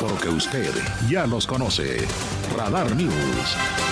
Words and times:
Porque 0.00 0.28
usted 0.28 0.72
ya 1.08 1.26
los 1.26 1.46
conoce. 1.46 1.98
Radar 2.56 2.94
News. 2.94 3.87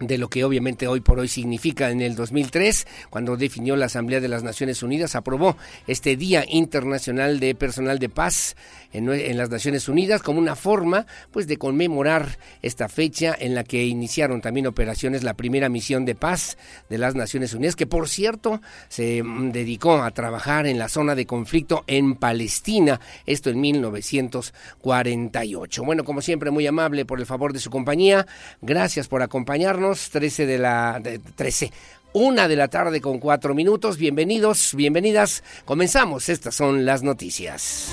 de 0.01 0.19
lo 0.19 0.29
que 0.29 0.45
obviamente 0.45 0.87
hoy 0.87 1.01
por 1.01 1.19
hoy 1.19 1.29
significa 1.29 1.91
en 1.91 2.01
el 2.01 2.15
2003, 2.15 2.87
cuando 3.11 3.37
definió 3.37 3.77
la 3.77 3.87
Asamblea 3.87 4.21
de 4.21 4.29
las 4.29 4.43
Naciones 4.43 4.83
Unidas, 4.83 5.17
aprobó 5.17 5.57
este 5.87 6.17
Día 6.17 6.45
Internacional 6.49 7.41
de 7.41 7.55
Personal 7.55 7.99
de 7.99 8.09
Paz 8.09 8.57
en, 8.93 9.37
las 9.37 9.51
Naciones 9.51 9.87
Unidas 9.89 10.23
como 10.23 10.39
una 10.39 10.55
forma 10.57 11.05
pues 11.31 11.47
de 11.47 11.59
conmemorar 11.59 12.39
esta 12.63 12.89
fecha 12.89 13.37
en 13.39 13.55
la 13.55 13.63
que 13.65 13.85
iniciaron 13.85 14.41
también 14.41 14.67
operaciones 14.67 15.23
la 15.23 15.35
primera 15.35 15.69
misión 15.69 16.07
de 16.07 16.15
paz 16.15 16.57
de 16.89 16.97
las 16.99 17.15
Naciones 17.15 17.55
Unidas, 17.55 17.77
que 17.77 17.87
por 17.87 18.09
cierto 18.09 18.61
se 18.89 19.23
mm, 19.23 19.53
dedicó 19.53 20.03
a 20.03 20.11
trabajar 20.11 20.67
en 20.67 20.79
la 20.79 20.89
zona 20.89 21.15
de 21.15 21.27
conflicto 21.27 21.85
en 21.87 22.15
Palestina, 22.15 22.99
esto 23.27 23.51
en 23.51 23.61
1948. 23.61 25.85
Bueno, 25.85 26.05
como 26.05 26.23
siempre, 26.23 26.51
muy 26.51 26.67
amable 26.67 27.05
por 27.05 27.21
el 27.21 27.27
favor 27.27 27.53
de 27.53 27.61
su 27.61 27.69
compañía, 27.71 28.27
gracias 28.63 29.09
por 29.09 29.21
acompañarnos 29.23 29.88
13 30.11 30.47
de 30.47 30.59
la... 30.59 31.01
13. 31.35 31.73
Una 32.13 32.49
de 32.49 32.57
la 32.57 32.69
tarde 32.69 33.01
con 33.01 33.19
cuatro 33.19 33.55
minutos. 33.55 33.99
Bienvenidos, 33.99 34.75
bienvenidas. 34.75 35.45
Comenzamos. 35.65 36.29
Estas 36.29 36.55
son 36.55 36.85
las 36.85 37.03
noticias. 37.03 37.93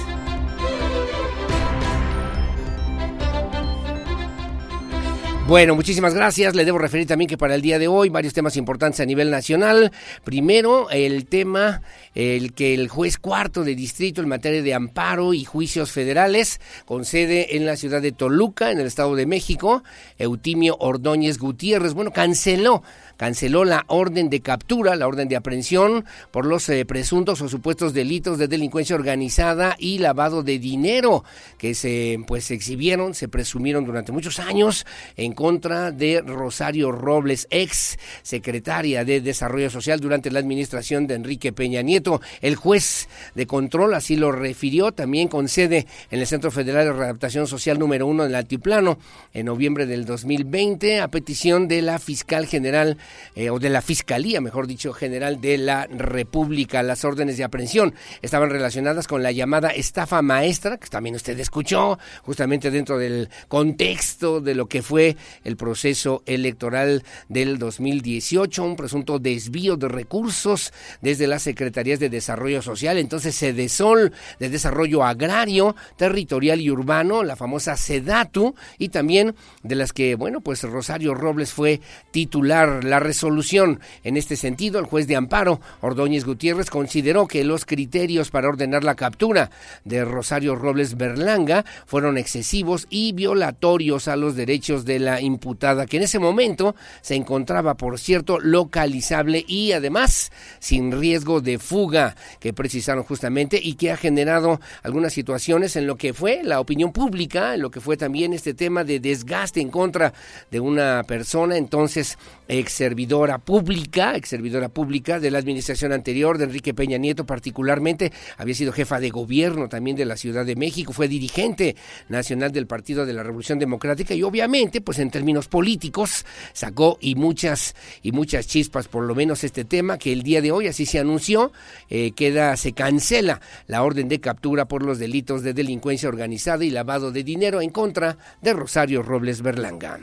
Bueno, 5.47 5.75
muchísimas 5.75 6.15
gracias. 6.15 6.56
Le 6.56 6.65
debo 6.65 6.80
referir 6.80 7.06
también 7.06 7.30
que 7.30 7.38
para 7.38 7.53
el 7.53 7.62
día 7.62 7.77
de 7.77 7.88
hoy 7.88 8.09
varios 8.09 8.33
temas 8.33 8.57
importantes 8.57 9.00
a 9.00 9.06
nivel 9.06 9.30
nacional. 9.30 9.92
Primero, 10.24 10.89
el 10.89 11.27
tema, 11.27 11.83
el 12.15 12.53
que 12.53 12.74
el 12.74 12.88
juez 12.88 13.19
cuarto 13.19 13.63
de 13.63 13.75
distrito 13.75 14.24
en 14.24 14.27
materia 14.27 14.63
de 14.63 14.74
amparo 14.74 15.36
y 15.36 15.44
juicios 15.44 15.92
federales, 15.92 16.59
con 16.86 17.06
sede 17.06 17.57
en 17.57 17.68
la 17.68 17.75
ciudad 17.75 18.01
de 18.01 18.12
Toluca, 18.12 18.71
en 18.71 18.80
el 18.80 18.88
Estado 18.88 19.15
de 19.15 19.27
México, 19.27 19.83
Eutimio 20.18 20.77
Ordóñez 20.80 21.38
Gutiérrez, 21.38 21.94
bueno, 21.94 22.09
canceló 22.09 22.81
canceló 23.18 23.66
la 23.66 23.86
orden 23.88 24.30
de 24.30 24.42
captura, 24.42 24.96
la 24.96 25.08
orden 25.08 25.28
de 25.28 25.36
aprehensión 25.36 26.06
por 26.32 26.46
los 26.46 26.68
eh, 26.70 26.86
presuntos 26.86 27.42
o 27.42 27.50
supuestos 27.50 27.94
delitos 27.94 28.38
de 28.38 28.48
delincuencia 28.48 28.96
organizada 28.96 29.76
y 29.80 30.00
lavado 30.00 30.44
de 30.44 30.60
dinero 30.60 31.24
que 31.58 31.76
se 31.76 32.20
pues 32.28 32.52
exhibieron, 32.52 33.14
se 33.14 33.28
presumieron 33.28 33.86
durante 33.86 34.12
muchos 34.12 34.40
años 34.40 34.86
en 35.16 35.34
contra 35.34 35.92
de 35.92 36.22
Rosario 36.22 36.92
Robles, 36.92 37.48
ex 37.50 37.98
secretaria 38.24 39.06
de 39.06 39.22
Desarrollo 39.22 39.70
Social 39.70 40.00
durante 40.00 40.32
la 40.32 40.40
administración 40.40 41.08
de 41.08 41.16
Enrique 41.16 41.54
Peña 41.54 41.82
Nieto. 41.82 42.22
El 42.42 42.56
juez 42.56 43.08
de 43.34 43.48
control 43.48 43.94
así 43.94 44.16
lo 44.16 44.32
refirió, 44.32 44.92
también 44.92 45.28
con 45.28 45.48
sede 45.48 45.88
en 46.12 46.20
el 46.20 46.28
Centro 46.28 46.52
Federal 46.52 46.86
de 46.86 46.94
Readaptación 46.94 47.48
Social 47.48 47.80
número 47.80 48.08
uno 48.08 48.24
del 48.24 48.36
Altiplano 48.36 48.98
en 49.34 49.46
noviembre 49.46 49.86
del 49.86 50.06
2020 50.06 51.00
a 51.00 51.08
petición 51.08 51.68
de 51.68 51.82
la 51.82 52.00
fiscal 52.00 52.46
general 52.46 52.98
eh, 53.36 53.50
o 53.50 53.60
de 53.60 53.69
la 53.69 53.81
Fiscalía, 53.81 54.42
mejor 54.42 54.68
dicho, 54.68 54.94
general 54.94 55.42
de 55.42 55.57
la 55.57 55.88
República. 55.88 56.84
Las 56.84 57.06
órdenes 57.06 57.38
de 57.38 57.44
aprehensión 57.44 57.94
estaban 58.22 58.50
relacionadas 58.50 59.07
con 59.07 59.24
la 59.24 59.31
llamada 59.31 59.69
estafa 59.69 60.22
maestra, 60.22 60.78
que 60.78 60.88
también 60.88 61.16
usted 61.16 61.40
escuchó, 61.40 62.00
justamente 62.24 62.72
dentro 62.72 62.98
del 62.98 63.30
contexto 63.48 64.42
de 64.42 64.56
lo 64.56 64.68
que 64.68 64.81
fue 64.81 65.18
el 65.44 65.57
proceso 65.57 66.24
electoral 66.25 67.04
del 67.30 67.57
2018, 67.57 68.63
un 68.63 68.75
presunto 68.75 69.19
desvío 69.19 69.78
de 69.78 69.88
recursos 69.88 70.74
desde 71.02 71.28
las 71.28 71.44
Secretarías 71.44 72.00
de 72.00 72.10
Desarrollo 72.10 72.62
Social, 72.62 72.98
entonces 72.98 73.36
Sedesol, 73.36 74.13
de 74.40 74.50
Desarrollo 74.50 75.04
Agrario, 75.04 75.75
Territorial 75.98 76.62
y 76.62 76.72
Urbano, 76.72 77.24
la 77.24 77.36
famosa 77.36 77.78
SEDATU, 77.78 78.56
y 78.78 78.90
también 78.90 79.36
de 79.63 79.75
las 79.75 79.94
que, 79.94 80.16
bueno, 80.16 80.42
pues 80.42 80.63
Rosario 80.63 81.13
Robles 81.13 81.54
fue 81.54 81.81
titular. 82.12 82.84
La 82.84 82.94
resolución. 83.00 83.80
En 84.03 84.18
este 84.18 84.36
sentido, 84.36 84.80
el 84.80 84.86
juez 84.86 85.07
de 85.07 85.15
amparo, 85.15 85.59
Ordóñez 85.81 86.25
Gutiérrez, 86.25 86.69
consideró 86.69 87.27
que 87.27 87.44
los 87.44 87.65
criterios 87.65 88.31
para 88.31 88.50
ordenar 88.50 88.83
la 88.83 88.95
captura 88.95 89.50
de 89.83 90.06
Rosario 90.06 90.56
Robles 90.56 90.97
Berlanga 90.97 91.65
fueron 91.86 92.18
excesivos 92.18 92.88
y 92.89 93.13
violatorios 93.13 94.07
a 94.07 94.15
los 94.15 94.36
derechos 94.36 94.86
de 94.86 95.00
la 95.00 95.21
imputada, 95.21 95.86
que 95.86 95.97
en 95.97 96.03
ese 96.03 96.19
momento 96.19 96.75
se 97.01 97.15
encontraba, 97.15 97.75
por 97.75 98.00
cierto, 98.00 98.39
localizable 98.39 99.44
y 99.47 99.71
además 99.71 100.31
sin 100.59 100.92
riesgo 100.92 101.42
de 101.42 101.59
fuga, 101.59 102.15
que 102.39 102.53
precisaron 102.53 103.03
justamente 103.03 103.59
y 103.62 103.75
que 103.75 103.92
ha 103.92 103.97
generado 103.97 104.59
algunas 104.83 105.13
situaciones 105.13 105.75
en 105.75 105.88
lo 105.88 105.95
que 105.97 106.13
fue 106.13 106.42
la 106.44 106.59
opinión 106.59 106.92
pública, 106.92 107.56
en 107.56 107.62
lo 107.62 107.71
que 107.71 107.81
fue 107.81 107.97
también 107.97 108.33
este 108.33 108.53
tema 108.53 108.83
de 108.83 109.00
desgaste 109.00 109.62
en 109.62 109.69
contra 109.69 110.13
de 110.51 110.59
una 110.59 111.03
persona, 111.03 111.57
entonces 111.57 112.18
ex 112.47 112.74
servidora 112.86 113.40
pública, 113.40 114.16
ex 114.16 114.30
servidora 114.30 114.70
pública 114.70 115.20
de 115.20 115.32
la 115.32 115.40
administración 115.40 115.92
anterior 115.92 116.38
de 116.38 116.44
Enrique 116.44 116.76
Peña 116.76 117.00
Nieto 117.00 117.26
particularmente, 117.26 118.12
había 118.38 118.54
sido 118.54 118.72
jefa 118.72 119.00
de 119.00 119.10
gobierno 119.10 119.68
también 119.70 119.98
de 119.98 120.06
la 120.06 120.16
Ciudad 120.18 120.46
de 120.46 120.56
México, 120.56 120.94
fue 120.94 121.08
dirigente 121.08 121.76
nacional 122.10 122.52
del 122.52 122.68
Partido 122.68 123.08
de 123.08 123.14
la 123.14 123.24
Revolución 123.24 123.58
Democrática 123.58 124.14
y 124.14 124.22
obviamente, 124.22 124.82
pues 124.82 125.00
en 125.00 125.10
términos 125.10 125.48
políticos, 125.48 126.28
sacó 126.54 127.00
y 127.02 127.16
muchas 127.16 127.74
y 128.04 128.12
muchas 128.12 128.46
chispas 128.46 128.88
por 128.88 129.04
lo 129.06 129.16
menos 129.16 129.44
este 129.44 129.66
tema 129.66 129.98
que 129.98 130.14
el 130.14 130.22
día 130.22 130.44
de 130.44 130.52
hoy 130.52 130.68
así 130.68 130.86
se 130.86 131.00
anunció, 131.00 131.52
eh, 131.90 132.12
queda 132.12 132.56
se 132.56 132.74
cancela 132.74 133.42
la 133.66 133.81
orden 133.81 134.10
de 134.10 134.20
captura 134.20 134.68
por 134.68 134.84
los 134.84 135.00
delitos 135.00 135.42
de 135.42 135.56
delincuencia 135.56 136.08
organizada 136.08 136.64
y 136.64 136.70
lavado 136.70 137.12
de 137.12 137.24
dinero 137.24 137.62
en 137.62 137.72
contra 137.72 138.20
de 138.44 138.54
Rosario 138.54 139.02
Robles 139.02 139.42
Berlanga. 139.42 140.00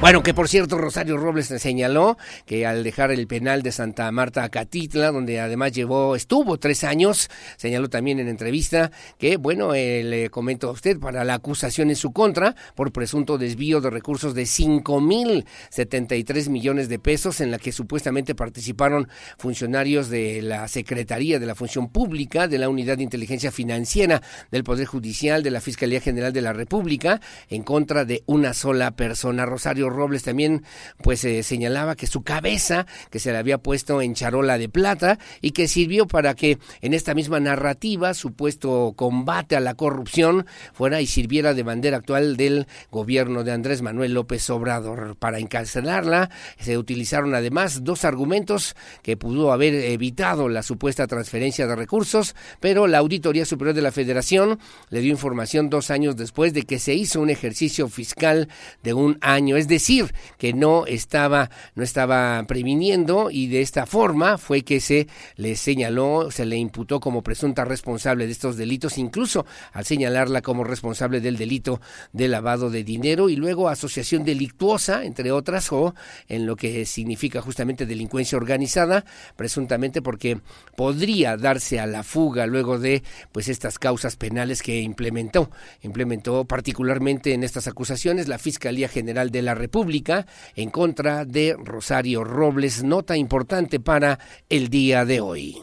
Bueno, 0.00 0.22
que 0.22 0.32
por 0.32 0.48
cierto, 0.48 0.78
Rosario 0.78 1.18
Robles 1.18 1.48
señaló 1.48 2.16
que 2.46 2.64
al 2.64 2.82
dejar 2.82 3.10
el 3.12 3.26
penal 3.26 3.62
de 3.62 3.70
Santa 3.70 4.10
Marta 4.10 4.48
Catitla, 4.48 5.12
donde 5.12 5.40
además 5.40 5.72
llevó, 5.72 6.16
estuvo 6.16 6.58
tres 6.58 6.84
años, 6.84 7.28
señaló 7.58 7.90
también 7.90 8.18
en 8.18 8.26
entrevista 8.26 8.90
que, 9.18 9.36
bueno, 9.36 9.74
eh, 9.74 10.02
le 10.02 10.30
comento 10.30 10.70
a 10.70 10.72
usted, 10.72 10.98
para 10.98 11.22
la 11.22 11.34
acusación 11.34 11.90
en 11.90 11.96
su 11.96 12.12
contra 12.12 12.54
por 12.74 12.92
presunto 12.92 13.36
desvío 13.36 13.82
de 13.82 13.90
recursos 13.90 14.34
de 14.34 14.46
cinco 14.46 15.02
mil 15.02 15.44
setenta 15.68 16.16
y 16.16 16.24
tres 16.24 16.48
millones 16.48 16.88
de 16.88 16.98
pesos, 16.98 17.42
en 17.42 17.50
la 17.50 17.58
que 17.58 17.70
supuestamente 17.70 18.34
participaron 18.34 19.06
funcionarios 19.36 20.08
de 20.08 20.40
la 20.40 20.66
Secretaría 20.68 21.38
de 21.38 21.44
la 21.44 21.54
Función 21.54 21.90
Pública, 21.90 22.48
de 22.48 22.56
la 22.56 22.70
Unidad 22.70 22.96
de 22.96 23.02
Inteligencia 23.02 23.52
Financiera, 23.52 24.22
del 24.50 24.64
Poder 24.64 24.86
Judicial, 24.86 25.42
de 25.42 25.50
la 25.50 25.60
Fiscalía 25.60 26.00
General 26.00 26.32
de 26.32 26.40
la 26.40 26.54
República, 26.54 27.20
en 27.50 27.62
contra 27.62 28.06
de 28.06 28.22
una 28.24 28.54
sola 28.54 28.92
persona. 28.92 29.44
Rosario 29.44 29.89
Robles 29.90 30.22
también 30.22 30.62
pues 31.02 31.24
eh, 31.24 31.42
señalaba 31.42 31.96
que 31.96 32.06
su 32.06 32.22
cabeza, 32.22 32.86
que 33.10 33.18
se 33.18 33.32
le 33.32 33.38
había 33.38 33.58
puesto 33.58 34.02
en 34.02 34.14
charola 34.14 34.58
de 34.58 34.68
plata 34.68 35.18
y 35.40 35.52
que 35.52 35.68
sirvió 35.68 36.06
para 36.06 36.34
que 36.34 36.58
en 36.80 36.94
esta 36.94 37.14
misma 37.14 37.40
narrativa, 37.40 38.14
supuesto 38.14 38.94
combate 38.96 39.56
a 39.56 39.60
la 39.60 39.74
corrupción, 39.74 40.46
fuera 40.72 41.00
y 41.00 41.06
sirviera 41.06 41.54
de 41.54 41.62
bandera 41.62 41.98
actual 41.98 42.36
del 42.36 42.66
gobierno 42.90 43.44
de 43.44 43.52
Andrés 43.52 43.82
Manuel 43.82 44.14
López 44.14 44.48
Obrador. 44.50 45.16
Para 45.16 45.38
encarcelarla 45.38 46.30
se 46.58 46.78
utilizaron 46.78 47.34
además 47.34 47.84
dos 47.84 48.04
argumentos 48.04 48.76
que 49.02 49.16
pudo 49.16 49.52
haber 49.52 49.74
evitado 49.74 50.48
la 50.48 50.62
supuesta 50.62 51.06
transferencia 51.06 51.66
de 51.66 51.76
recursos, 51.76 52.34
pero 52.60 52.86
la 52.86 52.98
Auditoría 52.98 53.44
Superior 53.44 53.74
de 53.74 53.82
la 53.82 53.92
Federación 53.92 54.58
le 54.90 55.00
dio 55.00 55.10
información 55.10 55.70
dos 55.70 55.90
años 55.90 56.16
después 56.16 56.52
de 56.52 56.62
que 56.62 56.78
se 56.78 56.94
hizo 56.94 57.20
un 57.20 57.30
ejercicio 57.30 57.88
fiscal 57.88 58.48
de 58.82 58.94
un 58.94 59.18
año, 59.20 59.56
es 59.56 59.68
decir, 59.68 59.79
decir 59.80 60.12
que 60.36 60.52
no 60.52 60.84
estaba, 60.84 61.50
no 61.74 61.82
estaba 61.82 62.44
previniendo 62.46 63.30
y 63.30 63.46
de 63.46 63.62
esta 63.62 63.86
forma 63.86 64.36
fue 64.36 64.60
que 64.60 64.78
se 64.78 65.08
le 65.36 65.56
señaló, 65.56 66.30
se 66.30 66.44
le 66.44 66.56
imputó 66.56 67.00
como 67.00 67.22
presunta 67.22 67.64
responsable 67.64 68.26
de 68.26 68.32
estos 68.32 68.58
delitos, 68.58 68.98
incluso 68.98 69.46
al 69.72 69.86
señalarla 69.86 70.42
como 70.42 70.64
responsable 70.64 71.22
del 71.22 71.38
delito 71.38 71.80
de 72.12 72.28
lavado 72.28 72.68
de 72.68 72.84
dinero 72.84 73.30
y 73.30 73.36
luego 73.36 73.70
asociación 73.70 74.22
delictuosa, 74.22 75.04
entre 75.04 75.32
otras, 75.32 75.72
o 75.72 75.94
en 76.28 76.44
lo 76.44 76.56
que 76.56 76.84
significa 76.84 77.40
justamente 77.40 77.86
delincuencia 77.86 78.36
organizada, 78.36 79.06
presuntamente 79.36 80.02
porque 80.02 80.40
podría 80.76 81.38
darse 81.38 81.80
a 81.80 81.86
la 81.86 82.02
fuga 82.02 82.46
luego 82.46 82.78
de 82.78 83.02
pues 83.32 83.48
estas 83.48 83.78
causas 83.78 84.16
penales 84.16 84.62
que 84.62 84.82
implementó, 84.82 85.50
implementó 85.80 86.44
particularmente 86.44 87.32
en 87.32 87.44
estas 87.44 87.66
acusaciones 87.66 88.28
la 88.28 88.38
Fiscalía 88.38 88.88
General 88.88 89.30
de 89.30 89.40
la 89.40 89.54
República 89.54 89.69
Pública 89.70 90.26
en 90.54 90.70
contra 90.70 91.24
de 91.24 91.56
Rosario 91.58 92.24
Robles, 92.24 92.82
nota 92.82 93.16
importante 93.16 93.80
para 93.80 94.18
el 94.48 94.68
día 94.68 95.04
de 95.04 95.20
hoy. 95.20 95.62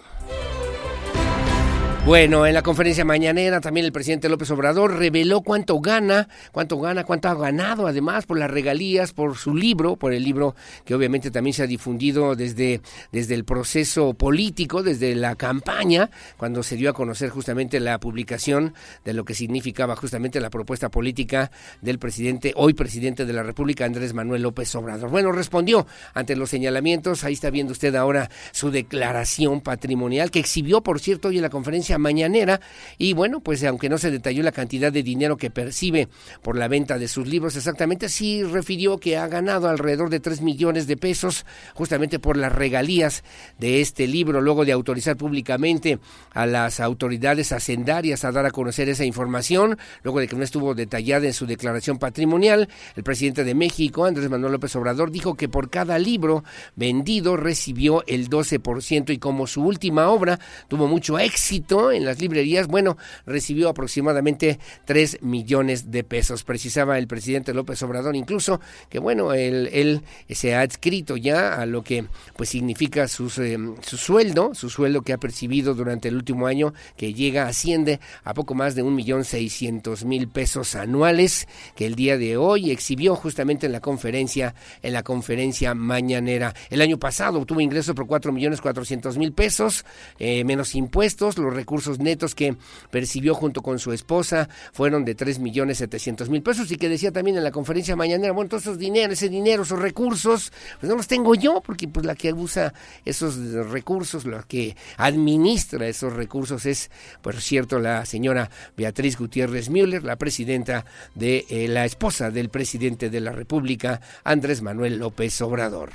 Bueno, 2.08 2.48
en 2.48 2.54
la 2.54 2.62
conferencia 2.62 3.04
mañanera 3.04 3.60
también 3.60 3.86
el 3.86 3.92
presidente 3.92 4.30
López 4.30 4.50
Obrador 4.52 4.96
reveló 4.98 5.42
cuánto 5.42 5.82
gana, 5.82 6.30
cuánto 6.54 6.80
gana, 6.80 7.04
cuánto 7.04 7.28
ha 7.28 7.36
ganado 7.36 7.86
además 7.86 8.26
por 8.26 8.40
las 8.40 8.50
regalías, 8.50 9.12
por 9.12 9.36
su 9.36 9.54
libro, 9.54 9.98
por 9.98 10.14
el 10.14 10.24
libro 10.24 10.56
que 10.86 10.96
obviamente 10.96 11.32
también 11.32 11.54
se 11.54 11.64
ha 11.64 11.68
difundido 11.68 12.38
desde, 12.38 12.80
desde 13.12 13.36
el 13.36 13.44
proceso 13.44 14.14
político, 14.14 14.84
desde 14.84 15.16
la 15.16 15.36
campaña, 15.36 16.10
cuando 16.38 16.64
se 16.64 16.78
dio 16.78 16.90
a 16.90 16.94
conocer 16.94 17.30
justamente 17.30 17.82
la 17.82 18.00
publicación 18.00 18.74
de 19.04 19.14
lo 19.14 19.26
que 19.26 19.34
significaba 19.34 19.98
justamente 19.98 20.40
la 20.40 20.50
propuesta 20.50 20.88
política 20.88 21.52
del 21.82 22.00
presidente, 22.00 22.54
hoy 22.56 22.74
presidente 22.74 23.26
de 23.26 23.34
la 23.34 23.44
República, 23.44 23.84
Andrés 23.84 24.14
Manuel 24.14 24.44
López 24.44 24.74
Obrador. 24.76 25.10
Bueno, 25.10 25.34
respondió 25.34 25.86
ante 26.14 26.38
los 26.38 26.50
señalamientos, 26.50 27.26
ahí 27.26 27.34
está 27.34 27.50
viendo 27.50 27.74
usted 27.74 27.94
ahora 27.96 28.30
su 28.54 28.72
declaración 28.72 29.60
patrimonial 29.60 30.32
que 30.32 30.40
exhibió, 30.40 30.80
por 30.80 31.02
cierto, 31.02 31.28
hoy 31.28 31.36
en 31.36 31.42
la 31.42 31.50
conferencia 31.50 31.97
mañanera. 31.98 32.62
Y 32.98 33.14
bueno, 33.14 33.40
pues 33.40 33.64
aunque 33.64 33.90
no 33.90 33.98
se 33.98 34.12
detalló 34.12 34.44
la 34.44 34.52
cantidad 34.52 34.92
de 34.92 35.04
dinero 35.04 35.38
que 35.38 35.50
percibe 35.50 36.08
por 36.42 36.58
la 36.58 36.68
venta 36.68 36.98
de 36.98 37.08
sus 37.08 37.28
libros 37.28 37.56
exactamente, 37.56 38.10
sí 38.10 38.44
refirió 38.44 38.98
que 38.98 39.18
ha 39.18 39.28
ganado 39.28 39.70
alrededor 39.70 40.10
de 40.10 40.20
3 40.20 40.42
millones 40.42 40.88
de 40.88 40.98
pesos 40.98 41.46
justamente 41.74 42.20
por 42.20 42.38
las 42.38 42.52
regalías 42.52 43.24
de 43.60 43.82
este 43.82 44.08
libro, 44.08 44.42
luego 44.42 44.66
de 44.66 44.72
autorizar 44.72 45.18
públicamente 45.18 46.00
a 46.34 46.46
las 46.46 46.80
autoridades 46.80 47.52
hacendarias 47.52 48.24
a 48.24 48.32
dar 48.32 48.46
a 48.46 48.52
conocer 48.52 48.90
esa 48.90 49.06
información, 49.06 49.78
luego 50.04 50.20
de 50.20 50.28
que 50.28 50.36
no 50.36 50.44
estuvo 50.44 50.76
detallada 50.76 51.26
en 51.26 51.34
su 51.34 51.46
declaración 51.46 51.98
patrimonial, 51.98 52.70
el 52.96 53.04
presidente 53.04 53.44
de 53.44 53.56
México, 53.56 54.06
Andrés 54.06 54.30
Manuel 54.30 54.54
López 54.54 54.76
Obrador, 54.76 55.12
dijo 55.12 55.36
que 55.36 55.50
por 55.50 55.70
cada 55.70 56.00
libro 56.00 56.44
vendido 56.76 57.38
recibió 57.38 58.04
el 58.08 58.30
12% 58.30 59.14
y 59.14 59.18
como 59.18 59.48
su 59.48 59.64
última 59.64 60.10
obra 60.10 60.40
tuvo 60.68 60.88
mucho 60.88 61.20
éxito, 61.20 61.87
en 61.92 62.06
las 62.06 62.20
librerías, 62.20 62.68
bueno, 62.68 62.98
recibió 63.26 63.70
aproximadamente 63.70 64.60
3 64.86 65.20
millones 65.22 65.92
de 65.92 66.04
pesos. 66.04 66.44
Precisaba 66.44 66.98
el 66.98 67.08
presidente 67.08 67.54
López 67.54 67.82
Obrador 67.84 68.16
incluso 68.16 68.60
que, 68.90 69.00
bueno, 69.00 69.34
él, 69.34 70.02
se 70.30 70.56
ha 70.56 70.62
adscrito 70.62 71.18
ya 71.18 71.56
a 71.56 71.66
lo 71.66 71.84
que 71.84 72.06
pues 72.36 72.50
significa 72.50 73.08
sus, 73.08 73.38
eh, 73.40 73.58
su 73.82 73.98
sueldo, 73.98 74.54
su 74.54 74.70
sueldo 74.70 75.02
que 75.02 75.14
ha 75.14 75.18
percibido 75.18 75.74
durante 75.74 76.08
el 76.10 76.16
último 76.16 76.48
año, 76.48 76.74
que 76.96 77.14
llega, 77.14 77.48
asciende 77.48 78.00
a 78.24 78.34
poco 78.34 78.54
más 78.54 78.76
de 78.76 78.84
un 78.84 78.96
millón 78.96 79.24
seiscientos 79.24 80.06
mil 80.06 80.28
pesos 80.28 80.76
anuales, 80.76 81.48
que 81.76 81.86
el 81.86 81.96
día 81.96 82.18
de 82.18 82.38
hoy 82.38 82.72
exhibió 82.72 83.16
justamente 83.16 83.66
en 83.66 83.72
la 83.72 83.82
conferencia, 83.82 84.56
en 84.82 84.94
la 84.94 85.04
conferencia 85.04 85.74
mañanera. 85.74 86.54
El 86.70 86.82
año 86.82 86.98
pasado 86.98 87.40
obtuvo 87.40 87.62
ingresos 87.62 87.96
por 87.96 88.08
cuatro 88.08 88.32
millones 88.32 88.62
cuatrocientos 88.62 89.18
mil 89.18 89.34
pesos, 89.34 89.86
eh, 90.20 90.44
menos 90.44 90.76
impuestos, 90.76 91.38
los 91.38 91.54
recursos 91.54 91.77
recursos 91.78 92.00
netos 92.00 92.34
que 92.34 92.56
percibió 92.90 93.36
junto 93.36 93.62
con 93.62 93.78
su 93.78 93.94
esposa 93.94 94.50
fueron 94.74 95.06
de 95.06 95.14
3 95.14 95.38
millones 95.38 95.78
700 95.78 96.28
mil 96.28 96.42
pesos 96.42 96.72
y 96.72 96.78
que 96.78 96.90
decía 96.90 97.12
también 97.12 97.38
en 97.38 97.44
la 97.44 97.52
conferencia 97.52 97.96
mañanera, 97.96 98.34
bueno, 98.34 98.50
todos 98.50 98.64
esos 98.64 98.80
dinero, 98.80 99.14
ese 99.14 99.30
dinero, 99.30 99.62
esos 99.62 99.78
recursos, 99.78 100.52
pues 100.80 100.90
no 100.90 100.96
los 100.96 101.08
tengo 101.08 101.36
yo, 101.36 101.62
porque 101.62 101.88
pues 101.88 102.04
la 102.04 102.16
que 102.16 102.34
usa 102.34 102.74
esos 103.06 103.38
recursos, 103.70 104.26
la 104.26 104.42
que 104.42 104.76
administra 104.98 105.88
esos 105.88 106.14
recursos 106.14 106.66
es, 106.66 106.90
por 107.22 107.40
cierto, 107.40 107.78
la 107.78 108.06
señora 108.06 108.50
Beatriz 108.76 109.16
Gutiérrez 109.18 109.70
Müller, 109.70 110.04
la 110.04 110.16
presidenta 110.16 110.84
de 111.14 111.46
eh, 111.50 111.68
la 111.68 111.86
esposa 111.86 112.32
del 112.32 112.50
presidente 112.50 113.12
de 113.12 113.22
la 113.22 113.34
República, 113.34 114.02
Andrés 114.24 114.64
Manuel 114.64 114.98
López 114.98 115.40
Obrador. 115.42 115.92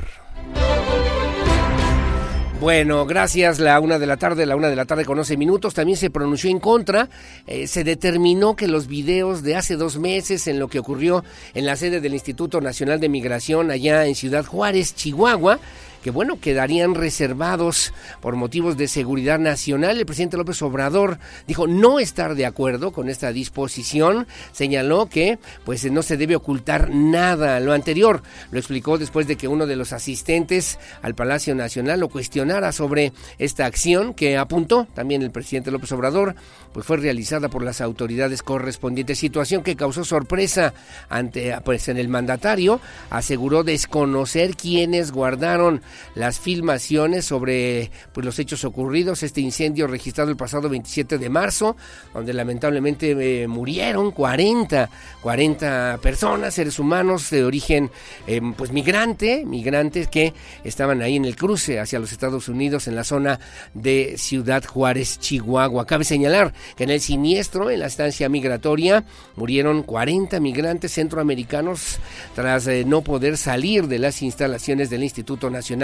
Bueno, 2.63 3.07
gracias. 3.07 3.59
La 3.59 3.81
una 3.81 3.99
de 3.99 4.07
la 4.07 4.19
tarde, 4.19 4.47
la 4.47 4.55
una 4.55 4.69
de 4.69 4.77
la 4.77 4.85
tarde 4.85 5.05
con 5.05 5.19
11 5.19 5.37
minutos, 5.37 5.75
también 5.75 5.99
se 5.99 6.11
pronunció 6.11 6.49
en 6.49 6.61
contra. 6.61 7.09
Eh, 7.49 7.67
se 7.67 7.83
determinó 7.83 8.55
que 8.55 8.69
los 8.69 8.87
videos 8.87 9.43
de 9.43 9.57
hace 9.57 9.75
dos 9.75 9.99
meses 9.99 10.47
en 10.47 10.61
lo 10.61 10.69
que 10.69 10.79
ocurrió 10.79 11.25
en 11.55 11.67
la 11.67 11.75
sede 11.75 12.01
del 12.01 12.15
Instituto 12.15 12.61
Nacional 12.61 13.01
de 13.01 13.09
Migración 13.09 13.73
allá 13.73 14.07
en 14.07 14.15
Ciudad 14.15 14.45
Juárez, 14.45 14.95
Chihuahua, 14.95 15.59
que 16.03 16.11
bueno, 16.11 16.41
quedarían 16.41 16.95
reservados 16.95 17.95
por 18.21 18.37
motivos 18.37 18.77
de 18.77 18.89
seguridad 18.89 19.39
nacional. 19.39 19.99
El 19.99 20.07
presidente 20.07 20.37
López 20.37 20.61
Obrador 20.63 21.19
dijo 21.47 21.67
no 21.67 21.99
estar 21.99 22.35
de 22.35 22.45
acuerdo 22.45 22.93
con 22.93 23.09
esta 23.09 23.33
disposición, 23.33 24.27
señaló 24.53 25.07
que 25.07 25.39
pues 25.65 25.91
no 25.91 26.03
se 26.03 26.17
debe 26.17 26.37
ocultar 26.37 26.91
nada. 26.91 27.61
Lo 27.61 27.73
anterior 27.73 28.23
lo 28.51 28.59
explicó 28.59 28.99
después 28.99 29.27
de 29.27 29.37
que 29.37 29.49
uno 29.49 29.67
de 29.67 29.77
los 29.77 29.93
asistentes 29.93 30.79
al 31.03 31.15
Palacio 31.15 31.55
Nacional 31.55 32.01
lo 32.01 32.09
cuestionara 32.09 32.73
sobre 32.73 33.13
esta 33.39 33.67
acción 33.67 34.15
que 34.15 34.37
apuntó 34.37 34.87
también 34.95 35.23
el 35.23 35.31
presidente 35.31 35.71
López 35.71 35.93
Obrador, 35.93 36.35
pues 36.73 36.85
fue 36.85 36.97
realizada 36.97 37.49
por 37.49 37.63
las 37.63 37.81
autoridades 37.81 38.43
correspondientes, 38.43 39.19
situación 39.19 39.63
que 39.63 39.77
causó 39.77 40.05
sorpresa 40.05 40.75
ante 41.09 41.57
pues 41.65 41.89
en 41.89 41.99
el 41.99 42.09
mandatario, 42.09 42.81
aseguró 43.11 43.63
desconocer 43.63 44.57
quienes 44.57 45.13
guardaron 45.13 45.83
las 46.15 46.39
filmaciones 46.39 47.25
sobre 47.25 47.91
pues, 48.13 48.25
los 48.25 48.39
hechos 48.39 48.65
ocurridos, 48.65 49.23
este 49.23 49.41
incendio 49.41 49.87
registrado 49.87 50.31
el 50.31 50.37
pasado 50.37 50.69
27 50.69 51.19
de 51.19 51.29
marzo, 51.29 51.77
donde 52.13 52.33
lamentablemente 52.33 53.43
eh, 53.43 53.49
murieron 53.49 54.11
40, 54.11 54.89
40 55.23 55.99
personas, 56.03 56.55
seres 56.55 56.79
humanos 56.79 57.31
de 57.31 57.45
origen 57.45 57.91
em, 58.27 58.55
pues 58.55 58.73
migrante, 58.73 59.45
migrantes 59.47 60.09
que 60.09 60.35
estaban 60.65 61.03
ahí 61.03 61.17
en 61.17 61.25
el 61.25 61.37
cruce 61.37 61.81
hacia 61.81 61.99
los 61.99 62.13
Estados 62.13 62.49
Unidos 62.49 62.89
en 62.89 62.97
la 62.97 63.05
zona 63.05 63.41
de 63.75 64.15
Ciudad 64.19 64.65
Juárez, 64.65 65.19
Chihuahua. 65.19 65.87
Cabe 65.87 66.05
señalar 66.05 66.53
que 66.77 66.85
en 66.85 66.91
el 66.91 67.01
siniestro, 67.01 67.71
en 67.71 67.81
la 67.81 67.87
estancia 67.87 68.29
migratoria, 68.29 69.05
murieron 69.37 69.83
40 69.83 70.41
migrantes 70.41 70.93
centroamericanos 70.93 71.99
tras 72.35 72.67
eh, 72.67 72.85
no 72.87 73.03
poder 73.03 73.37
salir 73.37 73.87
de 73.89 73.99
las 73.99 74.23
instalaciones 74.23 74.91
del 74.91 75.03
Instituto 75.03 75.51
Nacional 75.51 75.82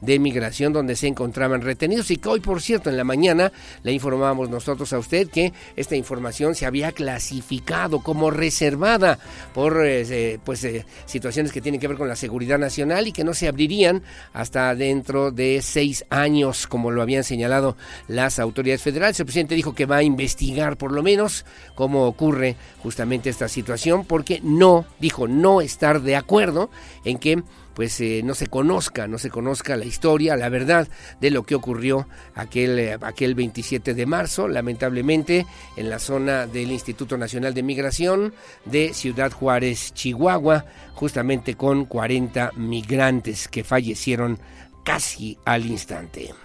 de 0.00 0.18
Migración 0.18 0.72
donde 0.72 0.96
se 0.96 1.06
encontraban 1.06 1.62
retenidos 1.62 2.10
y 2.10 2.16
que 2.16 2.28
hoy, 2.28 2.40
por 2.40 2.62
cierto, 2.62 2.90
en 2.90 2.96
la 2.96 3.04
mañana 3.04 3.52
le 3.82 3.92
informábamos 3.92 4.48
nosotros 4.48 4.92
a 4.92 4.98
usted 4.98 5.28
que 5.28 5.52
esta 5.76 5.96
información 5.96 6.54
se 6.54 6.66
había 6.66 6.92
clasificado 6.92 8.00
como 8.00 8.30
reservada 8.30 9.18
por 9.52 9.84
eh, 9.84 10.38
pues 10.44 10.64
eh, 10.64 10.86
situaciones 11.06 11.52
que 11.52 11.60
tienen 11.60 11.80
que 11.80 11.88
ver 11.88 11.96
con 11.96 12.08
la 12.08 12.16
seguridad 12.16 12.58
nacional 12.58 13.06
y 13.06 13.12
que 13.12 13.24
no 13.24 13.34
se 13.34 13.48
abrirían 13.48 14.02
hasta 14.32 14.74
dentro 14.74 15.30
de 15.30 15.60
seis 15.62 16.04
años, 16.10 16.66
como 16.66 16.90
lo 16.90 17.02
habían 17.02 17.24
señalado 17.24 17.76
las 18.08 18.38
autoridades 18.38 18.82
federales. 18.82 19.18
El 19.18 19.26
presidente 19.26 19.54
dijo 19.54 19.74
que 19.74 19.86
va 19.86 19.96
a 19.96 20.02
investigar 20.02 20.76
por 20.76 20.92
lo 20.92 21.02
menos 21.02 21.44
cómo 21.74 22.06
ocurre 22.06 22.56
justamente 22.82 23.30
esta 23.30 23.48
situación, 23.48 24.04
porque 24.04 24.40
no, 24.42 24.86
dijo, 25.00 25.28
no 25.28 25.60
estar 25.60 26.00
de 26.02 26.16
acuerdo 26.16 26.70
en 27.04 27.18
que 27.18 27.42
pues 27.74 28.00
eh, 28.00 28.22
no 28.24 28.34
se 28.34 28.46
conozca, 28.46 29.06
no 29.06 29.18
se 29.18 29.30
conozca 29.30 29.76
la 29.76 29.84
historia, 29.84 30.36
la 30.36 30.48
verdad 30.48 30.88
de 31.20 31.30
lo 31.30 31.42
que 31.44 31.54
ocurrió 31.54 32.08
aquel, 32.34 32.78
eh, 32.78 32.98
aquel 33.00 33.34
27 33.34 33.94
de 33.94 34.06
marzo, 34.06 34.48
lamentablemente 34.48 35.46
en 35.76 35.90
la 35.90 35.98
zona 35.98 36.46
del 36.46 36.72
Instituto 36.72 37.16
Nacional 37.16 37.54
de 37.54 37.62
Migración 37.62 38.34
de 38.64 38.94
Ciudad 38.94 39.32
Juárez, 39.32 39.92
Chihuahua, 39.94 40.66
justamente 40.94 41.54
con 41.54 41.84
40 41.84 42.52
migrantes 42.56 43.48
que 43.48 43.64
fallecieron 43.64 44.38
casi 44.84 45.38
al 45.44 45.66
instante. 45.66 46.43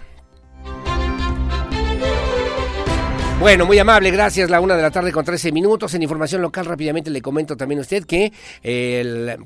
Bueno, 3.40 3.64
muy 3.64 3.78
amable, 3.78 4.10
gracias. 4.10 4.50
La 4.50 4.60
una 4.60 4.76
de 4.76 4.82
la 4.82 4.90
tarde 4.90 5.12
con 5.12 5.24
13 5.24 5.50
minutos. 5.50 5.94
En 5.94 6.02
información 6.02 6.42
local, 6.42 6.66
rápidamente 6.66 7.08
le 7.08 7.22
comento 7.22 7.56
también 7.56 7.78
a 7.78 7.80
usted 7.80 8.04
que 8.04 8.34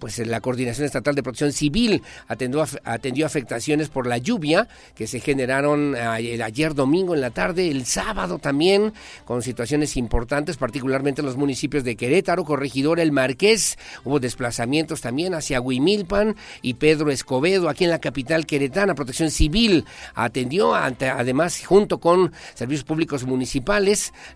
pues, 0.01 0.19
la 0.19 0.41
Coordinación 0.41 0.85
Estatal 0.85 1.15
de 1.15 1.23
Protección 1.23 1.53
Civil 1.53 2.03
atendió, 2.27 3.25
afectaciones 3.25 3.91
por 3.91 4.09
la 4.09 4.19
lluvia 4.19 4.67
que 4.97 5.07
se 5.07 5.21
generaron 5.21 5.95
ayer 5.95 6.75
domingo 6.75 7.15
en 7.15 7.21
la 7.21 7.31
tarde, 7.31 7.71
el 7.71 7.87
sábado 7.87 8.41
también, 8.41 8.93
con 9.25 9.43
situaciones 9.43 9.97
importantes, 9.97 10.57
particularmente 10.57 11.21
en 11.21 11.27
los 11.27 11.37
municipios 11.37 11.85
de 11.85 11.95
Querétaro, 11.95 12.43
Corregidora, 12.45 13.01
El 13.01 13.13
Marqués. 13.13 13.79
Hubo 14.03 14.19
desplazamientos 14.19 15.03
también 15.03 15.35
hacia 15.35 15.61
Huimilpan 15.61 16.35
y 16.63 16.75
Pedro 16.75 17.13
Escobedo, 17.13 17.69
aquí 17.69 17.85
en 17.85 17.91
la 17.91 18.01
capital 18.01 18.45
queretana. 18.45 18.97
Protección 18.97 19.31
Civil 19.31 19.85
atendió, 20.17 20.75
además, 20.75 21.65
junto 21.65 22.01
con 22.01 22.33
servicios 22.55 22.83
públicos 22.83 23.23
municipales 23.23 23.84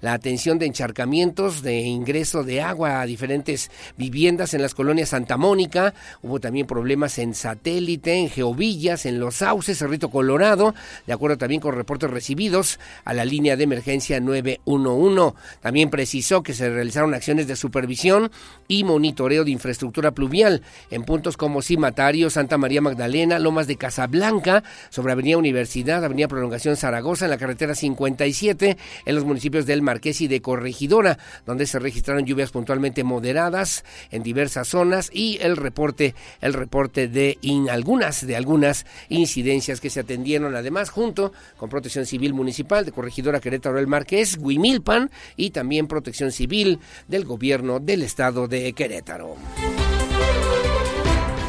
la 0.01 0.13
atención 0.13 0.59
de 0.59 0.67
encharcamientos, 0.67 1.63
de 1.63 1.81
ingreso 1.81 2.45
de 2.45 2.61
agua 2.61 3.01
a 3.01 3.07
diferentes 3.07 3.71
viviendas 3.97 4.55
en 4.55 4.63
las 4.63 4.75
colonias 4.75 5.11
Santa 5.11 5.37
Mónica, 5.37 5.95
hubo 6.23 6.41
también 6.41 6.67
problemas 6.67 7.19
en 7.19 7.35
Satélite, 7.35 8.15
en 8.15 8.29
Geovillas, 8.29 9.07
en 9.07 9.19
Los 9.19 9.37
Sauces, 9.37 9.79
Cerrito 9.79 10.11
Colorado, 10.11 10.75
de 11.07 11.13
acuerdo 11.13 11.39
también 11.39 11.61
con 11.61 11.75
reportes 11.75 12.11
recibidos 12.11 12.79
a 13.05 13.15
la 13.15 13.25
línea 13.25 13.57
de 13.57 13.65
emergencia 13.65 14.21
911. 14.21 15.39
También 15.61 15.91
precisó 15.91 16.43
que 16.43 16.55
se 16.55 16.69
realizaron 16.69 17.15
acciones 17.15 17.47
de 17.47 17.57
supervisión 17.57 18.31
y 18.69 18.85
monitoreo 18.85 19.45
de 19.45 19.51
infraestructura 19.51 20.13
pluvial 20.13 20.63
en 20.91 21.05
puntos 21.05 21.37
como 21.37 21.63
Cimatario, 21.63 22.31
Santa 22.31 22.59
María 22.59 22.81
Magdalena, 22.81 23.39
Lomas 23.39 23.67
de 23.67 23.77
Casablanca, 23.77 24.63
sobre 24.91 25.13
Avenida 25.13 25.39
Universidad, 25.39 26.05
Avenida 26.05 26.29
Prolongación 26.29 26.77
Zaragoza, 26.77 27.25
en 27.25 27.31
la 27.31 27.39
carretera 27.39 27.75
57, 27.75 28.77
en 29.05 29.15
los 29.15 29.25
municipios 29.25 29.38
municipios 29.39 29.67
del 29.67 29.83
Marqués 29.83 30.21
y 30.21 30.27
de 30.27 30.43
Corregidora, 30.43 31.17
donde 31.47 31.65
se 31.67 31.79
registraron 31.79 32.25
lluvias 32.25 32.51
puntualmente 32.51 33.05
moderadas 33.05 33.85
en 34.11 34.25
diversas 34.25 34.67
zonas 34.67 35.11
y 35.13 35.39
el 35.41 35.57
reporte, 35.57 36.17
el 36.41 36.55
reporte 36.55 37.07
de 37.07 37.39
algunas, 37.71 38.27
de 38.27 38.35
algunas 38.35 38.85
incidencias 39.09 39.81
que 39.81 39.91
se 39.91 40.01
atendieron 40.01 40.57
además 40.57 40.91
junto 40.91 41.33
con 41.57 41.71
Protección 41.71 42.05
Civil 42.05 42.35
Municipal 42.35 42.85
de 42.85 42.91
Corregidora 42.91 43.39
Querétaro 43.39 43.77
del 43.77 43.87
Marqués, 43.87 44.37
Huimilpan 44.41 45.09
y 45.37 45.51
también 45.51 45.87
Protección 45.87 46.33
Civil 46.33 46.81
del 47.07 47.25
Gobierno 47.25 47.79
del 47.79 48.03
Estado 48.03 48.49
de 48.49 48.73
Querétaro. 48.73 49.37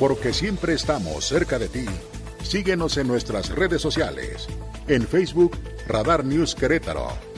Porque 0.00 0.32
siempre 0.32 0.74
estamos 0.74 1.26
cerca 1.26 1.60
de 1.60 1.68
ti. 1.68 1.86
Síguenos 2.42 2.96
en 2.96 3.06
nuestras 3.06 3.50
redes 3.50 3.80
sociales. 3.80 4.48
En 4.88 5.06
Facebook, 5.06 5.56
Radar 5.86 6.24
News 6.24 6.56
Querétaro 6.56 7.29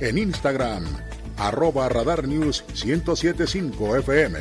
en 0.00 0.18
Instagram, 0.18 0.84
arroba 1.36 1.88
Radar 1.88 2.26
News 2.26 2.64
1075 2.84 3.96
FM. 3.98 4.38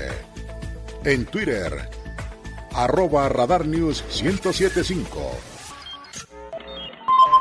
En 1.04 1.26
Twitter, 1.26 1.90
arroba 2.74 3.28
Radar 3.30 3.66
News 3.66 4.04
1075. 4.22 5.32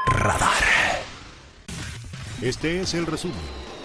Radar. 0.06 0.64
Este 2.42 2.80
es 2.80 2.94
el 2.94 3.06
resumen, 3.06 3.36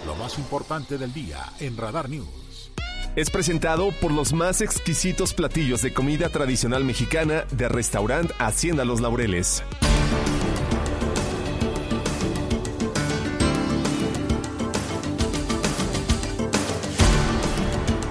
lo 0.06 0.14
más 0.16 0.38
importante 0.38 0.98
del 0.98 1.12
día 1.12 1.38
en 1.60 1.76
Radar 1.76 2.08
News. 2.08 2.72
Es 3.16 3.30
presentado 3.30 3.92
por 4.00 4.10
los 4.10 4.32
más 4.32 4.60
exquisitos 4.60 5.34
platillos 5.34 5.82
de 5.82 5.94
comida 5.94 6.28
tradicional 6.28 6.84
mexicana 6.84 7.44
de 7.52 7.68
restaurante 7.68 8.34
Hacienda 8.40 8.84
Los 8.84 9.00
Laureles. 9.00 9.62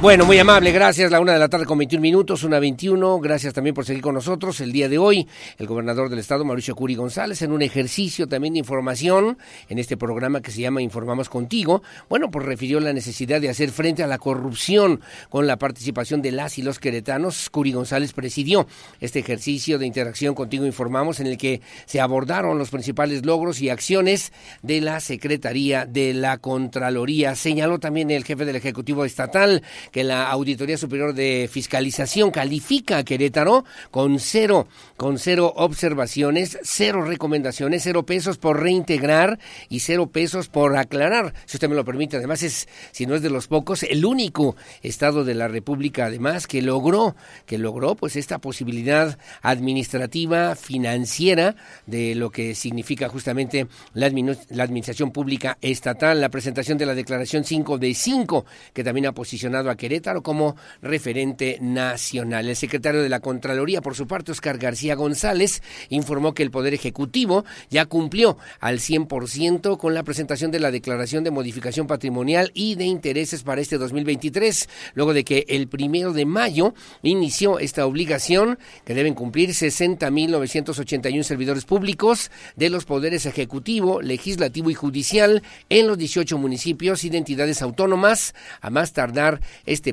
Bueno, 0.04 0.26
muy 0.26 0.38
amable, 0.38 0.74
gracias. 0.74 1.12
La 1.12 1.22
una 1.22 1.32
de 1.32 1.40
la 1.40 1.48
tarde 1.48 1.66
con 1.66 1.78
21 1.78 2.02
minutos, 2.02 2.44
una 2.44 2.60
21. 2.60 3.20
Gracias 3.20 3.54
también 3.54 3.74
por 3.74 3.86
seguir 3.86 4.02
con 4.02 4.14
nosotros. 4.14 4.60
El 4.60 4.74
día 4.74 4.90
de 4.90 4.98
hoy, 4.98 5.30
el 5.58 5.66
gobernador 5.66 6.10
del 6.10 6.20
estado, 6.20 6.44
Mauricio 6.44 6.76
Curi 6.76 6.96
González, 6.96 7.42
en 7.42 7.54
un 7.54 7.62
ejercicio 7.62 8.28
también 8.28 8.56
de 8.56 8.60
información 8.60 9.38
en 9.70 9.80
este 9.80 9.96
programa 9.96 10.42
que 10.42 10.52
se 10.52 10.60
llama 10.60 10.82
Informamos 10.82 11.30
Contigo, 11.30 11.84
bueno, 12.10 12.30
pues 12.30 12.46
refirió 12.46 12.82
la 12.82 12.92
necesidad 12.92 13.40
de 13.40 13.48
hacer 13.48 13.72
frente 13.72 14.04
a 14.04 14.08
la 14.08 14.18
corrupción 14.18 15.00
con 15.30 15.48
la 15.48 15.58
participación 15.58 16.22
de 16.22 16.34
las 16.34 16.58
y 16.58 16.64
los 16.64 16.80
queretanos. 16.80 17.50
Curi 17.50 17.72
González 17.72 18.12
presidió 18.12 18.68
este 19.00 19.20
ejercicio 19.20 19.80
de 19.80 19.86
interacción 19.86 20.36
Contigo 20.36 20.66
Informamos 20.66 21.22
en 21.22 21.28
el 21.28 21.38
que 21.38 21.62
se 21.86 22.02
abordaron 22.02 22.58
los 22.58 22.72
principales 22.72 23.26
logros 23.26 23.62
y 23.62 23.70
acciones 23.70 24.34
de 24.64 24.82
la 24.82 25.00
Secretaría 25.00 25.86
de 25.86 26.14
la 26.14 26.40
Contraloría. 26.40 27.36
Señaló 27.36 27.80
también 27.80 28.12
el 28.12 28.26
jefe 28.26 28.44
del 28.44 28.58
Ejecutivo 28.58 29.06
Estatal 29.06 29.64
que 29.94 30.04
la 30.04 30.30
Auditoría 30.32 30.78
Superior 30.78 31.14
de 31.14 31.48
Fiscalización 31.50 32.32
califica 32.32 32.98
a 32.98 33.04
Querétaro 33.06 33.64
con 33.92 34.20
cero, 34.20 34.68
con 34.98 35.20
cero 35.20 35.54
observaciones, 35.56 36.58
cero 36.64 37.04
recomendaciones, 37.04 37.84
cero 37.84 38.04
pesos 38.04 38.40
por 38.40 38.60
reintegrar 38.60 39.38
y 39.70 39.82
cero 39.82 40.08
pesos 40.08 40.50
por 40.50 40.76
aclarar. 40.76 41.36
Si 41.46 41.58
usted 41.58 41.70
me 41.70 41.76
lo 41.76 41.86
permite, 41.86 42.18
además 42.18 42.42
es, 42.42 42.68
si 42.92 43.06
no 43.06 43.14
es 43.14 43.22
de 43.22 43.30
los 43.30 43.48
pocos, 43.48 43.84
el 43.84 44.04
único 44.04 44.56
estado 44.82 45.24
de 45.24 45.36
la 45.36 45.48
República, 45.48 46.06
además, 46.08 46.48
que 46.48 46.64
logró, 46.64 47.16
que 47.46 47.60
logró 47.60 47.94
pues 47.94 48.16
esta 48.16 48.40
posibilidad 48.40 49.20
administrativa, 49.44 50.56
financiera, 50.56 51.56
de 51.86 52.16
lo 52.16 52.32
que 52.32 52.56
significa 52.56 53.10
justamente 53.10 53.68
la, 53.94 54.10
la 54.50 54.64
administración 54.64 55.12
pública 55.12 55.60
estatal. 55.62 56.20
La 56.20 56.30
presentación 56.30 56.80
de 56.80 56.88
la 56.88 56.96
declaración 56.96 57.44
5 57.44 57.78
de 57.78 57.94
5, 57.94 58.46
que 58.74 58.84
también 58.84 59.06
ha 59.06 59.12
posicionado 59.12 59.70
a 59.70 59.76
Querétaro 59.84 60.24
como 60.24 60.56
referente 60.82 61.58
nacional. 61.60 62.48
El 62.48 62.56
secretario 62.56 63.02
de 63.02 63.10
la 63.10 63.20
Contraloría, 63.20 63.82
por 63.82 63.96
su 63.96 64.08
parte, 64.08 64.32
Oscar 64.32 64.58
García 64.58 64.96
González, 64.96 65.62
informó 65.90 66.34
que 66.34 66.42
el 66.42 66.52
Poder 66.52 66.74
Ejecutivo 66.74 67.44
ya 67.70 67.86
cumplió 67.86 68.38
al 68.62 68.80
100% 68.80 69.78
con 69.78 69.94
la 69.94 70.04
presentación 70.04 70.52
de 70.52 70.62
la 70.62 70.72
declaración 70.72 71.26
de 71.26 71.32
modificación 71.32 71.86
patrimonial 71.86 72.52
y 72.54 72.76
de 72.76 72.86
intereses 72.86 73.44
para 73.44 73.60
este 73.60 73.78
2023, 73.78 74.70
luego 74.94 75.14
de 75.14 75.26
que 75.26 75.44
el 75.50 75.68
primero 75.68 76.14
de 76.14 76.26
mayo 76.26 76.74
inició 77.02 77.60
esta 77.60 77.86
obligación 77.86 78.58
que 78.86 78.94
deben 78.94 79.16
cumplir 79.16 79.50
60.981 79.50 81.24
servidores 81.24 81.66
públicos 81.66 82.32
de 82.56 82.70
los 82.70 82.86
poderes 82.86 83.26
ejecutivo, 83.26 84.02
legislativo 84.02 84.70
y 84.70 84.76
judicial 84.76 85.44
en 85.68 85.88
los 85.88 85.98
18 85.98 86.38
municipios 86.38 87.04
y 87.04 87.10
entidades 87.18 87.62
autónomas, 87.62 88.34
a 88.62 88.70
más 88.70 88.94
tardar 88.94 89.42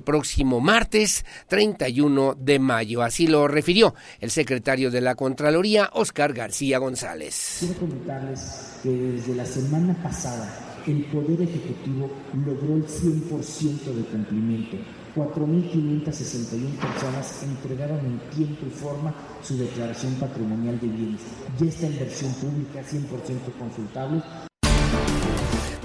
próximo 0.01 0.61
martes 0.61 1.25
31 1.49 2.35
de 2.39 2.59
mayo. 2.59 3.03
Así 3.03 3.27
lo 3.27 3.49
refirió 3.49 3.95
el 4.21 4.31
secretario 4.31 4.91
de 4.91 5.01
la 5.01 5.15
Contraloría, 5.15 5.91
Oscar 5.95 6.33
García 6.35 6.79
González. 6.79 7.57
Quiero 7.61 7.75
comentarles 7.81 8.79
que 8.83 8.91
desde 8.91 9.35
la 9.35 9.47
semana 9.47 9.95
pasada 10.03 10.83
el 10.87 11.05
Poder 11.07 11.43
Ejecutivo 11.43 12.11
logró 12.45 12.77
el 12.77 12.87
100% 12.87 13.95
de 13.95 14.05
cumplimiento. 14.05 14.77
4.561 15.15 16.77
personas 16.77 17.43
entregaron 17.43 17.99
en 18.01 18.19
tiempo 18.37 18.67
y 18.67 18.71
forma 18.71 19.15
su 19.43 19.57
declaración 19.57 20.15
patrimonial 20.15 20.79
de 20.79 20.87
bienes. 20.87 21.21
Ya 21.59 21.67
está 21.67 21.87
en 21.87 21.99
versión 21.99 22.33
pública, 22.35 22.81
100% 22.83 23.59
consultable 23.59 24.23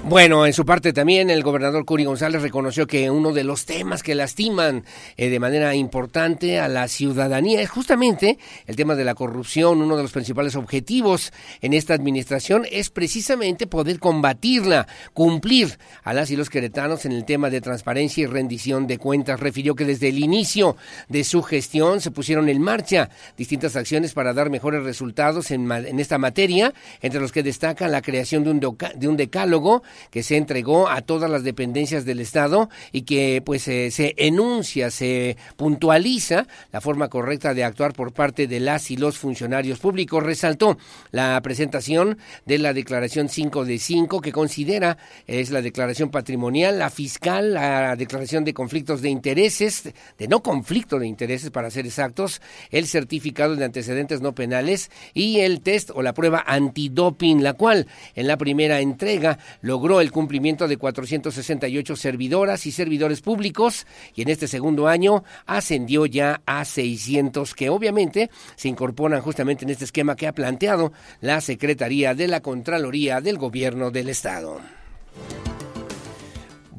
bueno, 0.08 0.46
en 0.46 0.52
su 0.52 0.64
parte 0.64 0.92
también 0.92 1.30
el 1.30 1.42
gobernador 1.42 1.84
Curi 1.84 2.04
González 2.04 2.40
reconoció 2.40 2.86
que 2.86 3.10
uno 3.10 3.32
de 3.32 3.42
los 3.42 3.66
temas 3.66 4.04
que 4.04 4.14
lastiman 4.14 4.84
eh, 5.16 5.30
de 5.30 5.40
manera 5.40 5.74
importante 5.74 6.60
a 6.60 6.68
la 6.68 6.86
ciudadanía 6.86 7.60
es 7.60 7.70
justamente 7.70 8.38
el 8.68 8.76
tema 8.76 8.94
de 8.94 9.02
la 9.02 9.16
corrupción. 9.16 9.82
Uno 9.82 9.96
de 9.96 10.04
los 10.04 10.12
principales 10.12 10.54
objetivos 10.54 11.32
en 11.60 11.72
esta 11.72 11.92
administración 11.92 12.68
es 12.70 12.90
precisamente 12.90 13.66
poder 13.66 13.98
combatirla, 13.98 14.86
cumplir 15.12 15.76
a 16.04 16.14
las 16.14 16.30
y 16.30 16.36
los 16.36 16.50
queretanos 16.50 17.04
en 17.04 17.10
el 17.10 17.24
tema 17.24 17.50
de 17.50 17.60
transparencia 17.60 18.22
y 18.22 18.26
rendición 18.26 18.86
de 18.86 18.98
cuentas. 18.98 19.40
Refirió 19.40 19.74
que 19.74 19.84
desde 19.84 20.10
el 20.10 20.20
inicio 20.20 20.76
de 21.08 21.24
su 21.24 21.42
gestión 21.42 22.00
se 22.00 22.12
pusieron 22.12 22.48
en 22.48 22.62
marcha 22.62 23.10
distintas 23.36 23.74
acciones 23.74 24.12
para 24.12 24.32
dar 24.32 24.50
mejores 24.50 24.84
resultados 24.84 25.50
en, 25.50 25.68
en 25.72 25.98
esta 25.98 26.16
materia, 26.16 26.72
entre 27.02 27.20
los 27.20 27.32
que 27.32 27.42
destaca 27.42 27.88
la 27.88 28.02
creación 28.02 28.44
de 28.44 28.50
un, 28.50 28.60
de 28.60 29.08
un 29.08 29.16
decálogo 29.16 29.82
que 30.10 30.22
se 30.22 30.36
entregó 30.36 30.88
a 30.88 31.02
todas 31.02 31.30
las 31.30 31.44
dependencias 31.44 32.04
del 32.04 32.20
Estado 32.20 32.68
y 32.92 33.02
que 33.02 33.42
pues 33.44 33.66
eh, 33.68 33.90
se 33.90 34.14
enuncia, 34.16 34.90
se 34.90 35.36
puntualiza 35.56 36.46
la 36.72 36.80
forma 36.80 37.08
correcta 37.08 37.54
de 37.54 37.64
actuar 37.64 37.92
por 37.92 38.12
parte 38.12 38.46
de 38.46 38.60
las 38.60 38.90
y 38.90 38.96
los 38.96 39.18
funcionarios 39.18 39.78
públicos. 39.78 40.22
Resaltó 40.22 40.78
la 41.10 41.40
presentación 41.42 42.18
de 42.44 42.58
la 42.58 42.72
declaración 42.72 43.28
5 43.28 43.64
de 43.64 43.78
5 43.78 44.20
que 44.20 44.32
considera 44.32 44.98
es 45.26 45.50
la 45.50 45.62
declaración 45.62 46.10
patrimonial, 46.10 46.78
la 46.78 46.90
fiscal, 46.90 47.54
la 47.54 47.96
declaración 47.96 48.44
de 48.44 48.54
conflictos 48.54 49.02
de 49.02 49.10
intereses, 49.10 49.92
de 50.18 50.28
no 50.28 50.42
conflicto 50.42 50.98
de 50.98 51.06
intereses 51.06 51.50
para 51.50 51.70
ser 51.70 51.86
exactos, 51.86 52.40
el 52.70 52.86
certificado 52.86 53.56
de 53.56 53.64
antecedentes 53.64 54.20
no 54.20 54.34
penales 54.34 54.90
y 55.14 55.40
el 55.40 55.60
test 55.60 55.90
o 55.94 56.02
la 56.02 56.14
prueba 56.14 56.44
antidoping, 56.46 57.42
la 57.42 57.54
cual 57.54 57.86
en 58.14 58.26
la 58.26 58.36
primera 58.36 58.80
entrega 58.80 59.38
logró 59.60 59.85
logró 59.86 60.00
el 60.00 60.10
cumplimiento 60.10 60.66
de 60.66 60.78
468 60.78 61.94
servidoras 61.94 62.66
y 62.66 62.72
servidores 62.72 63.20
públicos 63.20 63.86
y 64.16 64.22
en 64.22 64.30
este 64.30 64.48
segundo 64.48 64.88
año 64.88 65.22
ascendió 65.46 66.06
ya 66.06 66.42
a 66.44 66.64
600 66.64 67.54
que 67.54 67.70
obviamente 67.70 68.28
se 68.56 68.66
incorporan 68.66 69.20
justamente 69.20 69.64
en 69.64 69.70
este 69.70 69.84
esquema 69.84 70.16
que 70.16 70.26
ha 70.26 70.32
planteado 70.32 70.92
la 71.20 71.40
Secretaría 71.40 72.16
de 72.16 72.26
la 72.26 72.40
Contraloría 72.40 73.20
del 73.20 73.38
Gobierno 73.38 73.92
del 73.92 74.08
Estado. 74.08 74.60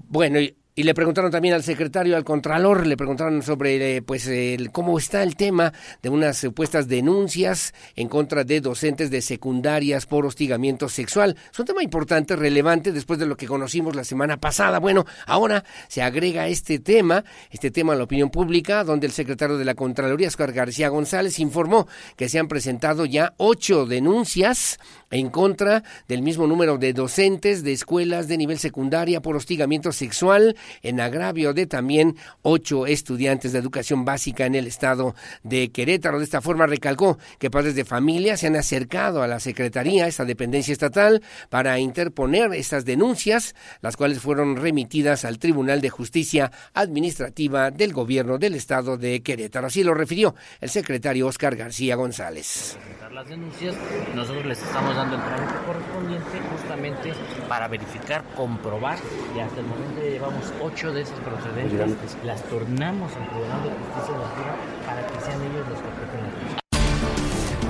Bueno, 0.10 0.42
y 0.42 0.58
y 0.78 0.84
le 0.84 0.94
preguntaron 0.94 1.32
también 1.32 1.56
al 1.56 1.64
secretario, 1.64 2.16
al 2.16 2.24
contralor, 2.24 2.86
le 2.86 2.96
preguntaron 2.96 3.42
sobre 3.42 3.96
eh, 3.96 4.04
pues 4.04 4.28
el, 4.28 4.72
cómo 4.72 5.00
está 5.00 5.24
el 5.24 5.36
tema 5.36 5.74
de 6.04 6.10
unas 6.10 6.38
supuestas 6.38 6.88
denuncias 6.88 7.74
en 7.96 8.08
contra 8.08 8.44
de 8.44 8.62
docentes 8.62 9.10
de 9.10 9.24
secundarias 9.24 10.06
por 10.06 10.28
hostigamiento 10.28 10.88
sexual. 10.88 11.36
Es 11.52 11.58
un 11.58 11.66
tema 11.66 11.82
importante, 11.82 12.36
relevante 12.36 12.92
después 12.92 13.18
de 13.18 13.26
lo 13.26 13.38
que 13.38 13.48
conocimos 13.48 13.96
la 13.96 14.04
semana 14.04 14.38
pasada. 14.38 14.78
Bueno, 14.78 15.08
ahora 15.26 15.64
se 15.88 16.04
agrega 16.04 16.48
este 16.48 16.78
tema, 16.78 17.26
este 17.50 17.72
tema 17.72 17.94
a 17.94 17.96
la 17.96 18.04
opinión 18.04 18.30
pública, 18.30 18.84
donde 18.84 19.08
el 19.08 19.14
secretario 19.14 19.58
de 19.58 19.66
la 19.66 19.74
Contraloría, 19.74 20.28
Oscar 20.28 20.54
García 20.54 20.90
González, 20.90 21.40
informó 21.40 21.88
que 22.16 22.30
se 22.30 22.38
han 22.38 22.48
presentado 22.48 23.08
ya 23.08 23.34
ocho 23.38 23.88
denuncias 23.88 24.78
en 25.10 25.32
contra 25.32 25.82
del 26.08 26.22
mismo 26.22 26.46
número 26.46 26.78
de 26.78 26.94
docentes 26.94 27.64
de 27.64 27.74
escuelas 27.74 28.28
de 28.28 28.38
nivel 28.38 28.60
secundaria 28.60 29.24
por 29.24 29.36
hostigamiento 29.36 29.92
sexual 29.92 30.56
en 30.82 31.00
agravio 31.00 31.54
de 31.54 31.68
también 31.68 32.16
ocho 32.42 32.86
estudiantes 32.88 33.52
de 33.52 33.60
educación 33.60 34.06
básica 34.06 34.46
en 34.46 34.56
el 34.56 34.68
estado 34.68 35.16
de 35.44 35.70
Querétaro. 35.70 36.20
De 36.20 36.26
esta 36.26 36.42
forma 36.42 36.66
recalcó 36.66 37.18
que 37.40 37.50
padres 37.52 37.76
de 37.76 37.86
familia 37.86 38.38
se 38.38 38.48
han 38.48 38.56
acercado 38.56 39.22
a 39.22 39.28
la 39.28 39.40
Secretaría, 39.40 40.08
esta 40.08 40.26
dependencia 40.26 40.72
estatal, 40.72 41.22
para 41.50 41.80
interponer 41.80 42.54
estas 42.54 42.86
denuncias, 42.86 43.56
las 43.82 43.98
cuales 43.98 44.20
fueron 44.20 44.56
remitidas 44.56 45.26
al 45.26 45.40
Tribunal 45.40 45.82
de 45.82 45.90
Justicia 45.90 46.52
Administrativa 46.74 47.72
del 47.72 47.94
Gobierno 47.94 48.38
del 48.38 48.56
estado 48.56 48.98
de 48.98 49.22
Querétaro. 49.22 49.68
Así 49.68 49.84
lo 49.84 49.94
refirió 49.94 50.36
el 50.62 50.70
secretario 50.70 51.28
Oscar 51.28 51.56
García 51.56 51.96
González. 51.96 52.78
Las 53.14 53.28
denuncias, 53.30 53.76
nosotros 54.14 54.46
les 54.46 54.62
estamos 54.62 54.96
dando 54.96 55.16
el 55.16 55.22
trámite 55.24 55.54
correspondiente 55.66 56.40
justamente 56.52 57.14
para 57.50 57.68
verificar, 57.68 58.24
comprobar 58.36 59.00
y 59.36 59.40
hasta 59.40 59.60
el 59.60 59.66
momento 59.66 60.02
llevamos 60.02 60.46
ocho 60.62 60.94
de 60.94 61.02
esas 61.02 61.20
procedentes, 61.20 62.18
las 62.24 62.44
tornamos 62.44 63.12
al 63.16 63.28
Tribunal 63.30 63.64
de 63.64 63.70
Justicia 63.70 64.14
de 64.14 64.20
la 64.20 64.86
para 64.86 65.08
que 65.08 65.20
sean 65.22 65.42
ellos 65.42 65.68
los 65.70 65.80
que 65.80 65.88
apliquen 65.88 66.24
la 66.24 66.67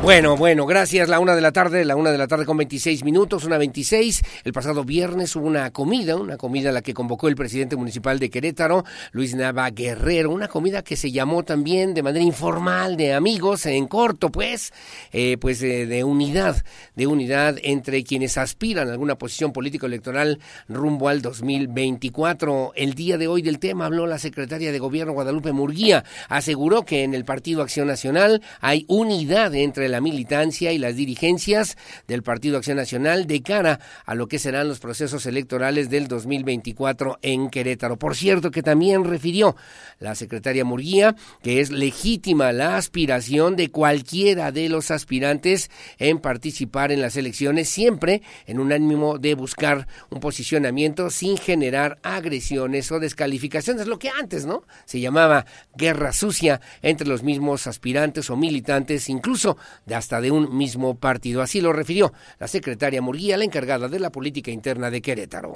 Bueno, 0.07 0.37
bueno, 0.37 0.65
gracias. 0.65 1.09
La 1.09 1.19
una 1.19 1.35
de 1.35 1.41
la 1.41 1.51
tarde, 1.51 1.83
la 1.83 1.97
una 1.97 2.13
de 2.13 2.17
la 2.17 2.29
tarde 2.29 2.45
con 2.45 2.55
26 2.55 3.03
minutos, 3.03 3.43
una 3.43 3.57
26. 3.57 4.21
El 4.45 4.53
pasado 4.53 4.85
viernes 4.85 5.35
hubo 5.35 5.45
una 5.45 5.69
comida, 5.71 6.15
una 6.15 6.37
comida 6.37 6.69
a 6.69 6.71
la 6.71 6.81
que 6.81 6.93
convocó 6.93 7.27
el 7.27 7.35
presidente 7.35 7.75
municipal 7.75 8.17
de 8.17 8.29
Querétaro, 8.29 8.85
Luis 9.11 9.35
Nava 9.35 9.69
Guerrero, 9.69 10.31
una 10.31 10.47
comida 10.47 10.81
que 10.81 10.95
se 10.95 11.11
llamó 11.11 11.43
también 11.43 11.93
de 11.93 12.03
manera 12.03 12.23
informal, 12.23 12.95
de 12.95 13.15
amigos, 13.15 13.65
en 13.65 13.85
corto, 13.87 14.29
pues, 14.29 14.71
eh, 15.11 15.35
pues 15.41 15.59
de 15.59 16.03
unidad, 16.05 16.63
de 16.95 17.05
unidad 17.05 17.57
entre 17.61 18.05
quienes 18.05 18.37
aspiran 18.37 18.87
a 18.87 18.93
alguna 18.93 19.17
posición 19.17 19.51
político-electoral 19.51 20.39
rumbo 20.69 21.09
al 21.09 21.21
2024. 21.21 22.71
El 22.77 22.93
día 22.93 23.17
de 23.17 23.27
hoy 23.27 23.41
del 23.41 23.59
tema 23.59 23.87
habló 23.87 24.07
la 24.07 24.19
secretaria 24.19 24.71
de 24.71 24.79
Gobierno 24.79 25.11
Guadalupe 25.11 25.51
Murguía. 25.51 26.05
Aseguró 26.29 26.83
que 26.83 27.03
en 27.03 27.13
el 27.13 27.25
Partido 27.25 27.61
Acción 27.61 27.87
Nacional 27.87 28.41
hay 28.61 28.85
unidad 28.87 29.53
entre 29.53 29.89
la 29.89 29.96
militancia 30.01 30.71
y 30.71 30.77
las 30.77 30.95
dirigencias 30.95 31.77
del 32.07 32.23
Partido 32.23 32.57
Acción 32.57 32.77
Nacional 32.77 33.27
de 33.27 33.41
cara 33.41 33.79
a 34.05 34.15
lo 34.15 34.27
que 34.27 34.39
serán 34.39 34.67
los 34.67 34.79
procesos 34.79 35.25
electorales 35.25 35.89
del 35.89 36.07
2024 36.07 37.19
en 37.21 37.49
Querétaro. 37.49 37.97
Por 37.97 38.15
cierto, 38.15 38.51
que 38.51 38.63
también 38.63 39.03
refirió 39.03 39.55
la 39.99 40.15
secretaria 40.15 40.65
Murguía 40.65 41.15
que 41.41 41.61
es 41.61 41.69
legítima 41.71 42.51
la 42.51 42.77
aspiración 42.77 43.55
de 43.55 43.69
cualquiera 43.69 44.51
de 44.51 44.69
los 44.69 44.91
aspirantes 44.91 45.69
en 45.97 46.19
participar 46.19 46.91
en 46.91 47.01
las 47.01 47.17
elecciones, 47.17 47.69
siempre 47.69 48.21
en 48.45 48.59
un 48.59 48.71
ánimo 48.71 49.17
de 49.17 49.35
buscar 49.35 49.87
un 50.09 50.19
posicionamiento 50.19 51.09
sin 51.09 51.37
generar 51.37 51.99
agresiones 52.03 52.91
o 52.91 52.99
descalificaciones, 52.99 53.87
lo 53.87 53.99
que 53.99 54.09
antes, 54.09 54.45
¿no? 54.45 54.63
Se 54.85 54.99
llamaba 54.99 55.45
guerra 55.75 56.13
sucia 56.13 56.61
entre 56.81 57.07
los 57.07 57.23
mismos 57.23 57.67
aspirantes 57.67 58.29
o 58.29 58.35
militantes, 58.35 59.09
incluso 59.09 59.57
hasta 59.95 60.21
de 60.21 60.31
un 60.31 60.55
mismo 60.55 60.95
partido. 60.95 61.41
Así 61.41 61.61
lo 61.61 61.73
refirió 61.73 62.13
la 62.39 62.47
secretaria 62.47 63.01
Murguía, 63.01 63.37
la 63.37 63.45
encargada 63.45 63.87
de 63.87 63.99
la 63.99 64.11
política 64.11 64.51
interna 64.51 64.89
de 64.89 65.01
Querétaro. 65.01 65.55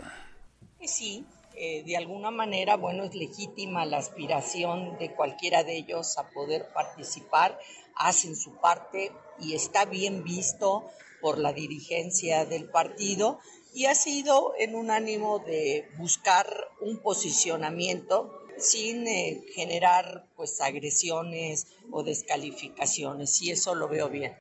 Sí, 0.84 1.26
eh, 1.56 1.84
de 1.84 1.96
alguna 1.96 2.32
manera, 2.32 2.76
bueno, 2.76 3.04
es 3.04 3.14
legítima 3.14 3.86
la 3.86 3.98
aspiración 3.98 4.98
de 4.98 5.14
cualquiera 5.14 5.64
de 5.64 5.78
ellos 5.78 6.18
a 6.18 6.30
poder 6.30 6.70
participar, 6.74 7.60
hacen 7.96 8.36
su 8.36 8.56
parte 8.56 9.12
y 9.40 9.54
está 9.54 9.86
bien 9.86 10.24
visto 10.24 10.90
por 11.22 11.38
la 11.38 11.54
dirigencia 11.54 12.46
del 12.46 12.66
partido 12.66 13.40
y 13.74 13.86
ha 13.86 13.96
sido 13.96 14.54
en 14.58 14.76
un 14.76 14.92
ánimo 14.92 15.40
de 15.40 15.88
buscar 15.98 16.48
un 16.82 16.98
posicionamiento 16.98 18.41
sin 18.62 19.08
eh, 19.08 19.42
generar 19.54 20.26
pues 20.36 20.62
agresiones 20.62 21.68
o 21.92 22.04
descalificaciones 22.04 23.42
y 23.42 23.52
eso 23.52 23.76
lo 23.76 23.88
veo 23.88 24.10
bien. 24.10 24.38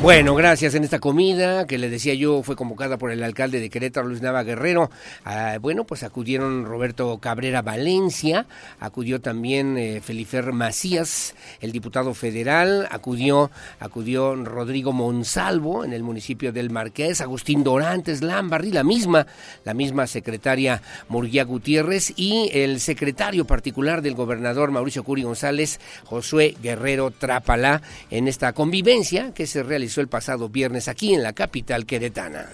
Bueno, 0.00 0.36
gracias 0.36 0.76
en 0.76 0.84
esta 0.84 1.00
comida 1.00 1.66
que 1.66 1.76
le 1.76 1.90
decía 1.90 2.14
yo 2.14 2.44
fue 2.44 2.54
convocada 2.54 2.98
por 2.98 3.10
el 3.10 3.20
alcalde 3.24 3.58
de 3.58 3.68
Querétaro, 3.68 4.06
Luis 4.06 4.22
Nava 4.22 4.44
Guerrero. 4.44 4.92
Ah, 5.24 5.58
bueno, 5.60 5.84
pues 5.84 6.04
acudieron 6.04 6.66
Roberto 6.66 7.18
Cabrera 7.18 7.62
Valencia, 7.62 8.46
acudió 8.78 9.20
también 9.20 9.76
eh, 9.76 10.00
Felifer 10.00 10.52
Macías, 10.52 11.34
el 11.60 11.72
diputado 11.72 12.14
federal, 12.14 12.86
acudió, 12.92 13.50
acudió 13.80 14.36
Rodrigo 14.36 14.92
Monsalvo 14.92 15.84
en 15.84 15.92
el 15.92 16.04
municipio 16.04 16.52
del 16.52 16.70
Marqués, 16.70 17.20
Agustín 17.20 17.64
Dorantes 17.64 18.22
Lambarri, 18.22 18.70
la 18.70 18.84
misma, 18.84 19.26
la 19.64 19.74
misma 19.74 20.06
secretaria 20.06 20.80
Murguía 21.08 21.42
Gutiérrez 21.42 22.12
y 22.14 22.50
el 22.52 22.78
secretario 22.78 23.46
particular 23.46 24.00
del 24.00 24.14
gobernador 24.14 24.70
Mauricio 24.70 25.02
Curi 25.02 25.24
González, 25.24 25.80
Josué 26.04 26.54
Guerrero 26.62 27.10
Trápala, 27.10 27.82
en 28.12 28.28
esta 28.28 28.52
convivencia 28.52 29.34
que 29.34 29.48
se 29.48 29.64
realizó 29.64 29.87
el 29.96 30.08
pasado 30.08 30.48
viernes 30.50 30.88
aquí 30.88 31.14
en 31.14 31.22
la 31.22 31.32
capital 31.32 31.86
queretana. 31.86 32.50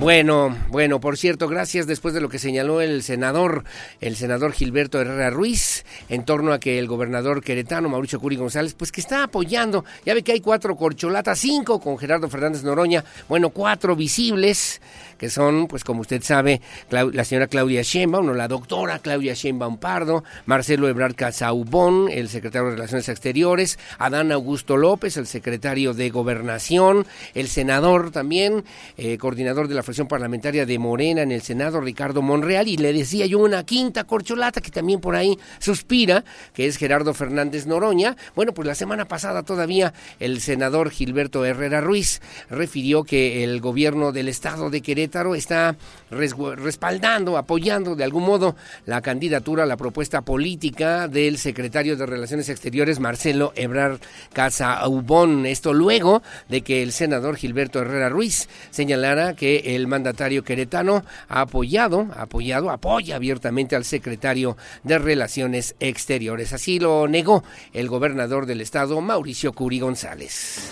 Bueno, 0.00 0.56
bueno, 0.70 0.98
por 0.98 1.18
cierto, 1.18 1.46
gracias. 1.46 1.86
Después 1.86 2.14
de 2.14 2.22
lo 2.22 2.30
que 2.30 2.38
señaló 2.38 2.80
el 2.80 3.02
senador, 3.02 3.64
el 4.00 4.16
senador 4.16 4.52
Gilberto 4.52 4.98
Herrera 4.98 5.28
Ruiz, 5.28 5.84
en 6.08 6.24
torno 6.24 6.54
a 6.54 6.58
que 6.58 6.78
el 6.78 6.86
gobernador 6.86 7.44
queretano, 7.44 7.90
Mauricio 7.90 8.18
Curi 8.18 8.36
González, 8.36 8.72
pues 8.72 8.92
que 8.92 9.02
está 9.02 9.24
apoyando, 9.24 9.84
ya 10.06 10.14
ve 10.14 10.22
que 10.22 10.32
hay 10.32 10.40
cuatro 10.40 10.74
corcholatas, 10.74 11.38
cinco 11.38 11.80
con 11.80 11.98
Gerardo 11.98 12.30
Fernández 12.30 12.62
Noroña, 12.62 13.04
bueno, 13.28 13.50
cuatro 13.50 13.94
visibles, 13.94 14.80
que 15.18 15.28
son, 15.28 15.66
pues 15.66 15.84
como 15.84 16.00
usted 16.00 16.22
sabe, 16.22 16.62
la 16.88 17.24
señora 17.24 17.46
Claudia 17.46 17.82
Sheinbaum, 17.82 18.32
la 18.32 18.48
doctora 18.48 19.00
Claudia 19.00 19.34
Sheinbaum 19.34 19.76
Pardo, 19.76 20.24
Marcelo 20.46 20.88
Ebrard 20.88 21.14
Casaubón, 21.14 22.08
el 22.10 22.30
secretario 22.30 22.68
de 22.68 22.76
Relaciones 22.76 23.10
Exteriores, 23.10 23.78
Adán 23.98 24.32
Augusto 24.32 24.78
López, 24.78 25.18
el 25.18 25.26
secretario 25.26 25.92
de 25.92 26.08
Gobernación, 26.08 27.06
el 27.34 27.48
senador 27.48 28.12
también, 28.12 28.64
eh, 28.96 29.18
coordinador 29.18 29.68
de 29.68 29.74
la 29.74 29.82
fracción 29.90 30.06
parlamentaria 30.06 30.66
de 30.66 30.78
Morena 30.78 31.22
en 31.22 31.32
el 31.32 31.42
Senado, 31.42 31.80
Ricardo 31.80 32.22
Monreal, 32.22 32.68
y 32.68 32.76
le 32.76 32.92
decía 32.92 33.26
yo 33.26 33.40
una 33.40 33.64
quinta 33.64 34.04
corcholata 34.04 34.60
que 34.60 34.70
también 34.70 35.00
por 35.00 35.16
ahí 35.16 35.36
suspira, 35.58 36.24
que 36.54 36.66
es 36.66 36.76
Gerardo 36.76 37.12
Fernández 37.12 37.66
Noroña. 37.66 38.16
Bueno, 38.36 38.54
pues 38.54 38.68
la 38.68 38.76
semana 38.76 39.06
pasada 39.06 39.42
todavía 39.42 39.92
el 40.20 40.40
senador 40.40 40.90
Gilberto 40.90 41.44
Herrera 41.44 41.80
Ruiz 41.80 42.20
refirió 42.48 43.02
que 43.02 43.42
el 43.42 43.60
gobierno 43.60 44.12
del 44.12 44.28
estado 44.28 44.70
de 44.70 44.80
Querétaro 44.80 45.34
está 45.34 45.76
respaldando, 46.10 47.36
apoyando 47.36 47.96
de 47.96 48.04
algún 48.04 48.22
modo 48.22 48.54
la 48.86 49.00
candidatura, 49.00 49.66
la 49.66 49.76
propuesta 49.76 50.22
política 50.22 51.08
del 51.08 51.36
secretario 51.36 51.96
de 51.96 52.06
Relaciones 52.06 52.48
Exteriores, 52.48 53.00
Marcelo 53.00 53.52
Ebrard 53.56 53.98
Casaubón. 54.32 55.46
Esto 55.46 55.74
luego 55.74 56.22
de 56.48 56.60
que 56.60 56.84
el 56.84 56.92
senador 56.92 57.34
Gilberto 57.34 57.80
Herrera 57.80 58.08
Ruiz 58.08 58.48
señalara 58.70 59.34
que 59.34 59.74
el 59.74 59.79
mandatario 59.86 60.44
queretano 60.44 61.04
ha 61.28 61.42
apoyado, 61.42 62.08
apoyado, 62.16 62.70
apoya 62.70 63.16
abiertamente 63.16 63.76
al 63.76 63.84
secretario 63.84 64.56
de 64.82 64.98
Relaciones 64.98 65.74
Exteriores. 65.80 66.52
Así 66.52 66.78
lo 66.78 67.08
negó 67.08 67.44
el 67.72 67.88
gobernador 67.88 68.46
del 68.46 68.60
estado, 68.60 69.00
Mauricio 69.00 69.52
Curi 69.52 69.80
González 69.80 70.70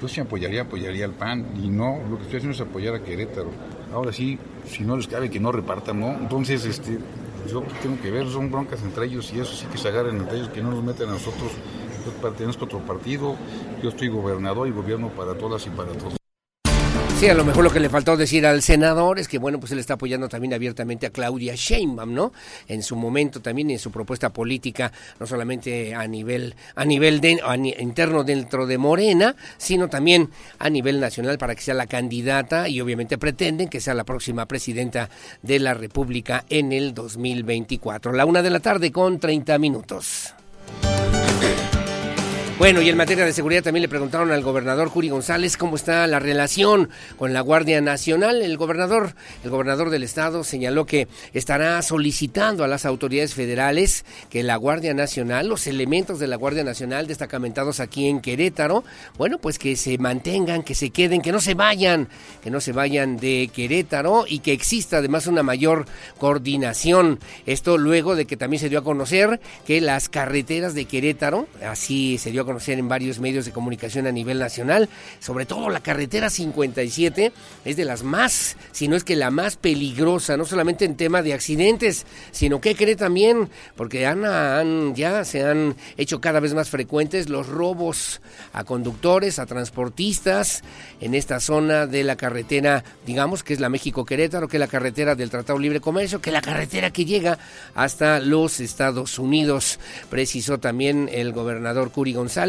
yo 0.00 0.08
sí 0.08 0.20
apoyaría, 0.20 0.62
apoyaría 0.62 1.04
al 1.04 1.12
PAN 1.12 1.46
y 1.62 1.68
no, 1.68 2.00
lo 2.08 2.16
que 2.16 2.22
estoy 2.22 2.38
haciendo 2.38 2.54
es 2.54 2.60
apoyar 2.60 2.94
a 2.94 3.02
Querétaro. 3.02 3.50
Ahora 3.92 4.12
sí, 4.12 4.38
si 4.66 4.82
no 4.82 4.96
les 4.96 5.06
cabe 5.06 5.30
que 5.30 5.40
no 5.40 5.52
repartan, 5.52 6.00
¿no? 6.00 6.12
Entonces, 6.12 6.64
este, 6.64 6.98
yo 7.50 7.62
tengo 7.82 8.00
que 8.00 8.10
ver, 8.10 8.26
son 8.28 8.50
broncas 8.50 8.82
entre 8.82 9.06
ellos 9.06 9.32
y 9.34 9.40
eso 9.40 9.54
sí 9.54 9.66
que 9.70 9.76
se 9.76 9.88
agarren 9.88 10.16
entre 10.16 10.38
ellos, 10.38 10.48
que 10.48 10.62
no 10.62 10.70
nos 10.70 10.82
metan 10.82 11.08
a 11.08 11.12
nosotros. 11.12 11.52
Yo 12.04 12.12
pertenezco 12.12 12.64
a 12.64 12.66
otro 12.66 12.78
partido, 12.80 13.36
yo 13.82 13.90
estoy 13.90 14.08
gobernador 14.08 14.68
y 14.68 14.70
gobierno 14.70 15.10
para 15.10 15.34
todas 15.34 15.66
y 15.66 15.70
para 15.70 15.92
todos. 15.92 16.19
Sí, 17.20 17.28
a 17.28 17.34
lo 17.34 17.44
mejor 17.44 17.64
lo 17.64 17.70
que 17.70 17.80
le 17.80 17.90
faltó 17.90 18.16
decir 18.16 18.46
al 18.46 18.62
senador 18.62 19.18
es 19.18 19.28
que, 19.28 19.36
bueno, 19.36 19.60
pues 19.60 19.70
él 19.72 19.78
está 19.78 19.92
apoyando 19.92 20.26
también 20.26 20.54
abiertamente 20.54 21.06
a 21.06 21.10
Claudia 21.10 21.52
Sheinbaum, 21.54 22.14
¿no? 22.14 22.32
En 22.66 22.82
su 22.82 22.96
momento 22.96 23.42
también, 23.42 23.70
en 23.70 23.78
su 23.78 23.90
propuesta 23.90 24.30
política, 24.30 24.90
no 25.18 25.26
solamente 25.26 25.94
a 25.94 26.06
nivel, 26.06 26.54
a 26.74 26.86
nivel 26.86 27.20
de, 27.20 27.38
interno 27.78 28.24
dentro 28.24 28.66
de 28.66 28.78
Morena, 28.78 29.36
sino 29.58 29.88
también 29.88 30.30
a 30.58 30.70
nivel 30.70 30.98
nacional 30.98 31.36
para 31.36 31.54
que 31.54 31.60
sea 31.60 31.74
la 31.74 31.86
candidata 31.86 32.70
y 32.70 32.80
obviamente 32.80 33.18
pretenden 33.18 33.68
que 33.68 33.82
sea 33.82 33.92
la 33.92 34.04
próxima 34.04 34.46
presidenta 34.46 35.10
de 35.42 35.58
la 35.58 35.74
República 35.74 36.46
en 36.48 36.72
el 36.72 36.94
2024. 36.94 38.14
La 38.14 38.24
una 38.24 38.40
de 38.40 38.48
la 38.48 38.60
tarde 38.60 38.90
con 38.90 39.20
30 39.20 39.58
minutos. 39.58 40.32
Bueno, 42.60 42.82
y 42.82 42.90
en 42.90 42.96
materia 42.98 43.24
de 43.24 43.32
seguridad 43.32 43.62
también 43.62 43.80
le 43.80 43.88
preguntaron 43.88 44.30
al 44.30 44.42
gobernador 44.42 44.90
Juri 44.90 45.08
González 45.08 45.56
cómo 45.56 45.76
está 45.76 46.06
la 46.06 46.18
relación 46.18 46.90
con 47.16 47.32
la 47.32 47.40
Guardia 47.40 47.80
Nacional. 47.80 48.42
El 48.42 48.58
gobernador, 48.58 49.14
el 49.42 49.48
gobernador 49.48 49.88
del 49.88 50.02
estado 50.02 50.44
señaló 50.44 50.84
que 50.84 51.08
estará 51.32 51.80
solicitando 51.80 52.62
a 52.62 52.68
las 52.68 52.84
autoridades 52.84 53.32
federales 53.32 54.04
que 54.28 54.42
la 54.42 54.56
Guardia 54.56 54.92
Nacional, 54.92 55.48
los 55.48 55.66
elementos 55.66 56.18
de 56.18 56.26
la 56.26 56.36
Guardia 56.36 56.62
Nacional 56.62 57.06
destacamentados 57.06 57.80
aquí 57.80 58.08
en 58.08 58.20
Querétaro, 58.20 58.84
bueno, 59.16 59.38
pues 59.38 59.58
que 59.58 59.74
se 59.74 59.96
mantengan, 59.96 60.62
que 60.62 60.74
se 60.74 60.90
queden, 60.90 61.22
que 61.22 61.32
no 61.32 61.40
se 61.40 61.54
vayan, 61.54 62.08
que 62.42 62.50
no 62.50 62.60
se 62.60 62.72
vayan 62.72 63.16
de 63.16 63.48
Querétaro 63.54 64.26
y 64.28 64.40
que 64.40 64.52
exista 64.52 64.98
además 64.98 65.26
una 65.26 65.42
mayor 65.42 65.86
coordinación. 66.18 67.20
Esto 67.46 67.78
luego 67.78 68.16
de 68.16 68.26
que 68.26 68.36
también 68.36 68.60
se 68.60 68.68
dio 68.68 68.80
a 68.80 68.84
conocer 68.84 69.40
que 69.66 69.80
las 69.80 70.10
carreteras 70.10 70.74
de 70.74 70.84
Querétaro, 70.84 71.48
así 71.66 72.18
se 72.18 72.30
dio 72.30 72.42
a 72.42 72.44
conocer 72.44 72.49
en 72.68 72.88
varios 72.88 73.20
medios 73.20 73.44
de 73.44 73.52
comunicación 73.52 74.06
a 74.06 74.12
nivel 74.12 74.38
nacional, 74.38 74.88
sobre 75.20 75.46
todo 75.46 75.70
la 75.70 75.80
carretera 75.80 76.30
57 76.30 77.32
es 77.64 77.76
de 77.76 77.84
las 77.84 78.02
más, 78.02 78.56
si 78.72 78.88
no 78.88 78.96
es 78.96 79.04
que 79.04 79.16
la 79.16 79.30
más 79.30 79.56
peligrosa, 79.56 80.36
no 80.36 80.44
solamente 80.44 80.84
en 80.84 80.96
tema 80.96 81.22
de 81.22 81.32
accidentes, 81.32 82.06
sino 82.32 82.60
que 82.60 82.74
cree 82.74 82.96
también, 82.96 83.48
porque 83.76 84.06
han, 84.06 84.94
ya 84.94 85.24
se 85.24 85.44
han 85.44 85.76
hecho 85.96 86.20
cada 86.20 86.40
vez 86.40 86.54
más 86.54 86.70
frecuentes 86.70 87.28
los 87.28 87.46
robos 87.46 88.20
a 88.52 88.64
conductores, 88.64 89.38
a 89.38 89.46
transportistas 89.46 90.62
en 91.00 91.14
esta 91.14 91.40
zona 91.40 91.86
de 91.86 92.04
la 92.04 92.16
carretera, 92.16 92.84
digamos 93.06 93.44
que 93.44 93.54
es 93.54 93.60
la 93.60 93.68
México-Querétaro, 93.68 94.48
que 94.48 94.56
es 94.56 94.60
la 94.60 94.68
carretera 94.68 95.14
del 95.14 95.30
Tratado 95.30 95.58
Libre 95.58 95.80
Comercio, 95.80 96.20
que 96.20 96.30
es 96.30 96.34
la 96.34 96.42
carretera 96.42 96.90
que 96.90 97.04
llega 97.04 97.38
hasta 97.74 98.20
los 98.20 98.60
Estados 98.60 99.18
Unidos. 99.18 99.78
Precisó 100.08 100.58
también 100.58 101.08
el 101.12 101.32
gobernador 101.32 101.90
Curi 101.90 102.12
González 102.12 102.39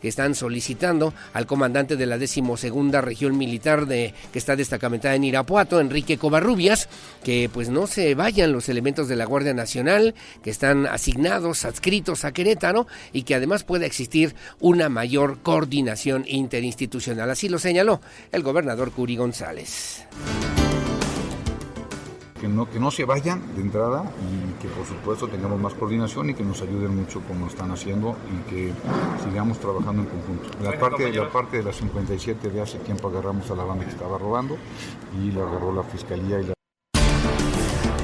Que 0.00 0.08
están 0.08 0.34
solicitando 0.34 1.12
al 1.32 1.46
comandante 1.46 1.96
de 1.96 2.06
la 2.06 2.18
decimosegunda 2.18 3.00
región 3.00 3.36
militar 3.36 3.86
de 3.86 4.14
que 4.32 4.38
está 4.38 4.56
destacamentada 4.56 5.14
en 5.14 5.24
Irapuato, 5.24 5.80
Enrique 5.80 6.18
Covarrubias, 6.18 6.88
que 7.22 7.50
pues 7.52 7.68
no 7.68 7.86
se 7.86 8.14
vayan 8.14 8.52
los 8.52 8.68
elementos 8.68 9.08
de 9.08 9.16
la 9.16 9.26
Guardia 9.26 9.54
Nacional 9.54 10.14
que 10.42 10.50
están 10.50 10.86
asignados, 10.86 11.64
adscritos 11.64 12.24
a 12.24 12.32
Querétaro 12.32 12.86
y 13.12 13.24
que 13.24 13.34
además 13.34 13.64
pueda 13.64 13.86
existir 13.86 14.34
una 14.60 14.88
mayor 14.88 15.40
coordinación 15.42 16.24
interinstitucional. 16.26 17.30
Así 17.30 17.48
lo 17.48 17.58
señaló 17.58 18.00
el 18.32 18.42
gobernador 18.42 18.92
Curi 18.92 19.16
González 19.16 20.06
que 22.44 22.48
no, 22.48 22.68
que 22.68 22.78
no 22.78 22.90
se 22.90 23.06
vayan 23.06 23.40
de 23.56 23.62
entrada 23.62 24.04
y 24.20 24.60
que 24.60 24.68
por 24.68 24.84
supuesto 24.84 25.28
tengamos 25.28 25.58
más 25.58 25.72
coordinación 25.72 26.28
y 26.28 26.34
que 26.34 26.44
nos 26.44 26.60
ayuden 26.60 26.94
mucho 26.94 27.20
como 27.20 27.46
están 27.46 27.70
haciendo 27.70 28.16
y 28.30 28.50
que 28.50 28.72
sigamos 29.24 29.58
trabajando 29.58 30.02
en 30.02 30.08
conjunto. 30.08 30.50
La 30.62 30.78
parte, 30.78 31.10
la 31.10 31.30
parte 31.30 31.56
de 31.56 31.62
las 31.62 31.76
57 31.76 32.50
de 32.50 32.60
hace 32.60 32.78
tiempo 32.80 33.08
agarramos 33.08 33.50
a 33.50 33.54
la 33.54 33.64
banda 33.64 33.86
que 33.86 33.92
estaba 33.92 34.18
robando 34.18 34.58
y 35.18 35.30
la 35.30 35.44
agarró 35.44 35.72
la 35.72 35.84
fiscalía 35.84 36.38
y 36.38 36.44
la 36.44 36.54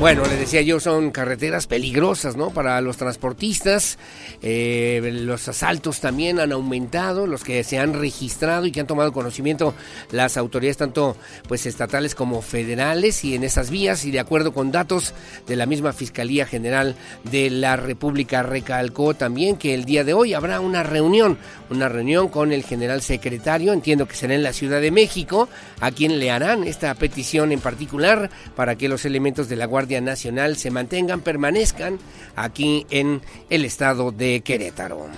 bueno, 0.00 0.22
le 0.24 0.34
decía 0.34 0.62
yo, 0.62 0.80
son 0.80 1.10
carreteras 1.10 1.66
peligrosas, 1.66 2.34
¿no? 2.34 2.48
Para 2.48 2.80
los 2.80 2.96
transportistas. 2.96 3.98
Eh, 4.40 5.10
los 5.12 5.46
asaltos 5.46 6.00
también 6.00 6.40
han 6.40 6.52
aumentado, 6.52 7.26
los 7.26 7.44
que 7.44 7.62
se 7.64 7.78
han 7.78 7.92
registrado 7.92 8.64
y 8.64 8.72
que 8.72 8.80
han 8.80 8.86
tomado 8.86 9.12
conocimiento 9.12 9.74
las 10.10 10.38
autoridades, 10.38 10.78
tanto 10.78 11.18
pues 11.46 11.66
estatales 11.66 12.14
como 12.14 12.40
federales, 12.40 13.26
y 13.26 13.34
en 13.34 13.44
esas 13.44 13.68
vías, 13.68 14.06
y 14.06 14.10
de 14.10 14.20
acuerdo 14.20 14.54
con 14.54 14.72
datos 14.72 15.12
de 15.46 15.56
la 15.56 15.66
misma 15.66 15.92
Fiscalía 15.92 16.46
General 16.46 16.96
de 17.30 17.50
la 17.50 17.76
República, 17.76 18.42
recalcó 18.42 19.12
también 19.12 19.56
que 19.56 19.74
el 19.74 19.84
día 19.84 20.02
de 20.02 20.14
hoy 20.14 20.32
habrá 20.32 20.60
una 20.60 20.82
reunión, 20.82 21.36
una 21.68 21.90
reunión 21.90 22.28
con 22.28 22.52
el 22.52 22.64
general 22.64 23.02
secretario, 23.02 23.74
entiendo 23.74 24.08
que 24.08 24.16
será 24.16 24.34
en 24.34 24.44
la 24.44 24.54
Ciudad 24.54 24.80
de 24.80 24.92
México, 24.92 25.50
a 25.78 25.90
quien 25.90 26.18
le 26.18 26.30
harán 26.30 26.64
esta 26.64 26.94
petición 26.94 27.52
en 27.52 27.60
particular 27.60 28.30
para 28.56 28.76
que 28.76 28.88
los 28.88 29.04
elementos 29.04 29.50
de 29.50 29.56
la 29.56 29.66
Guardia 29.66 29.89
Nacional 29.98 30.56
se 30.56 30.70
mantengan, 30.70 31.20
permanezcan 31.20 31.98
aquí 32.36 32.86
en 32.90 33.20
el 33.48 33.64
estado 33.64 34.12
de 34.12 34.42
Querétaro. 34.42 35.08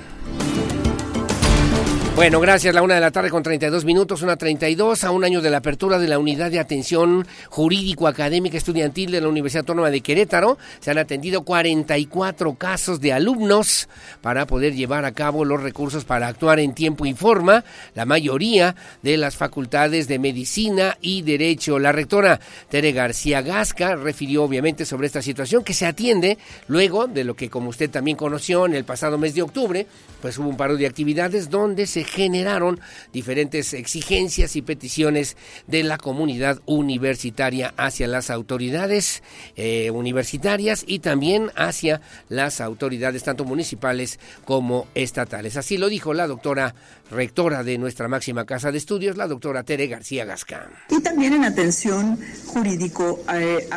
Bueno, 2.14 2.40
gracias. 2.40 2.74
La 2.74 2.82
una 2.82 2.96
de 2.96 3.00
la 3.00 3.10
tarde 3.10 3.30
con 3.30 3.42
32 3.42 3.86
minutos, 3.86 4.20
una 4.20 4.36
32, 4.36 5.02
a 5.02 5.10
un 5.10 5.24
año 5.24 5.40
de 5.40 5.48
la 5.48 5.56
apertura 5.56 5.98
de 5.98 6.06
la 6.06 6.18
Unidad 6.18 6.50
de 6.50 6.60
Atención 6.60 7.26
Jurídico 7.48 8.06
Académica 8.06 8.58
Estudiantil 8.58 9.10
de 9.10 9.22
la 9.22 9.28
Universidad 9.28 9.62
Autónoma 9.62 9.90
de 9.90 10.02
Querétaro. 10.02 10.58
Se 10.80 10.90
han 10.90 10.98
atendido 10.98 11.42
44 11.42 12.54
casos 12.56 13.00
de 13.00 13.14
alumnos 13.14 13.88
para 14.20 14.46
poder 14.46 14.74
llevar 14.74 15.06
a 15.06 15.12
cabo 15.12 15.46
los 15.46 15.62
recursos 15.62 16.04
para 16.04 16.28
actuar 16.28 16.60
en 16.60 16.74
tiempo 16.74 17.06
y 17.06 17.14
forma. 17.14 17.64
La 17.94 18.04
mayoría 18.04 18.76
de 19.00 19.16
las 19.16 19.34
facultades 19.34 20.06
de 20.06 20.18
Medicina 20.18 20.98
y 21.00 21.22
Derecho. 21.22 21.78
La 21.78 21.92
rectora 21.92 22.40
Tere 22.68 22.92
García 22.92 23.40
Gasca 23.40 23.96
refirió 23.96 24.44
obviamente 24.44 24.84
sobre 24.84 25.06
esta 25.06 25.22
situación 25.22 25.64
que 25.64 25.72
se 25.72 25.86
atiende 25.86 26.36
luego 26.68 27.06
de 27.06 27.24
lo 27.24 27.34
que, 27.34 27.48
como 27.48 27.70
usted 27.70 27.88
también 27.88 28.18
conoció 28.18 28.66
en 28.66 28.74
el 28.74 28.84
pasado 28.84 29.16
mes 29.16 29.34
de 29.34 29.40
octubre, 29.40 29.86
pues 30.20 30.36
hubo 30.36 30.50
un 30.50 30.58
paro 30.58 30.76
de 30.76 30.86
actividades 30.86 31.48
donde 31.48 31.86
se 31.86 32.01
generaron 32.04 32.80
diferentes 33.12 33.74
exigencias 33.74 34.56
y 34.56 34.62
peticiones 34.62 35.36
de 35.66 35.82
la 35.82 35.98
comunidad 35.98 36.60
universitaria 36.66 37.74
hacia 37.76 38.06
las 38.08 38.30
autoridades 38.30 39.22
eh, 39.56 39.90
universitarias 39.90 40.84
y 40.86 41.00
también 41.00 41.50
hacia 41.56 42.00
las 42.28 42.60
autoridades 42.60 43.22
tanto 43.22 43.44
municipales 43.44 44.18
como 44.44 44.86
estatales. 44.94 45.56
Así 45.56 45.78
lo 45.78 45.88
dijo 45.88 46.14
la 46.14 46.26
doctora 46.26 46.74
rectora 47.12 47.62
de 47.62 47.78
nuestra 47.78 48.08
máxima 48.08 48.44
casa 48.44 48.72
de 48.72 48.78
estudios, 48.78 49.16
la 49.16 49.28
doctora 49.28 49.62
Tere 49.62 49.86
García 49.86 50.24
Gascán. 50.24 50.68
Y 50.88 51.00
también 51.00 51.34
en 51.34 51.44
atención 51.44 52.18
jurídico 52.46 53.22
eh, 53.32 53.68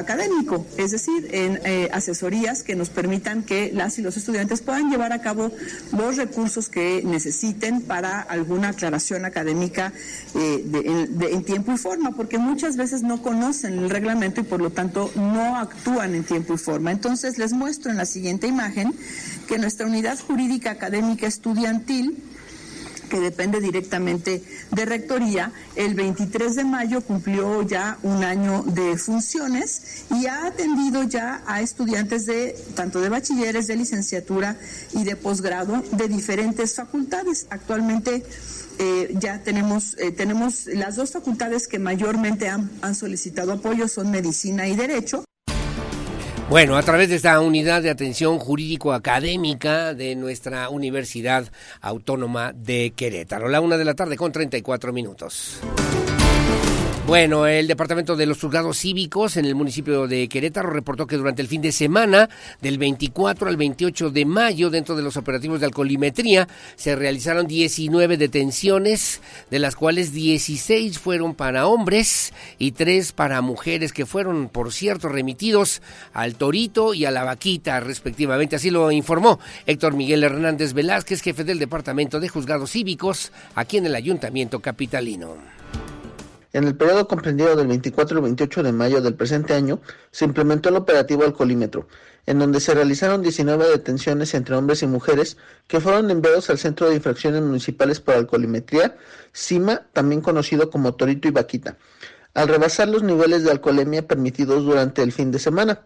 es 0.78 0.92
decir, 0.92 1.28
en 1.32 1.60
eh, 1.66 1.90
asesorías 1.92 2.64
que 2.64 2.76
nos 2.76 2.90
permitan 2.90 3.44
que 3.44 3.72
las 3.74 4.00
y 4.00 4.02
los 4.02 4.18
estudiantes 4.18 4.62
puedan 4.62 4.90
llevar 4.90 5.14
a 5.14 5.22
cabo 5.22 5.52
los 5.92 6.18
recursos 6.18 6.70
que 6.70 7.02
necesiten 7.04 7.82
para 7.82 8.22
alguna 8.22 8.70
aclaración 8.70 9.26
académica 9.26 9.92
eh, 10.36 10.64
en 11.32 11.44
tiempo 11.44 11.74
y 11.74 11.78
forma, 11.78 12.12
porque 12.12 12.38
muchas 12.38 12.78
veces 12.78 13.04
no 13.04 13.22
conocen 13.22 13.80
el 13.80 13.90
reglamento 13.90 14.42
y 14.42 14.44
por 14.44 14.62
lo 14.62 14.72
tanto 14.72 15.12
no 15.16 15.58
actúan 15.58 16.16
en 16.16 16.24
tiempo 16.24 16.54
y 16.54 16.58
forma. 16.58 16.92
Entonces 16.92 17.38
les 17.38 17.54
muestro 17.54 17.92
en 17.92 17.98
la 17.98 18.06
siguiente 18.06 18.48
imagen 18.48 18.94
que 19.48 19.58
nuestra 19.58 19.88
unidad 19.88 20.20
jurídica 20.20 20.72
académica 20.72 21.28
estudiantil 21.28 22.18
que 23.06 23.20
depende 23.20 23.60
directamente 23.60 24.44
de 24.72 24.86
Rectoría, 24.86 25.52
el 25.76 25.96
23 25.96 26.56
de 26.56 26.64
mayo 26.64 27.02
cumplió 27.02 27.62
ya 27.62 27.98
un 28.04 28.24
año 28.24 28.64
de 28.64 28.98
funciones 28.98 30.06
y 30.12 30.28
ha 30.28 30.48
atendido 30.48 31.04
ya 31.04 31.44
a 31.48 31.62
estudiantes 31.62 32.26
de 32.26 32.56
tanto 32.76 33.00
de 33.02 33.10
bachilleres, 33.10 33.68
de 33.68 33.76
licenciatura 33.76 34.58
y 34.94 35.04
de 35.04 35.16
posgrado 35.16 35.84
de 35.92 36.08
diferentes 36.08 36.76
facultades. 36.76 37.48
Actualmente 37.50 38.24
eh, 38.78 39.16
ya 39.20 39.42
tenemos, 39.42 39.96
eh, 40.00 40.12
tenemos 40.12 40.66
las 40.68 40.96
dos 40.96 41.12
facultades 41.12 41.68
que 41.68 41.80
mayormente 41.80 42.50
han, 42.50 42.70
han 42.82 42.96
solicitado 42.96 43.54
apoyo 43.54 43.88
son 43.88 44.12
medicina 44.12 44.68
y 44.68 44.76
derecho. 44.76 45.24
Bueno, 46.48 46.78
a 46.78 46.84
través 46.84 47.10
de 47.10 47.16
esta 47.16 47.40
unidad 47.40 47.82
de 47.82 47.90
atención 47.90 48.38
jurídico-académica 48.38 49.96
de 49.96 50.16
nuestra 50.16 50.70
Universidad 50.70 51.52
Autónoma 51.82 52.54
de 52.54 52.94
Querétaro. 52.96 53.50
La 53.50 53.62
una 53.62 53.78
de 53.78 53.86
la 53.86 53.96
tarde 53.96 54.16
con 54.16 54.32
34 54.32 54.94
minutos. 54.94 55.60
Bueno, 57.08 57.46
el 57.46 57.68
Departamento 57.68 58.16
de 58.16 58.26
los 58.26 58.42
Juzgados 58.42 58.80
Cívicos 58.80 59.38
en 59.38 59.46
el 59.46 59.54
municipio 59.54 60.08
de 60.08 60.28
Querétaro 60.28 60.72
reportó 60.72 61.06
que 61.06 61.18
durante 61.18 61.44
el 61.44 61.48
fin 61.48 61.62
de 61.62 61.72
semana, 61.72 62.30
del 62.64 62.80
24 62.80 63.48
al 63.48 63.58
28 63.58 64.10
de 64.10 64.26
mayo, 64.26 64.72
dentro 64.72 64.96
de 64.96 65.04
los 65.04 65.16
operativos 65.16 65.60
de 65.60 65.68
alcoholimetría, 65.68 66.48
se 66.76 66.96
realizaron 66.96 67.46
19 67.46 68.18
detenciones, 68.18 69.22
de 69.52 69.60
las 69.60 69.76
cuales 69.76 70.14
16 70.14 70.98
fueron 70.98 71.36
para 71.36 71.68
hombres 71.68 72.34
y 72.58 72.72
3 72.72 73.12
para 73.12 73.40
mujeres, 73.42 73.94
que 73.94 74.08
fueron, 74.08 74.50
por 74.50 74.74
cierto, 74.74 75.08
remitidos 75.08 75.84
al 76.12 76.34
Torito 76.34 76.96
y 76.96 77.06
a 77.06 77.12
la 77.12 77.24
Vaquita, 77.24 77.82
respectivamente. 77.82 78.56
Así 78.56 78.72
lo 78.72 78.92
informó 78.92 79.40
Héctor 79.68 79.94
Miguel 79.94 80.24
Hernández 80.24 80.74
Velázquez, 80.74 81.22
jefe 81.22 81.44
del 81.44 81.60
Departamento 81.60 82.20
de 82.20 82.30
Juzgados 82.30 82.72
Cívicos, 82.72 83.32
aquí 83.54 83.78
en 83.78 83.86
el 83.86 83.94
Ayuntamiento 83.94 84.60
Capitalino. 84.60 85.36
En 86.56 86.64
el 86.64 86.78
periodo 86.78 87.06
comprendido 87.10 87.54
del 87.58 87.68
24 87.68 88.16
al 88.16 88.24
28 88.24 88.64
de 88.64 88.72
mayo 88.72 89.02
del 89.02 89.16
presente 89.16 89.54
año, 89.54 89.82
se 90.12 90.24
implementó 90.24 90.70
el 90.70 90.78
operativo 90.78 91.26
Alcolímetro, 91.26 91.90
en 92.26 92.40
donde 92.40 92.62
se 92.62 92.74
realizaron 92.74 93.22
19 93.22 93.68
detenciones 93.68 94.34
entre 94.34 94.56
hombres 94.56 94.82
y 94.82 94.88
mujeres 94.88 95.36
que 95.68 95.82
fueron 95.82 96.10
enviados 96.10 96.50
al 96.50 96.58
Centro 96.58 96.88
de 96.88 96.96
Infracciones 96.96 97.42
Municipales 97.42 98.00
por 98.00 98.16
Alcoholimetría, 98.16 98.96
CIMA, 99.34 99.82
también 99.92 100.22
conocido 100.22 100.70
como 100.70 100.96
Torito 100.96 101.28
y 101.28 101.32
Vaquita, 101.32 101.76
al 102.34 102.48
rebasar 102.48 102.88
los 102.88 103.04
niveles 103.04 103.44
de 103.44 103.52
alcoholemia 103.52 104.08
permitidos 104.08 104.64
durante 104.64 105.04
el 105.04 105.12
fin 105.12 105.32
de 105.32 105.40
semana. 105.40 105.82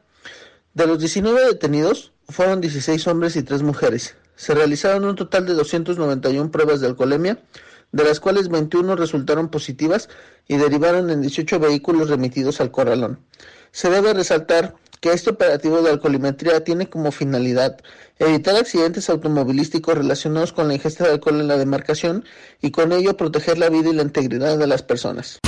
De 0.76 0.86
los 0.86 1.00
19 1.00 1.46
detenidos, 1.46 2.12
fueron 2.28 2.62
16 2.62 3.08
hombres 3.08 3.36
y 3.36 3.42
3 3.42 3.64
mujeres. 3.64 4.18
Se 4.36 4.54
realizaron 4.54 5.06
un 5.06 5.16
total 5.16 5.48
de 5.48 5.56
291 5.56 6.52
pruebas 6.52 6.80
de 6.80 6.86
alcoholemia, 6.86 7.40
de 7.92 8.04
las 8.04 8.20
cuales 8.20 8.50
21 8.50 8.96
resultaron 8.96 9.50
positivas 9.50 10.10
y 10.48 10.58
derivaron 10.58 11.10
en 11.10 11.22
18 11.22 11.60
vehículos 11.60 12.10
remitidos 12.10 12.62
al 12.62 12.72
corralón. 12.72 13.20
Se 13.72 13.90
debe 13.90 14.14
resaltar 14.14 14.76
que 15.00 15.14
este 15.14 15.30
operativo 15.30 15.82
de 15.82 15.92
alcoholimetría 15.92 16.64
tiene 16.64 16.90
como 16.90 17.12
finalidad 17.12 17.78
evitar 18.18 18.56
accidentes 18.56 19.10
automovilísticos 19.10 19.98
relacionados 19.98 20.52
con 20.52 20.68
la 20.68 20.74
ingesta 20.74 21.06
de 21.06 21.12
alcohol 21.12 21.40
en 21.40 21.48
la 21.48 21.58
demarcación 21.58 22.26
y 22.62 22.72
con 22.72 22.92
ello 22.92 23.16
proteger 23.16 23.58
la 23.58 23.70
vida 23.70 23.90
y 23.90 23.94
la 23.94 24.04
integridad 24.04 24.58
de 24.58 24.68
las 24.68 24.84
personas. 24.84 25.40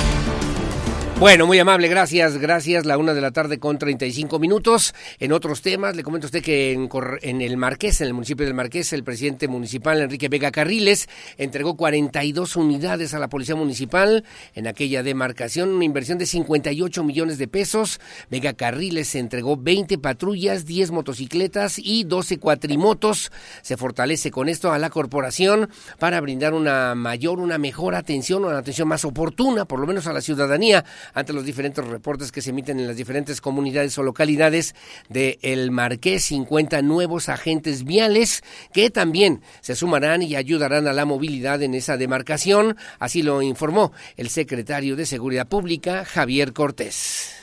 Bueno, 1.22 1.46
muy 1.46 1.56
amable, 1.60 1.86
gracias, 1.86 2.36
gracias. 2.36 2.84
La 2.84 2.98
una 2.98 3.14
de 3.14 3.20
la 3.20 3.30
tarde 3.30 3.60
con 3.60 3.78
35 3.78 4.40
minutos. 4.40 4.92
En 5.20 5.30
otros 5.30 5.62
temas, 5.62 5.94
le 5.94 6.02
comento 6.02 6.26
a 6.26 6.26
usted 6.26 6.42
que 6.42 6.72
en, 6.72 7.40
el 7.40 7.56
Marqués, 7.56 8.00
en 8.00 8.08
el 8.08 8.14
municipio 8.14 8.44
del 8.44 8.54
Marqués, 8.56 8.92
el 8.92 9.04
presidente 9.04 9.46
municipal 9.46 10.00
Enrique 10.00 10.28
Vega 10.28 10.50
Carriles 10.50 11.08
entregó 11.38 11.76
42 11.76 12.56
unidades 12.56 13.14
a 13.14 13.20
la 13.20 13.28
Policía 13.28 13.54
Municipal 13.54 14.24
en 14.54 14.66
aquella 14.66 15.04
demarcación, 15.04 15.68
una 15.68 15.84
inversión 15.84 16.18
de 16.18 16.26
58 16.26 17.04
millones 17.04 17.38
de 17.38 17.46
pesos. 17.46 18.00
Vega 18.28 18.54
Carriles 18.54 19.14
entregó 19.14 19.56
20 19.56 19.98
patrullas, 19.98 20.66
10 20.66 20.90
motocicletas 20.90 21.78
y 21.78 22.02
12 22.02 22.38
cuatrimotos. 22.38 23.30
Se 23.62 23.76
fortalece 23.76 24.32
con 24.32 24.48
esto 24.48 24.72
a 24.72 24.78
la 24.80 24.90
corporación 24.90 25.70
para 26.00 26.20
brindar 26.20 26.52
una 26.52 26.96
mayor, 26.96 27.38
una 27.38 27.58
mejor 27.58 27.94
atención, 27.94 28.44
una 28.44 28.58
atención 28.58 28.88
más 28.88 29.04
oportuna, 29.04 29.66
por 29.66 29.78
lo 29.78 29.86
menos 29.86 30.08
a 30.08 30.12
la 30.12 30.20
ciudadanía 30.20 30.84
ante 31.14 31.32
los 31.32 31.44
diferentes 31.44 31.86
reportes 31.86 32.32
que 32.32 32.42
se 32.42 32.50
emiten 32.50 32.80
en 32.80 32.86
las 32.86 32.96
diferentes 32.96 33.40
comunidades 33.40 33.96
o 33.98 34.02
localidades 34.02 34.74
de 35.08 35.38
El 35.42 35.70
Marqués. 35.70 36.24
50 36.24 36.82
nuevos 36.82 37.28
agentes 37.28 37.84
viales 37.84 38.42
que 38.72 38.90
también 38.90 39.42
se 39.60 39.74
sumarán 39.74 40.22
y 40.22 40.36
ayudarán 40.36 40.86
a 40.86 40.92
la 40.92 41.04
movilidad 41.04 41.62
en 41.62 41.74
esa 41.74 41.96
demarcación. 41.96 42.76
Así 42.98 43.22
lo 43.22 43.42
informó 43.42 43.92
el 44.16 44.28
secretario 44.28 44.96
de 44.96 45.06
Seguridad 45.06 45.48
Pública, 45.48 46.04
Javier 46.04 46.52
Cortés. 46.52 47.34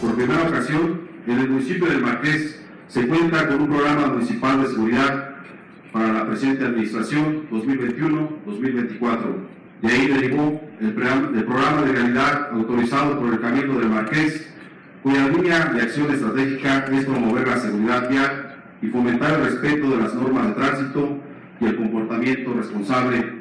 Por 0.00 0.16
primera 0.16 0.48
ocasión, 0.48 1.08
en 1.26 1.40
el 1.40 1.48
municipio 1.48 1.86
del 1.86 2.00
Marqués 2.00 2.56
se 2.88 3.06
cuenta 3.08 3.48
con 3.48 3.62
un 3.62 3.68
programa 3.68 4.06
municipal 4.08 4.62
de 4.62 4.68
seguridad 4.68 5.30
para 5.92 6.12
la 6.12 6.26
presente 6.26 6.64
administración 6.64 7.48
2021-2024. 7.50 9.53
De 9.84 9.92
ahí 9.92 10.06
derivó 10.06 10.62
el, 10.80 10.94
programa 10.94 11.82
de 11.82 11.92
realidad 11.92 12.48
autorizado 12.52 13.20
por 13.20 13.34
el 13.34 13.40
Cabildo 13.40 13.80
del 13.80 13.90
Marqués, 13.90 14.48
cuya 15.02 15.28
línea 15.28 15.66
de 15.66 15.82
acción 15.82 16.10
estratégica 16.10 16.86
es 16.90 17.04
promover 17.04 17.46
la 17.46 17.58
seguridad 17.58 18.08
vial 18.08 18.54
y 18.80 18.86
fomentar 18.86 19.34
el 19.34 19.44
respeto 19.44 19.90
de 19.90 19.96
las 19.98 20.14
normas 20.14 20.46
de 20.46 20.52
tránsito 20.54 21.18
y 21.60 21.66
el 21.66 21.76
comportamiento 21.76 22.54
responsable 22.54 23.33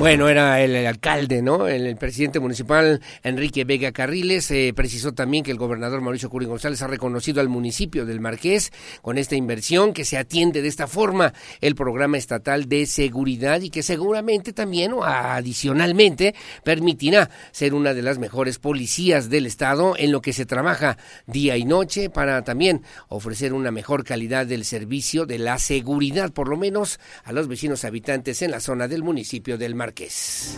bueno, 0.00 0.30
era 0.30 0.62
el, 0.62 0.86
alcalde, 0.86 1.42
¿no? 1.42 1.68
El, 1.68 1.94
presidente 1.96 2.40
municipal 2.40 3.02
Enrique 3.22 3.66
Vega 3.66 3.92
Carriles 3.92 4.50
eh, 4.50 4.72
precisó 4.74 5.12
también 5.12 5.44
que 5.44 5.50
el 5.50 5.58
gobernador 5.58 6.00
Mauricio 6.00 6.30
Curi 6.30 6.46
González 6.46 6.80
ha 6.80 6.86
reconocido 6.86 7.42
al 7.42 7.50
municipio 7.50 8.06
del 8.06 8.18
Marqués 8.18 8.72
con 9.02 9.18
esta 9.18 9.36
inversión 9.36 9.92
que 9.92 10.06
se 10.06 10.16
atiende 10.16 10.62
de 10.62 10.68
esta 10.68 10.86
forma 10.86 11.34
el 11.60 11.74
programa 11.74 12.16
estatal 12.16 12.66
de 12.66 12.86
seguridad 12.86 13.60
y 13.60 13.68
que 13.68 13.82
seguramente 13.82 14.54
también 14.54 14.94
o 14.94 15.04
adicionalmente 15.04 16.34
permitirá 16.64 17.28
ser 17.52 17.74
una 17.74 17.92
de 17.92 18.00
las 18.00 18.18
mejores 18.18 18.58
policías 18.58 19.28
del 19.28 19.44
estado 19.44 19.96
en 19.98 20.12
lo 20.12 20.22
que 20.22 20.32
se 20.32 20.46
trabaja 20.46 20.96
día 21.26 21.58
y 21.58 21.66
noche 21.66 22.08
para 22.08 22.40
también 22.40 22.84
ofrecer 23.08 23.52
una 23.52 23.70
mejor 23.70 24.04
calidad 24.04 24.46
del 24.46 24.64
servicio 24.64 25.26
de 25.26 25.38
la 25.38 25.58
seguridad, 25.58 26.32
por 26.32 26.48
lo 26.48 26.56
menos 26.56 26.98
a 27.22 27.32
los 27.32 27.48
vecinos 27.48 27.84
habitantes 27.84 28.40
en 28.40 28.50
la 28.50 28.60
zona 28.60 28.88
del 28.88 29.02
municipio 29.02 29.58
del 29.58 29.74
Marqués. 29.74 29.89
Márquez. 29.90 30.54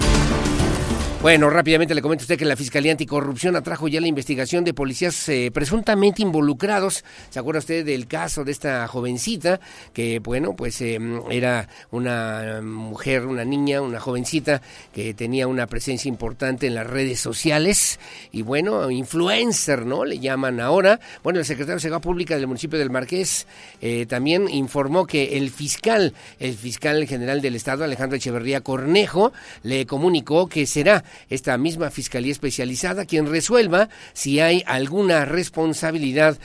Bueno, 1.23 1.49
rápidamente 1.51 1.95
le 1.95 2.03
comento 2.03 2.23
a 2.23 2.25
usted 2.25 2.37
que 2.37 2.45
la 2.45 2.57
Fiscalía 2.57 2.91
Anticorrupción 2.91 3.55
atrajo 3.55 3.87
ya 3.87 4.01
la 4.01 4.09
investigación 4.09 4.65
de 4.65 4.75
policías 4.75 5.29
eh, 5.29 5.53
presuntamente 5.55 6.21
involucrados. 6.21 7.05
¿Se 7.31 7.39
acuerda 7.39 7.61
usted 7.61 7.87
del 7.87 8.09
caso 8.09 8.43
de 8.43 8.51
esta 8.51 8.89
jovencita 8.89 9.61
que, 9.93 10.19
bueno, 10.19 10.57
pues 10.57 10.81
eh, 10.81 10.99
era 11.31 11.69
una 11.93 12.61
mujer, 12.61 13.25
una 13.27 13.45
niña, 13.45 13.81
una 13.83 14.01
jovencita 14.01 14.63
que 14.93 15.15
tenía 15.15 15.47
una 15.47 15.69
presencia 15.69 16.09
importante 16.09 16.67
en 16.67 16.75
las 16.75 16.89
redes 16.89 17.21
sociales 17.21 18.01
y, 18.33 18.43
bueno, 18.43 18.91
influencer, 18.91 19.87
¿no? 19.87 20.05
Le 20.05 20.19
llaman 20.19 20.59
ahora. 20.59 20.99
Bueno, 21.23 21.39
el 21.39 21.45
secretario 21.45 21.77
de 21.77 21.83
Seguridad 21.83 22.03
Pública 22.03 22.35
del 22.35 22.49
municipio 22.49 22.81
del 22.81 22.91
Marqués 22.91 23.47
eh, 23.81 24.07
también 24.07 24.49
informó 24.49 25.07
que 25.07 25.39
el 25.39 25.51
fiscal, 25.51 26.15
el 26.41 26.55
fiscal 26.55 27.07
general 27.07 27.41
del 27.41 27.55
Estado, 27.55 27.85
Alejandro 27.85 28.17
Echeverría 28.17 28.61
Cornejo, 28.61 29.33
le 29.63 29.87
comunicó 29.87 30.49
que 30.49 30.67
será 30.67 31.05
esta 31.29 31.57
misma 31.59 31.91
Fiscalía 31.91 32.33
Especializada 32.33 33.05
quien 33.05 33.27
resuelva 33.27 33.89
si 34.13 34.41
hay 34.41 34.63
alguna 34.67 35.25
responsabilidad 35.25 36.39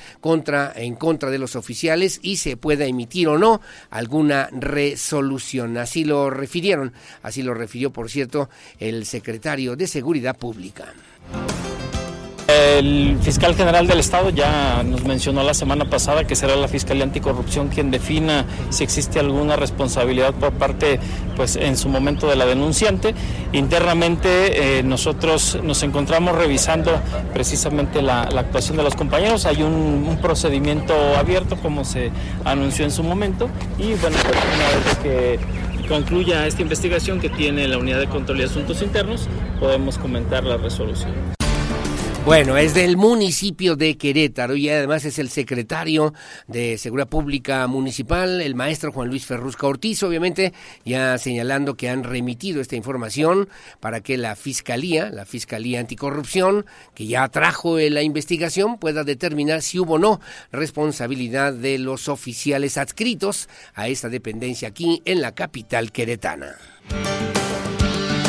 en 0.75 0.95
contra 0.95 1.29
de 1.29 1.37
los 1.37 1.55
oficiales 1.55 2.19
y 2.21 2.37
se 2.37 2.57
pueda 2.57 2.85
emitir 2.85 3.27
o 3.27 3.37
no 3.37 3.61
alguna 3.89 4.49
resolución. 4.51 5.77
Así 5.77 6.03
lo 6.03 6.29
refirieron, 6.29 6.93
así 7.23 7.43
lo 7.43 7.53
refirió, 7.53 7.91
por 7.91 8.09
cierto, 8.09 8.49
el 8.79 9.05
secretario 9.05 9.75
de 9.75 9.87
Seguridad 9.87 10.37
Pública. 10.37 10.93
El 12.57 13.19
fiscal 13.21 13.53
general 13.55 13.85
del 13.85 13.99
Estado 13.99 14.31
ya 14.31 14.81
nos 14.83 15.03
mencionó 15.03 15.43
la 15.43 15.53
semana 15.53 15.85
pasada 15.85 16.25
que 16.25 16.35
será 16.35 16.55
la 16.55 16.67
Fiscalía 16.67 17.03
Anticorrupción 17.03 17.67
quien 17.67 17.91
defina 17.91 18.45
si 18.71 18.83
existe 18.83 19.19
alguna 19.19 19.55
responsabilidad 19.57 20.33
por 20.33 20.53
parte, 20.53 20.99
pues 21.35 21.55
en 21.55 21.77
su 21.77 21.87
momento 21.87 22.27
de 22.27 22.35
la 22.35 22.47
denunciante. 22.47 23.13
Internamente 23.53 24.79
eh, 24.79 24.83
nosotros 24.83 25.59
nos 25.61 25.83
encontramos 25.83 26.35
revisando 26.35 26.99
precisamente 27.31 28.01
la, 28.01 28.23
actuación 28.23 28.77
de 28.77 28.83
los 28.83 28.95
compañeros. 28.95 29.45
Hay 29.45 29.61
un, 29.61 30.17
procedimiento 30.19 30.95
abierto 31.15 31.57
como 31.57 31.85
se 31.85 32.11
anunció 32.43 32.85
en 32.85 32.91
su 32.91 33.03
momento 33.03 33.49
y 33.77 33.93
bueno, 33.93 34.17
pues 34.23 34.37
una 34.55 34.67
vez 34.69 34.97
que 35.03 35.39
concluya 35.87 36.47
esta 36.47 36.63
investigación 36.63 37.19
que 37.19 37.29
tiene 37.29 37.67
la 37.67 37.77
Unidad 37.77 37.99
de 37.99 38.07
Control 38.07 38.41
y 38.41 38.43
Asuntos 38.43 38.81
Internos, 38.81 39.27
podemos 39.59 39.99
comentar 39.99 40.43
la 40.43 40.57
resolución. 40.57 41.37
Bueno, 42.27 42.57
es 42.57 42.73
del 42.73 42.97
municipio 42.97 43.77
de 43.77 43.97
Querétaro 43.97 44.57
y 44.57 44.67
además 44.67 45.05
es 45.05 45.17
el 45.17 45.29
secretario 45.29 46.13
de 46.47 46.77
Seguridad 46.77 47.07
Pública 47.07 47.65
Municipal, 47.67 48.41
el 48.41 48.53
maestro 48.53 48.91
Juan 48.91 49.07
Luis 49.07 49.25
Ferrusca 49.25 49.65
Ortiz, 49.65 50.03
obviamente 50.03 50.51
ya 50.83 51.17
señalando 51.19 51.77
que 51.77 51.87
han 51.87 52.03
remitido 52.03 52.59
esta 52.59 52.75
información 52.75 53.47
para 53.79 54.01
que 54.01 54.17
la 54.17 54.35
Fiscalía, 54.35 55.09
la 55.09 55.25
Fiscalía 55.25 55.79
Anticorrupción, 55.79 56.65
que 56.93 57.07
ya 57.07 57.25
trajo 57.29 57.79
la 57.79 58.01
investigación, 58.01 58.77
pueda 58.77 59.05
determinar 59.05 59.61
si 59.61 59.79
hubo 59.79 59.93
o 59.93 59.97
no 59.97 60.19
responsabilidad 60.51 61.53
de 61.53 61.79
los 61.79 62.09
oficiales 62.09 62.77
adscritos 62.77 63.47
a 63.73 63.87
esta 63.87 64.09
dependencia 64.09 64.67
aquí 64.67 65.01
en 65.05 65.21
la 65.21 65.33
capital 65.33 65.93
queretana. 65.93 66.57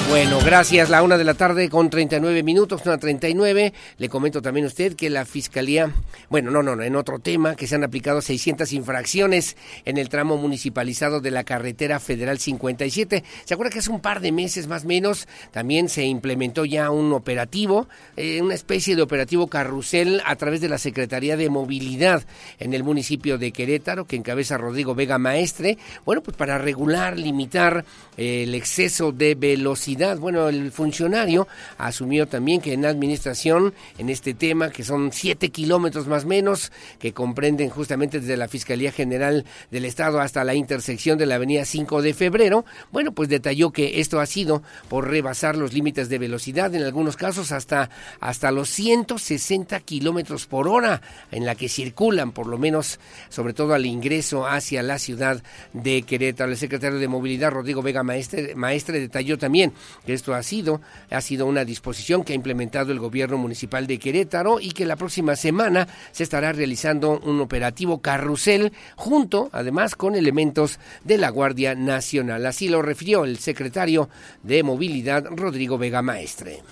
Bueno, 0.08 0.38
gracias. 0.42 0.88
La 0.88 1.02
una 1.02 1.18
de 1.18 1.24
la 1.24 1.34
tarde 1.34 1.68
con 1.68 1.90
39 1.90 2.42
minutos, 2.42 2.80
una 2.86 2.96
39. 2.96 3.74
Le 3.98 4.08
comento 4.08 4.40
también 4.40 4.64
a 4.64 4.68
usted 4.68 4.96
que 4.96 5.10
la 5.10 5.26
Fiscalía, 5.26 5.92
bueno, 6.30 6.50
no, 6.50 6.62
no, 6.62 6.74
no, 6.74 6.82
en 6.82 6.96
otro 6.96 7.18
tema, 7.18 7.54
que 7.54 7.66
se 7.66 7.74
han 7.74 7.84
aplicado 7.84 8.22
600 8.22 8.72
infracciones 8.72 9.58
en 9.84 9.98
el 9.98 10.08
tramo 10.08 10.38
municipalizado 10.38 11.20
de 11.20 11.30
la 11.30 11.44
carretera 11.44 12.00
federal 12.00 12.38
57. 12.38 13.22
¿Se 13.44 13.54
acuerda 13.54 13.70
que 13.70 13.80
hace 13.80 13.90
un 13.90 14.00
par 14.00 14.20
de 14.20 14.32
meses 14.32 14.66
más 14.66 14.84
o 14.84 14.88
menos 14.88 15.28
también 15.50 15.90
se 15.90 16.04
implementó 16.04 16.64
ya 16.64 16.90
un 16.90 17.12
operativo, 17.12 17.86
eh, 18.16 18.40
una 18.40 18.54
especie 18.54 18.96
de 18.96 19.02
operativo 19.02 19.48
carrusel 19.48 20.22
a 20.24 20.36
través 20.36 20.62
de 20.62 20.70
la 20.70 20.78
Secretaría 20.78 21.36
de 21.36 21.50
Movilidad 21.50 22.24
en 22.58 22.72
el 22.72 22.82
municipio 22.82 23.36
de 23.36 23.52
Querétaro, 23.52 24.06
que 24.06 24.16
encabeza 24.16 24.56
Rodrigo 24.56 24.94
Vega 24.94 25.18
Maestre? 25.18 25.76
Bueno, 26.06 26.22
pues 26.22 26.34
para 26.34 26.56
regular, 26.56 27.18
limitar 27.18 27.84
eh, 28.16 28.44
el 28.44 28.54
exceso 28.54 29.12
de 29.12 29.34
velocidad 29.34 29.97
bueno, 30.18 30.48
el 30.48 30.72
funcionario 30.72 31.46
asumió 31.76 32.26
también 32.26 32.60
que 32.60 32.72
en 32.72 32.84
administración, 32.84 33.74
en 33.98 34.08
este 34.08 34.34
tema, 34.34 34.70
que 34.70 34.84
son 34.84 35.12
siete 35.12 35.50
kilómetros 35.50 36.06
más 36.06 36.24
menos, 36.24 36.72
que 36.98 37.12
comprenden 37.12 37.70
justamente 37.70 38.20
desde 38.20 38.36
la 38.36 38.48
Fiscalía 38.48 38.92
General 38.92 39.44
del 39.70 39.84
Estado 39.84 40.20
hasta 40.20 40.44
la 40.44 40.54
intersección 40.54 41.18
de 41.18 41.26
la 41.26 41.36
Avenida 41.36 41.64
5 41.64 42.02
de 42.02 42.14
Febrero, 42.14 42.64
bueno, 42.92 43.12
pues 43.12 43.28
detalló 43.28 43.70
que 43.70 44.00
esto 44.00 44.20
ha 44.20 44.26
sido 44.26 44.62
por 44.88 45.08
rebasar 45.08 45.56
los 45.56 45.72
límites 45.72 46.08
de 46.08 46.18
velocidad, 46.18 46.74
en 46.74 46.82
algunos 46.82 47.16
casos 47.16 47.52
hasta, 47.52 47.90
hasta 48.20 48.50
los 48.50 48.68
160 48.70 49.80
kilómetros 49.80 50.46
por 50.46 50.68
hora 50.68 51.02
en 51.30 51.44
la 51.44 51.54
que 51.54 51.68
circulan, 51.68 52.32
por 52.32 52.46
lo 52.46 52.58
menos, 52.58 53.00
sobre 53.28 53.52
todo 53.52 53.74
al 53.74 53.86
ingreso 53.86 54.46
hacia 54.46 54.82
la 54.82 54.98
ciudad 54.98 55.42
de 55.72 56.02
Querétaro. 56.02 56.50
El 56.50 56.56
secretario 56.56 56.98
de 56.98 57.08
Movilidad, 57.08 57.50
Rodrigo 57.50 57.82
Vega 57.82 58.02
Maestre, 58.02 58.54
Maestre 58.54 59.00
detalló 59.00 59.38
también 59.38 59.72
esto 60.06 60.34
ha 60.34 60.42
sido, 60.42 60.80
ha 61.10 61.20
sido 61.20 61.46
una 61.46 61.64
disposición 61.64 62.24
que 62.24 62.32
ha 62.32 62.36
implementado 62.36 62.92
el 62.92 62.98
gobierno 62.98 63.38
municipal 63.38 63.86
de 63.86 63.98
Querétaro 63.98 64.60
y 64.60 64.72
que 64.72 64.86
la 64.86 64.96
próxima 64.96 65.36
semana 65.36 65.88
se 66.12 66.22
estará 66.22 66.52
realizando 66.52 67.20
un 67.20 67.40
operativo 67.40 68.00
carrusel 68.00 68.72
junto, 68.96 69.50
además, 69.52 69.94
con 69.94 70.14
elementos 70.14 70.78
de 71.04 71.18
la 71.18 71.30
Guardia 71.30 71.74
Nacional. 71.74 72.46
Así 72.46 72.68
lo 72.68 72.82
refirió 72.82 73.24
el 73.24 73.38
secretario 73.38 74.08
de 74.42 74.62
Movilidad, 74.62 75.26
Rodrigo 75.30 75.78
Vega 75.78 76.02
Maestre. 76.02 76.62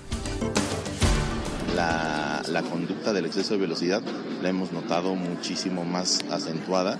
La, 1.74 2.62
conducta 2.70 3.12
del 3.12 3.26
exceso 3.26 3.54
de 3.54 3.60
velocidad 3.60 4.02
la 4.42 4.48
hemos 4.48 4.72
notado 4.72 5.14
muchísimo 5.14 5.84
más 5.84 6.24
acentuada 6.30 6.98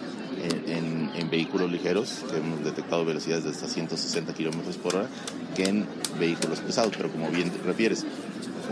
en, 0.49 1.31
vehículos 1.31 1.71
ligeros, 1.71 2.25
que 2.31 2.37
hemos 2.37 2.65
detectado 2.65 3.05
velocidades 3.05 3.45
de 3.45 3.51
hasta 3.51 3.67
160 3.67 4.33
kilómetros 4.33 4.77
por 4.77 4.95
hora, 4.95 5.09
que 5.57 5.65
en 5.65 5.87
vehículos 6.19 6.61
pesados. 6.61 6.93
Pero 6.97 7.11
como 7.11 7.29
bien 7.31 7.53
refieres, 7.65 8.07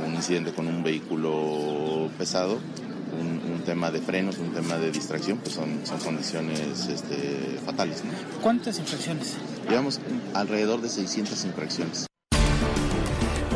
un 0.06 0.14
incidente 0.14 0.52
con 0.52 0.66
un 0.66 0.82
vehículo 0.82 2.08
pesado, 2.16 2.58
un, 3.20 3.34
tema 3.64 3.90
de 3.90 4.02
frenos, 4.02 4.36
un 4.36 4.52
tema 4.52 4.76
de 4.76 4.90
distracción, 4.90 5.38
pues 5.38 5.54
son, 5.54 5.86
son 5.86 5.98
condiciones 6.00 6.86
este, 6.86 7.58
fatales. 7.64 8.02
¿Cuántas 8.42 8.78
infracciones? 8.78 9.36
Llevamos 9.70 10.00
alrededor 10.34 10.82
de 10.82 10.90
600 10.90 11.44
infracciones. 11.46 12.06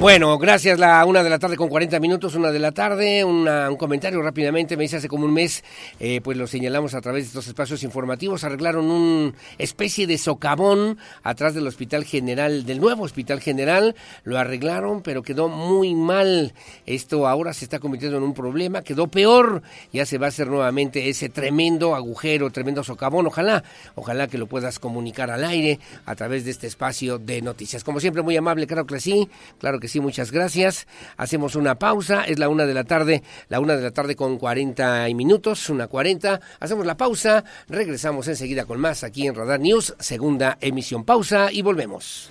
Bueno, 0.01 0.39
gracias. 0.39 0.79
La 0.79 1.05
una 1.05 1.25
de 1.25 1.31
la 1.31 1.41
tarde 1.41 1.57
con 1.57 1.69
40 1.69 1.99
minutos, 1.99 2.37
una 2.37 2.53
de 2.53 2.61
la 2.61 2.71
tarde. 2.71 3.25
un 3.25 3.77
comentario 3.77 4.23
rápidamente. 4.23 4.77
Me 4.77 4.85
dice 4.85 4.99
hace 4.99 5.09
como 5.09 5.25
un 5.25 5.35
mes, 5.35 5.65
eh, 5.99 6.21
pues 6.23 6.39
lo 6.39 6.47
señalamos 6.47 6.95
a 6.95 7.01
través 7.01 7.25
de 7.25 7.27
estos 7.29 7.49
espacios 7.49 7.83
informativos. 7.83 8.45
Arreglaron 8.45 8.89
una 8.89 9.33
especie 9.59 10.07
de 10.07 10.17
socavón 10.17 10.99
atrás 11.25 11.55
del 11.55 11.67
Hospital 11.67 12.05
General, 12.05 12.65
del 12.65 12.81
nuevo 12.81 13.03
Hospital 13.03 13.41
General. 13.41 13.97
Lo 14.23 14.39
arreglaron, 14.39 15.03
pero 15.03 15.23
quedó 15.23 15.49
muy 15.49 15.97
mal. 15.97 16.55
Esto 16.87 17.27
ahora 17.27 17.53
se 17.53 17.65
está 17.65 17.81
convirtiendo 17.81 18.19
en 18.19 18.23
un 18.23 18.35
problema. 18.35 18.83
Quedó 18.83 19.09
peor. 19.09 19.63
Ya 19.93 20.07
se 20.07 20.17
va 20.17 20.27
a 20.27 20.29
hacer 20.29 20.47
nuevamente 20.47 21.09
ese 21.09 21.29
tremendo 21.29 21.97
agujero, 21.97 22.51
tremendo 22.51 22.85
socavón. 22.85 23.27
Ojalá, 23.27 23.65
ojalá 23.97 24.29
que 24.29 24.39
lo 24.39 24.47
puedas 24.47 24.79
comunicar 24.79 25.33
al 25.33 25.43
aire 25.43 25.81
a 26.07 26.15
través 26.15 26.45
de 26.45 26.53
este 26.53 26.69
espacio 26.69 27.19
de 27.19 27.43
noticias. 27.43 27.83
Como 27.83 27.99
siempre, 27.99 28.23
muy 28.23 28.37
amable, 28.37 28.69
claro 28.69 28.87
que 28.87 29.01
sí. 29.01 29.29
Claro 29.59 29.81
que 29.81 29.88
sí, 29.89 30.01
muchas 30.01 30.31
gracias. 30.31 30.87
Hacemos 31.17 31.57
una 31.57 31.79
pausa, 31.79 32.25
es 32.25 32.39
la 32.39 32.49
una 32.49 32.67
de 32.67 32.75
la 32.75 32.85
tarde, 32.85 33.23
la 33.49 33.61
una 33.61 33.77
de 33.77 33.83
la 33.83 33.91
tarde 33.91 34.17
con 34.17 34.39
40 34.39 35.07
minutos, 35.15 35.69
una 35.71 35.87
40. 35.87 36.41
Hacemos 36.61 36.87
la 36.87 36.97
pausa, 36.97 37.45
regresamos 37.69 38.29
enseguida 38.29 38.65
con 38.65 38.81
más 38.81 39.05
aquí 39.05 39.27
en 39.27 39.35
Radar 39.35 39.61
News, 39.61 39.95
segunda 39.99 40.59
emisión. 40.61 41.05
Pausa 41.05 41.51
y 41.53 41.63
volvemos. 41.63 42.31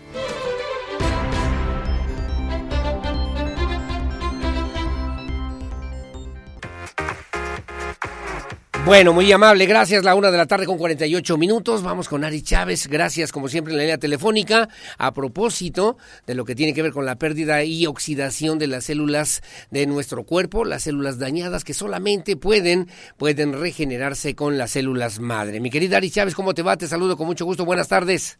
Bueno, 8.88 9.12
muy 9.12 9.30
amable, 9.34 9.66
gracias. 9.66 10.06
La 10.06 10.16
una 10.16 10.32
de 10.32 10.38
la 10.38 10.46
tarde 10.46 10.66
con 10.66 10.78
48 10.78 11.38
minutos. 11.38 11.84
Vamos 11.84 12.08
con 12.08 12.24
Ari 12.24 12.42
Chávez. 12.42 12.88
Gracias, 12.88 13.34
como 13.34 13.50
siempre, 13.50 13.74
en 13.74 13.78
la 13.80 13.84
línea 13.84 13.98
telefónica. 13.98 14.70
A 14.98 15.14
propósito 15.14 15.98
de 16.26 16.36
lo 16.36 16.46
que 16.46 16.56
tiene 16.56 16.74
que 16.74 16.82
ver 16.82 16.94
con 16.94 17.06
la 17.06 17.18
pérdida 17.18 17.66
y 17.66 17.86
oxidación 17.86 18.60
de 18.60 18.68
las 18.68 18.86
células 18.86 19.42
de 19.72 19.88
nuestro 19.88 20.24
cuerpo, 20.24 20.64
las 20.64 20.84
células 20.84 21.20
dañadas 21.20 21.66
que 21.66 21.74
solamente 21.74 22.38
pueden, 22.38 22.88
pueden 23.18 23.60
regenerarse 23.60 24.36
con 24.36 24.58
las 24.58 24.72
células 24.72 25.20
madre. 25.20 25.60
Mi 25.60 25.70
querida 25.70 25.98
Ari 25.98 26.10
Chávez, 26.10 26.34
¿cómo 26.34 26.54
te 26.54 26.62
va? 26.62 26.78
Te 26.78 26.88
saludo 26.88 27.18
con 27.18 27.28
mucho 27.28 27.44
gusto. 27.44 27.66
Buenas 27.66 27.90
tardes. 27.90 28.40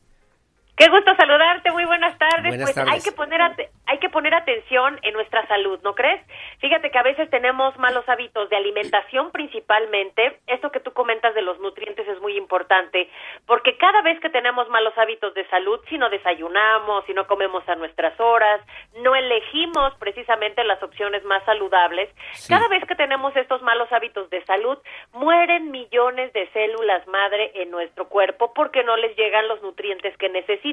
Qué 0.78 0.88
gusto 0.90 1.12
saludarte, 1.18 1.72
muy 1.72 1.86
buenas 1.86 2.16
tardes. 2.20 2.56
pues 2.56 2.78
hay 2.78 3.02
que 3.02 3.12
poner 3.12 3.42
hay 3.88 4.00
que 4.00 4.10
poner 4.10 4.34
atención 4.36 5.00
en 5.02 5.14
nuestra 5.14 5.46
salud, 5.48 5.80
¿no 5.84 5.96
crees? 5.96 6.22
Fíjate 6.60 6.90
que 6.92 6.98
a 6.98 7.04
veces 7.04 7.30
tenemos 7.30 7.78
malos 7.78 8.08
hábitos 8.08 8.50
de 8.50 8.56
alimentación 8.56 9.32
principalmente. 9.32 10.40
Esto 10.48 10.72
que 10.72 10.80
tú 10.80 10.92
comentas 10.92 11.36
de 11.36 11.42
los 11.42 11.60
nutrientes 11.60 12.08
es 12.08 12.20
muy 12.22 12.36
importante, 12.38 13.10
porque 13.46 13.78
cada 13.78 14.02
vez 14.02 14.20
que 14.20 14.30
tenemos 14.30 14.68
malos 14.70 14.94
hábitos 14.98 15.34
de 15.34 15.48
salud, 15.50 15.80
si 15.90 15.98
no 15.98 16.10
desayunamos, 16.10 17.06
si 17.06 17.14
no 17.14 17.28
comemos 17.28 17.68
a 17.70 17.76
nuestras 17.76 18.20
horas, 18.20 18.62
no 19.04 19.16
elegimos 19.16 19.94
precisamente 20.00 20.64
las 20.64 20.82
opciones 20.82 21.24
más 21.26 21.44
saludables, 21.46 22.10
cada 22.48 22.68
vez 22.68 22.84
que 22.86 22.96
tenemos 22.96 23.36
estos 23.36 23.62
malos 23.62 23.92
hábitos 23.92 24.30
de 24.30 24.44
salud, 24.46 24.78
mueren 25.14 25.72
millones 25.72 26.34
de 26.34 26.48
células 26.52 27.06
madre 27.08 27.52
en 27.56 27.72
nuestro 27.72 28.08
cuerpo 28.08 28.54
porque 28.54 28.84
no 28.84 28.98
les 28.98 29.16
llegan 29.16 29.48
los 29.48 29.62
nutrientes 29.62 30.16
que 30.18 30.30
necesitan 30.30 30.68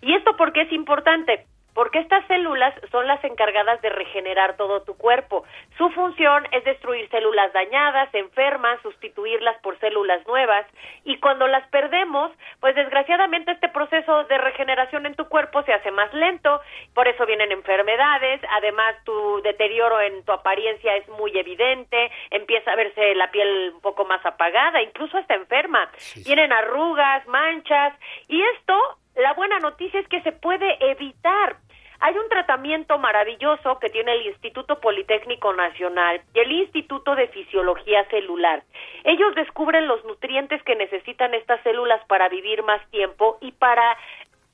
¿Y 0.00 0.14
esto 0.14 0.36
por 0.36 0.52
qué 0.52 0.62
es 0.62 0.72
importante? 0.72 1.46
Porque 1.74 2.00
estas 2.00 2.26
células 2.26 2.74
son 2.90 3.06
las 3.06 3.22
encargadas 3.24 3.80
de 3.82 3.90
regenerar 3.90 4.56
todo 4.56 4.82
tu 4.82 4.96
cuerpo. 4.96 5.44
Su 5.78 5.90
función 5.90 6.46
es 6.52 6.64
destruir 6.64 7.08
células 7.10 7.52
dañadas, 7.52 8.12
enfermas, 8.14 8.80
sustituirlas 8.82 9.56
por 9.62 9.78
células 9.78 10.26
nuevas 10.26 10.66
y 11.04 11.18
cuando 11.18 11.46
las 11.46 11.66
perdemos, 11.68 12.32
pues 12.60 12.74
desgraciadamente 12.74 13.52
este 13.52 13.68
proceso 13.68 14.24
de 14.24 14.38
regeneración 14.38 15.06
en 15.06 15.14
tu 15.14 15.28
cuerpo 15.28 15.62
se 15.62 15.72
hace 15.72 15.90
más 15.90 16.12
lento, 16.12 16.60
por 16.94 17.08
eso 17.08 17.26
vienen 17.26 17.52
enfermedades, 17.52 18.40
además 18.50 18.96
tu 19.04 19.40
deterioro 19.42 20.00
en 20.00 20.24
tu 20.24 20.32
apariencia 20.32 20.96
es 20.96 21.08
muy 21.08 21.36
evidente, 21.36 22.10
empieza 22.30 22.72
a 22.72 22.76
verse 22.76 23.14
la 23.14 23.30
piel 23.30 23.72
un 23.74 23.80
poco 23.80 24.04
más 24.04 24.24
apagada, 24.24 24.82
incluso 24.82 25.16
hasta 25.18 25.34
enferma. 25.34 25.90
Vienen 26.24 26.52
arrugas, 26.52 27.26
manchas 27.26 27.94
y 28.28 28.42
esto 28.42 28.74
la 29.16 29.34
buena 29.34 29.58
noticia 29.58 30.00
es 30.00 30.08
que 30.08 30.22
se 30.22 30.32
puede 30.32 30.76
evitar. 30.90 31.56
Hay 32.02 32.16
un 32.16 32.28
tratamiento 32.30 32.98
maravilloso 32.98 33.78
que 33.78 33.90
tiene 33.90 34.12
el 34.12 34.26
Instituto 34.26 34.80
Politécnico 34.80 35.52
Nacional 35.52 36.22
y 36.32 36.38
el 36.38 36.50
Instituto 36.50 37.14
de 37.14 37.28
Fisiología 37.28 38.08
Celular. 38.08 38.62
Ellos 39.04 39.34
descubren 39.34 39.86
los 39.86 40.02
nutrientes 40.06 40.62
que 40.62 40.76
necesitan 40.76 41.34
estas 41.34 41.62
células 41.62 42.02
para 42.06 42.30
vivir 42.30 42.62
más 42.62 42.80
tiempo 42.90 43.36
y 43.42 43.52
para 43.52 43.98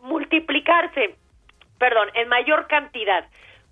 multiplicarse, 0.00 1.14
perdón, 1.78 2.10
en 2.14 2.28
mayor 2.28 2.66
cantidad. 2.66 3.24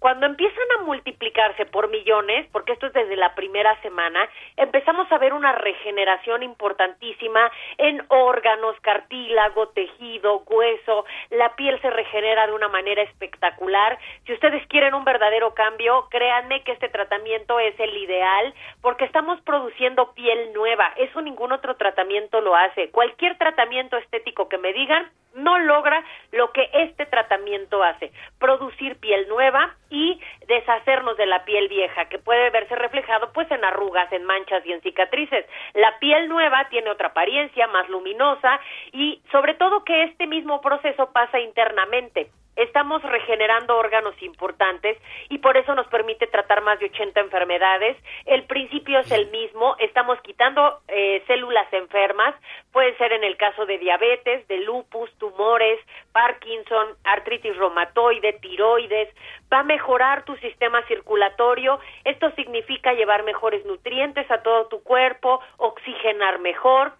Cuando 0.04 0.26
empiezan 0.26 0.66
a 0.78 0.82
multiplicarse 0.82 1.64
por 1.64 1.88
millones, 1.88 2.46
porque 2.52 2.74
esto 2.74 2.88
es 2.88 2.92
desde 2.92 3.16
la 3.16 3.34
primera 3.34 3.74
semana, 3.80 4.28
empezamos 4.54 5.10
a 5.10 5.16
ver 5.16 5.32
una 5.32 5.52
regeneración 5.52 6.42
importantísima 6.42 7.50
en 7.78 8.04
órganos, 8.08 8.78
cartílago, 8.82 9.68
tejido, 9.68 10.42
hueso, 10.46 11.06
la 11.30 11.56
piel 11.56 11.80
se 11.80 11.88
regenera 11.88 12.46
de 12.46 12.52
una 12.52 12.68
manera 12.68 13.00
espectacular. 13.00 13.98
Si 14.26 14.34
ustedes 14.34 14.66
quieren 14.66 14.92
un 14.92 15.04
verdadero 15.04 15.54
cambio, 15.54 16.06
créanme 16.10 16.62
que 16.64 16.72
este 16.72 16.90
tratamiento 16.90 17.58
es 17.58 17.74
el 17.80 17.96
ideal 17.96 18.52
porque 18.82 19.06
estamos 19.06 19.40
produciendo 19.40 20.12
piel 20.12 20.52
nueva. 20.52 20.92
Eso 20.98 21.22
ningún 21.22 21.50
otro 21.52 21.76
tratamiento 21.76 22.42
lo 22.42 22.54
hace. 22.54 22.90
Cualquier 22.90 23.38
tratamiento 23.38 23.96
estético 23.96 24.50
que 24.50 24.58
me 24.58 24.74
digan 24.74 25.10
no 25.34 25.58
logra 25.58 26.02
lo 26.32 26.52
que 26.52 26.70
este 26.72 27.06
tratamiento 27.06 27.82
hace, 27.82 28.12
producir 28.38 28.96
piel 28.96 29.28
nueva 29.28 29.74
y 29.94 30.20
deshacernos 30.48 31.16
de 31.16 31.26
la 31.26 31.44
piel 31.44 31.68
vieja, 31.68 32.06
que 32.06 32.18
puede 32.18 32.50
verse 32.50 32.74
reflejado 32.74 33.32
pues 33.32 33.48
en 33.52 33.64
arrugas, 33.64 34.10
en 34.12 34.24
manchas 34.24 34.66
y 34.66 34.72
en 34.72 34.82
cicatrices. 34.82 35.46
La 35.74 35.98
piel 36.00 36.28
nueva 36.28 36.68
tiene 36.68 36.90
otra 36.90 37.08
apariencia, 37.08 37.68
más 37.68 37.88
luminosa 37.88 38.58
y 38.92 39.22
sobre 39.30 39.54
todo 39.54 39.84
que 39.84 40.02
este 40.02 40.26
mismo 40.26 40.60
proceso 40.60 41.12
pasa 41.12 41.38
internamente. 41.38 42.28
Estamos 42.56 43.02
regenerando 43.02 43.76
órganos 43.76 44.14
importantes 44.22 44.98
y 45.28 45.38
por 45.38 45.56
eso 45.56 45.74
nos 45.74 45.86
permite 45.88 46.26
tratar 46.26 46.62
más 46.62 46.78
de 46.78 46.86
80 46.86 47.20
enfermedades. 47.20 47.96
El 48.26 48.44
principio 48.44 49.00
es 49.00 49.10
el 49.10 49.30
mismo, 49.30 49.76
estamos 49.78 50.20
quitando 50.22 50.80
eh, 50.88 51.22
células 51.26 51.72
enfermas, 51.72 52.34
puede 52.72 52.96
ser 52.96 53.12
en 53.12 53.24
el 53.24 53.36
caso 53.36 53.66
de 53.66 53.78
diabetes, 53.78 54.46
de 54.48 54.58
lupus, 54.58 55.10
tumores, 55.18 55.80
Parkinson, 56.12 56.88
artritis 57.04 57.56
reumatoide, 57.56 58.34
tiroides, 58.34 59.08
va 59.52 59.60
a 59.60 59.64
mejorar 59.64 60.24
tu 60.24 60.36
sistema 60.36 60.82
circulatorio, 60.86 61.80
esto 62.04 62.30
significa 62.32 62.92
llevar 62.92 63.24
mejores 63.24 63.64
nutrientes 63.66 64.30
a 64.30 64.42
todo 64.42 64.68
tu 64.68 64.82
cuerpo, 64.82 65.40
oxigenar 65.56 66.38
mejor, 66.38 66.92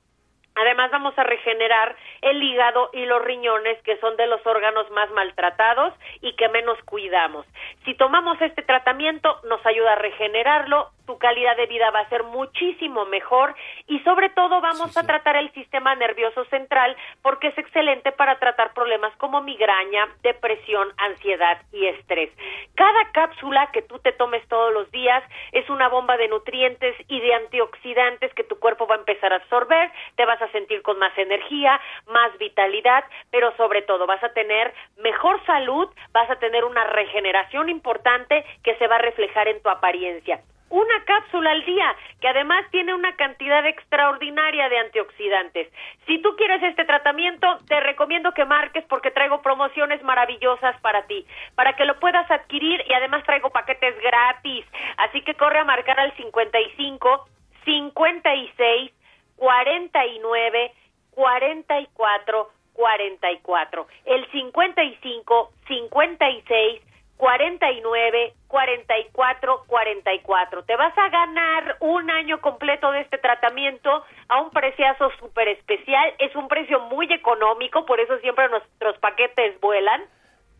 Además 0.56 0.90
vamos 0.92 1.18
a 1.18 1.24
regenerar 1.24 1.96
el 2.22 2.42
hígado 2.42 2.90
y 2.92 3.06
los 3.06 3.22
riñones, 3.24 3.80
que 3.82 3.96
son 3.98 4.16
de 4.16 4.26
los 4.26 4.44
órganos 4.46 4.88
más 4.90 5.10
maltratados 5.10 5.94
y 6.20 6.34
que 6.36 6.48
menos 6.48 6.78
cuidamos. 6.84 7.46
Si 7.84 7.94
tomamos 7.94 8.40
este 8.40 8.62
tratamiento, 8.62 9.40
nos 9.48 9.64
ayuda 9.66 9.94
a 9.94 9.96
regenerarlo, 9.96 10.90
tu 11.06 11.18
calidad 11.18 11.56
de 11.56 11.66
vida 11.66 11.90
va 11.90 12.00
a 12.00 12.08
ser 12.08 12.24
muchísimo 12.24 13.04
mejor 13.06 13.54
y 13.86 14.00
sobre 14.00 14.30
todo 14.30 14.60
vamos 14.60 14.96
a 14.96 15.06
tratar 15.06 15.36
el 15.36 15.52
sistema 15.52 15.94
nervioso 15.94 16.44
central 16.46 16.96
porque 17.22 17.48
es 17.48 17.58
excelente 17.58 18.12
para 18.12 18.38
tratar 18.38 18.72
problemas 18.74 19.14
como 19.16 19.40
migraña, 19.42 20.08
depresión, 20.22 20.92
ansiedad 20.96 21.60
y 21.72 21.86
estrés. 21.86 22.30
Cada 22.74 23.10
cápsula 23.12 23.70
que 23.72 23.82
tú 23.82 23.98
te 23.98 24.12
tomes 24.12 24.46
todos 24.48 24.72
los 24.72 24.90
días 24.90 25.22
es 25.52 25.68
una 25.70 25.88
bomba 25.88 26.16
de 26.16 26.28
nutrientes 26.28 26.96
y 27.08 27.20
de 27.20 27.34
antioxidantes 27.34 28.32
que 28.34 28.44
tu 28.44 28.58
cuerpo 28.58 28.86
va 28.86 28.96
a 28.96 28.98
empezar 28.98 29.32
a 29.32 29.36
absorber, 29.36 29.90
te 30.16 30.24
vas 30.24 30.40
a 30.40 30.48
sentir 30.48 30.82
con 30.82 30.98
más 30.98 31.16
energía, 31.18 31.80
más 32.06 32.36
vitalidad, 32.38 33.04
pero 33.30 33.54
sobre 33.56 33.82
todo 33.82 34.06
vas 34.06 34.22
a 34.22 34.32
tener 34.32 34.72
mejor 34.98 35.44
salud, 35.46 35.88
vas 36.12 36.30
a 36.30 36.36
tener 36.36 36.64
una 36.64 36.84
regeneración 36.84 37.68
importante 37.68 38.44
que 38.62 38.76
se 38.76 38.86
va 38.86 38.96
a 38.96 39.00
reflejar 39.00 39.48
en 39.48 39.62
tu 39.62 39.68
apariencia 39.68 40.40
una 40.74 41.04
cápsula 41.04 41.52
al 41.52 41.64
día, 41.64 41.94
que 42.20 42.26
además 42.26 42.64
tiene 42.72 42.94
una 42.94 43.14
cantidad 43.14 43.64
extraordinaria 43.64 44.68
de 44.68 44.78
antioxidantes. 44.78 45.68
Si 46.06 46.20
tú 46.20 46.34
quieres 46.36 46.62
este 46.64 46.84
tratamiento, 46.84 47.46
te 47.68 47.78
recomiendo 47.78 48.32
que 48.32 48.44
marques 48.44 48.84
porque 48.88 49.12
traigo 49.12 49.40
promociones 49.40 50.02
maravillosas 50.02 50.80
para 50.80 51.06
ti, 51.06 51.24
para 51.54 51.74
que 51.76 51.84
lo 51.84 52.00
puedas 52.00 52.28
adquirir 52.28 52.82
y 52.88 52.92
además 52.92 53.22
traigo 53.22 53.50
paquetes 53.50 53.94
gratis. 54.00 54.66
Así 54.96 55.20
que 55.22 55.34
corre 55.34 55.60
a 55.60 55.64
marcar 55.64 56.00
al 56.00 56.12
55 56.16 57.28
56 57.64 58.92
49 59.36 60.72
44 61.12 62.50
44. 62.72 63.86
El 64.06 64.30
55 64.32 65.52
56 65.68 66.93
49 67.16 68.34
44 68.48 69.64
44. 69.66 70.64
Te 70.64 70.76
vas 70.76 70.96
a 70.98 71.08
ganar 71.08 71.76
un 71.80 72.10
año 72.10 72.40
completo 72.40 72.90
de 72.90 73.00
este 73.00 73.18
tratamiento 73.18 74.04
a 74.28 74.40
un 74.40 74.50
preciazo 74.50 75.10
súper 75.18 75.48
especial. 75.48 76.14
Es 76.18 76.34
un 76.34 76.48
precio 76.48 76.80
muy 76.80 77.12
económico, 77.12 77.86
por 77.86 78.00
eso 78.00 78.18
siempre 78.18 78.48
nuestros 78.48 78.98
paquetes 78.98 79.60
vuelan. 79.60 80.02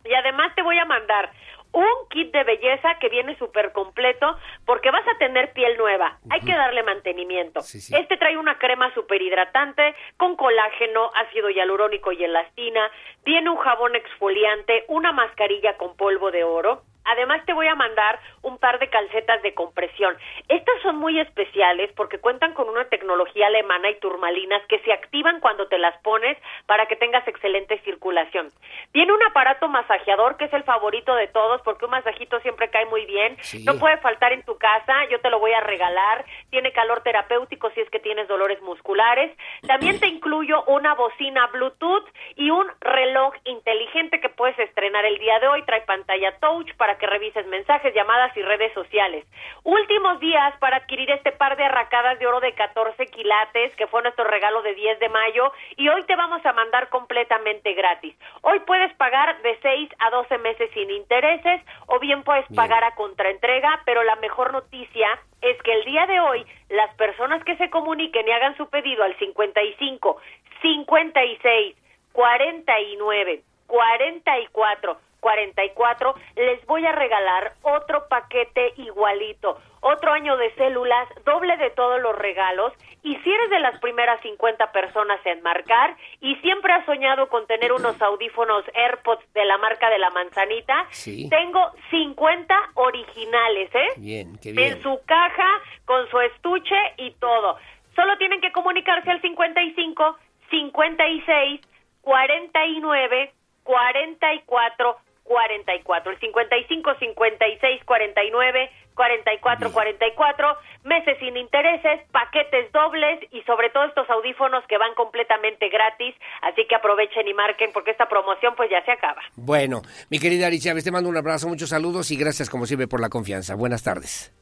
Y 0.05 0.14
además 0.14 0.55
te 0.55 0.62
voy 0.62 0.78
a 0.78 0.84
mandar 0.84 1.30
un 1.74 2.09
kit 2.09 2.32
de 2.32 2.44
belleza 2.44 2.98
que 3.00 3.09
viene 3.09 3.36
súper 3.36 3.72
completo 3.72 4.38
porque 4.64 4.92
vas 4.92 5.07
a 5.09 5.18
tener 5.18 5.52
piel 5.52 5.76
nueva. 5.76 6.18
Hay 6.30 6.40
que 6.40 6.55
darle 6.55 6.84
mantenimiento. 6.84 7.61
Este 7.61 8.16
trae 8.16 8.38
una 8.38 8.59
crema 8.59 8.94
súper 8.94 9.20
hidratante 9.20 9.94
con 10.16 10.36
colágeno, 10.36 11.11
ácido 11.14 11.50
hialurónico 11.50 12.12
y 12.12 12.22
elastina. 12.22 12.88
Viene 13.24 13.50
un 13.50 13.56
jabón 13.56 13.96
exfoliante, 13.96 14.84
una 14.88 15.12
mascarilla 15.12 15.76
con 15.76 15.96
polvo 15.96 16.30
de 16.30 16.44
oro 16.44 16.82
Además 17.04 17.44
te 17.44 17.52
voy 17.52 17.66
a 17.66 17.74
mandar 17.74 18.18
un 18.42 18.58
par 18.58 18.78
de 18.78 18.88
calcetas 18.88 19.42
de 19.42 19.54
compresión. 19.54 20.16
Estas 20.48 20.80
son 20.82 20.96
muy 20.96 21.20
especiales 21.20 21.90
porque 21.96 22.18
cuentan 22.18 22.54
con 22.54 22.68
una 22.68 22.86
tecnología 22.86 23.46
alemana 23.46 23.90
y 23.90 23.98
turmalinas 24.00 24.62
que 24.68 24.78
se 24.80 24.92
activan 24.92 25.40
cuando 25.40 25.68
te 25.68 25.78
las 25.78 25.96
pones 25.98 26.36
para 26.66 26.86
que 26.86 26.96
tengas 26.96 27.26
excelente 27.28 27.78
circulación. 27.80 28.48
Tiene 28.92 29.12
un 29.12 29.22
aparato 29.22 29.68
masajeador 29.68 30.36
que 30.36 30.46
es 30.46 30.52
el 30.52 30.64
favorito 30.64 31.14
de 31.14 31.28
todos 31.28 31.60
porque 31.62 31.84
un 31.84 31.90
masajito 31.90 32.40
siempre 32.40 32.70
cae 32.70 32.86
muy 32.86 33.04
bien. 33.04 33.36
No 33.64 33.78
puede 33.78 33.98
faltar 33.98 34.32
en 34.32 34.42
tu 34.42 34.56
casa, 34.56 35.04
yo 35.10 35.20
te 35.20 35.30
lo 35.30 35.38
voy 35.38 35.52
a 35.52 35.60
regalar. 35.60 36.24
Tiene 36.50 36.72
calor 36.72 37.02
terapéutico 37.02 37.70
si 37.70 37.80
es 37.80 37.90
que 37.90 38.00
tienes 38.00 38.28
dolores 38.28 38.60
musculares. 38.62 39.36
También 39.66 40.00
te 40.00 40.06
incluyo 40.06 40.64
una 40.64 40.94
bocina 40.94 41.46
Bluetooth 41.48 42.06
y 42.36 42.50
un 42.50 42.66
reloj 42.80 43.13
inteligente 43.44 44.20
que 44.20 44.28
puedes 44.28 44.58
estrenar 44.58 45.04
el 45.04 45.18
día 45.18 45.38
de 45.38 45.48
hoy. 45.48 45.62
Trae 45.64 45.82
pantalla 45.82 46.36
touch 46.38 46.74
para 46.76 46.98
que 46.98 47.06
revises 47.06 47.46
mensajes, 47.46 47.94
llamadas 47.94 48.36
y 48.36 48.42
redes 48.42 48.72
sociales. 48.74 49.24
Últimos 49.62 50.20
días 50.20 50.54
para 50.58 50.78
adquirir 50.78 51.10
este 51.10 51.32
par 51.32 51.56
de 51.56 51.64
arracadas 51.64 52.18
de 52.18 52.26
oro 52.26 52.40
de 52.40 52.52
14 52.54 53.06
quilates, 53.06 53.74
que 53.76 53.86
fue 53.86 54.02
nuestro 54.02 54.24
regalo 54.24 54.62
de 54.62 54.74
10 54.74 54.98
de 55.00 55.08
mayo, 55.08 55.52
y 55.76 55.88
hoy 55.88 56.02
te 56.04 56.16
vamos 56.16 56.44
a 56.44 56.52
mandar 56.52 56.88
completamente 56.88 57.72
gratis. 57.74 58.16
Hoy 58.42 58.60
puedes 58.60 58.92
pagar 58.94 59.40
de 59.42 59.58
6 59.62 59.90
a 59.98 60.10
12 60.10 60.38
meses 60.38 60.70
sin 60.74 60.90
intereses, 60.90 61.60
o 61.86 61.98
bien 61.98 62.22
puedes 62.22 62.46
pagar 62.54 62.84
a 62.84 62.94
contraentrega, 62.94 63.80
pero 63.84 64.02
la 64.02 64.16
mejor 64.16 64.52
noticia 64.52 65.08
es 65.40 65.60
que 65.62 65.72
el 65.72 65.84
día 65.84 66.06
de 66.06 66.20
hoy 66.20 66.46
las 66.70 66.94
personas 66.94 67.44
que 67.44 67.56
se 67.56 67.70
comuniquen 67.70 68.26
y 68.26 68.32
hagan 68.32 68.56
su 68.56 68.68
pedido 68.68 69.04
al 69.04 69.16
55 69.18 70.16
56 70.62 71.76
49 72.14 73.42
44 73.66 74.98
44, 75.24 76.14
les 76.36 76.64
voy 76.66 76.84
a 76.84 76.92
regalar 76.92 77.54
otro 77.62 78.06
paquete 78.08 78.74
igualito, 78.76 79.58
otro 79.80 80.12
año 80.12 80.36
de 80.36 80.54
células, 80.54 81.08
doble 81.24 81.56
de 81.56 81.70
todos 81.70 82.00
los 82.02 82.14
regalos. 82.14 82.74
Y 83.02 83.16
si 83.16 83.32
eres 83.32 83.48
de 83.48 83.58
las 83.60 83.80
primeras 83.80 84.20
50 84.20 84.70
personas 84.70 85.18
en 85.24 85.42
marcar 85.42 85.96
y 86.20 86.36
siempre 86.36 86.74
has 86.74 86.84
soñado 86.84 87.30
con 87.30 87.46
tener 87.46 87.72
unos 87.72 88.00
audífonos 88.02 88.64
AirPods 88.74 89.24
de 89.32 89.46
la 89.46 89.56
marca 89.56 89.88
de 89.88 89.98
la 89.98 90.10
manzanita, 90.10 90.86
tengo 91.30 91.70
50 91.90 92.54
originales, 92.74 93.74
¿eh? 93.74 93.88
Bien, 93.96 94.38
qué 94.42 94.52
bien. 94.52 94.74
En 94.74 94.82
su 94.82 95.00
caja, 95.06 95.48
con 95.86 96.06
su 96.10 96.20
estuche 96.20 96.76
y 96.98 97.12
todo. 97.12 97.56
Solo 97.96 98.18
tienen 98.18 98.42
que 98.42 98.52
comunicarse 98.52 99.10
al 99.10 99.22
55 99.22 100.18
56 100.50 101.60
49 102.05 103.32
44 103.64 104.96
44, 105.24 106.12
el 106.12 106.20
55 106.20 106.90
56 107.00 107.84
49 107.84 108.70
44 108.94 109.72
44, 109.72 110.57
meses 110.84 111.16
sin 111.18 111.36
intereses, 111.36 112.00
paquetes 112.12 112.70
dobles 112.72 113.20
y 113.32 113.42
sobre 113.42 113.70
todo 113.70 113.84
estos 113.84 114.09
audífonos 114.09 114.64
que 114.68 114.78
van 114.78 114.94
completamente 114.94 115.68
gratis, 115.68 116.14
así 116.42 116.66
que 116.68 116.76
aprovechen 116.76 117.26
y 117.26 117.34
marquen 117.34 117.70
porque 117.72 117.90
esta 117.90 118.09
promoción 118.09 118.55
pues 118.55 118.70
ya 118.70 118.84
se 118.84 118.92
acaba. 118.92 119.22
Bueno, 119.34 119.82
mi 120.11 120.20
querida 120.20 120.46
Alicia, 120.46 120.74
te 120.74 120.92
mando 120.92 121.09
un 121.09 121.16
abrazo, 121.16 121.48
muchos 121.48 121.70
saludos 121.70 122.11
y 122.11 122.16
gracias 122.16 122.50
como 122.50 122.66
siempre 122.66 122.86
por 122.86 123.00
la 123.00 123.09
confianza. 123.09 123.55
Buenas 123.55 123.82
tardes. 123.82 124.32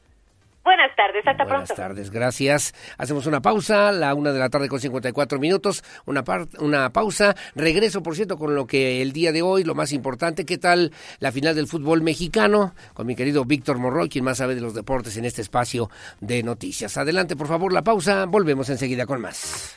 Buenas 0.63 0.95
tardes, 0.95 1.27
hasta 1.27 1.43
pronto. 1.45 1.65
Buenas 1.67 1.75
tardes, 1.75 2.09
gracias. 2.09 2.73
Hacemos 2.97 3.25
una 3.25 3.41
pausa, 3.41 3.91
la 3.91 4.13
una 4.13 4.31
de 4.31 4.39
la 4.39 4.49
tarde 4.49 4.69
con 4.69 4.79
54 4.79 5.37
minutos, 5.37 5.83
una, 6.05 6.23
una 6.59 6.89
pausa. 6.91 7.35
Regreso, 7.53 8.01
por 8.01 8.15
cierto, 8.15 8.37
con 8.37 8.55
lo 8.55 8.65
que 8.65 9.01
el 9.01 9.11
día 9.11 9.33
de 9.33 9.41
hoy, 9.41 9.65
lo 9.65 9.75
más 9.75 9.91
importante, 9.91 10.45
¿qué 10.45 10.57
tal 10.57 10.93
la 11.19 11.33
final 11.33 11.53
del 11.53 11.67
fútbol 11.67 12.01
mexicano? 12.01 12.73
Con 12.93 13.07
mi 13.07 13.15
querido 13.15 13.43
Víctor 13.43 13.77
Morroy, 13.77 14.07
quien 14.07 14.23
más 14.23 14.37
sabe 14.37 14.55
de 14.55 14.61
los 14.61 14.73
deportes 14.73 15.17
en 15.17 15.25
este 15.25 15.41
espacio 15.41 15.89
de 16.21 16.43
noticias. 16.43 16.95
Adelante, 16.95 17.35
por 17.35 17.47
favor, 17.47 17.73
la 17.73 17.81
pausa, 17.81 18.25
volvemos 18.25 18.69
enseguida 18.69 19.05
con 19.05 19.19
más. 19.19 19.75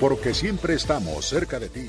Porque 0.00 0.34
siempre 0.34 0.74
estamos 0.74 1.24
cerca 1.24 1.60
de 1.60 1.68
ti. 1.68 1.86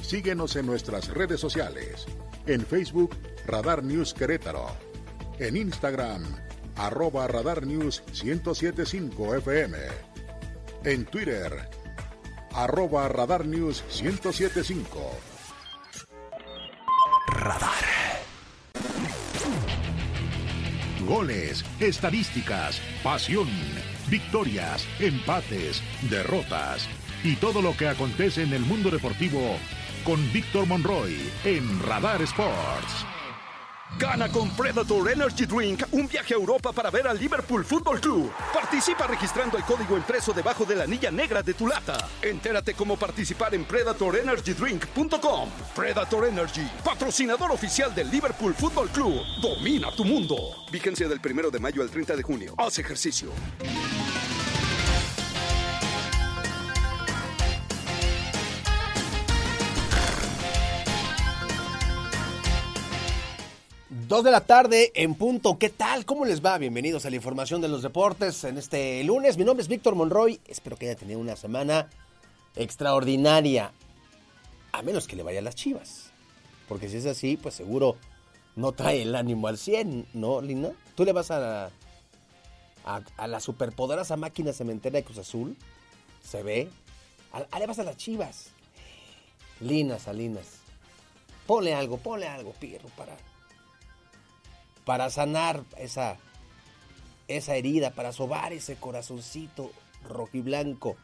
Síguenos 0.00 0.56
en 0.56 0.64
nuestras 0.64 1.08
redes 1.08 1.38
sociales. 1.38 2.06
En 2.46 2.64
Facebook, 2.64 3.14
Radar 3.46 3.82
News 3.84 4.14
Querétaro 4.14 4.93
en 5.38 5.56
Instagram, 5.56 6.22
arroba 6.76 7.26
Radar 7.26 7.66
News 7.66 8.02
1075 8.22 9.36
FM. 9.36 9.78
En 10.84 11.04
Twitter, 11.06 11.68
arroba 12.52 13.08
Radar 13.08 13.46
News 13.46 13.84
1075. 14.02 15.10
Radar. 17.28 17.84
Goles, 21.06 21.64
estadísticas, 21.80 22.80
pasión, 23.02 23.48
victorias, 24.08 24.86
empates, 25.00 25.82
derrotas 26.08 26.88
y 27.22 27.36
todo 27.36 27.60
lo 27.60 27.76
que 27.76 27.88
acontece 27.88 28.42
en 28.42 28.52
el 28.54 28.62
mundo 28.62 28.90
deportivo 28.90 29.58
con 30.04 30.32
Víctor 30.32 30.66
Monroy 30.66 31.16
en 31.44 31.82
Radar 31.82 32.22
Sports. 32.22 33.13
Gana 33.98 34.28
con 34.28 34.50
Predator 34.50 35.10
Energy 35.10 35.46
Drink 35.46 35.84
un 35.92 36.08
viaje 36.08 36.34
a 36.34 36.36
Europa 36.36 36.72
para 36.72 36.90
ver 36.90 37.06
al 37.06 37.18
Liverpool 37.18 37.64
Football 37.64 38.00
Club. 38.00 38.32
Participa 38.52 39.06
registrando 39.06 39.56
el 39.56 39.64
código 39.64 39.96
impreso 39.96 40.32
debajo 40.32 40.64
de 40.64 40.74
la 40.74 40.84
anilla 40.84 41.10
negra 41.10 41.42
de 41.42 41.54
tu 41.54 41.66
lata. 41.66 42.08
Entérate 42.20 42.74
cómo 42.74 42.96
participar 42.96 43.54
en 43.54 43.64
predatorenergydrink.com. 43.64 45.48
Predator 45.74 46.26
Energy, 46.26 46.68
patrocinador 46.84 47.52
oficial 47.52 47.94
del 47.94 48.10
Liverpool 48.10 48.54
Football 48.54 48.88
Club. 48.88 49.20
Domina 49.40 49.90
tu 49.92 50.04
mundo. 50.04 50.36
Vigencia 50.72 51.08
del 51.08 51.20
1 51.24 51.50
de 51.50 51.58
mayo 51.60 51.82
al 51.82 51.90
30 51.90 52.16
de 52.16 52.22
junio. 52.22 52.54
Haz 52.58 52.78
ejercicio. 52.78 53.30
Dos 64.06 64.22
de 64.22 64.30
la 64.30 64.42
tarde 64.42 64.92
en 64.96 65.14
punto. 65.14 65.58
¿Qué 65.58 65.70
tal? 65.70 66.04
¿Cómo 66.04 66.26
les 66.26 66.44
va? 66.44 66.58
Bienvenidos 66.58 67.06
a 67.06 67.10
la 67.10 67.16
información 67.16 67.62
de 67.62 67.68
los 67.68 67.80
deportes 67.80 68.44
en 68.44 68.58
este 68.58 69.02
lunes. 69.02 69.38
Mi 69.38 69.44
nombre 69.44 69.62
es 69.62 69.68
Víctor 69.68 69.94
Monroy. 69.94 70.42
Espero 70.46 70.76
que 70.76 70.90
haya 70.90 70.98
tenido 70.98 71.18
una 71.18 71.36
semana 71.36 71.88
extraordinaria. 72.54 73.72
A 74.72 74.82
menos 74.82 75.06
que 75.06 75.16
le 75.16 75.22
vaya 75.22 75.38
a 75.38 75.42
las 75.42 75.54
chivas. 75.54 76.10
Porque 76.68 76.90
si 76.90 76.98
es 76.98 77.06
así, 77.06 77.38
pues 77.38 77.54
seguro 77.54 77.96
no 78.56 78.72
trae 78.72 79.00
el 79.00 79.14
ánimo 79.14 79.48
al 79.48 79.56
100, 79.56 80.08
¿no, 80.12 80.42
Lina? 80.42 80.72
¿Tú 80.94 81.06
le 81.06 81.12
vas 81.12 81.30
a, 81.30 81.70
a, 82.84 83.00
a 83.16 83.26
la 83.26 83.40
superpoderosa 83.40 84.18
máquina 84.18 84.52
cementera 84.52 84.98
de 84.98 85.04
Cruz 85.04 85.16
Azul? 85.16 85.56
¿Se 86.22 86.42
ve? 86.42 86.68
A, 87.32 87.58
le 87.58 87.66
vas 87.66 87.78
a 87.78 87.84
las 87.84 87.96
chivas. 87.96 88.50
Lina 89.60 89.98
Salinas. 89.98 90.58
Ponle 91.46 91.72
algo, 91.72 91.96
ponle 91.96 92.28
algo, 92.28 92.52
Pirro, 92.52 92.90
para 92.98 93.16
para 94.84 95.10
sanar 95.10 95.64
esa, 95.78 96.18
esa 97.28 97.56
herida, 97.56 97.90
para 97.90 98.12
sobar 98.12 98.52
ese 98.52 98.76
corazoncito 98.76 99.70
rojiblanco 100.08 100.96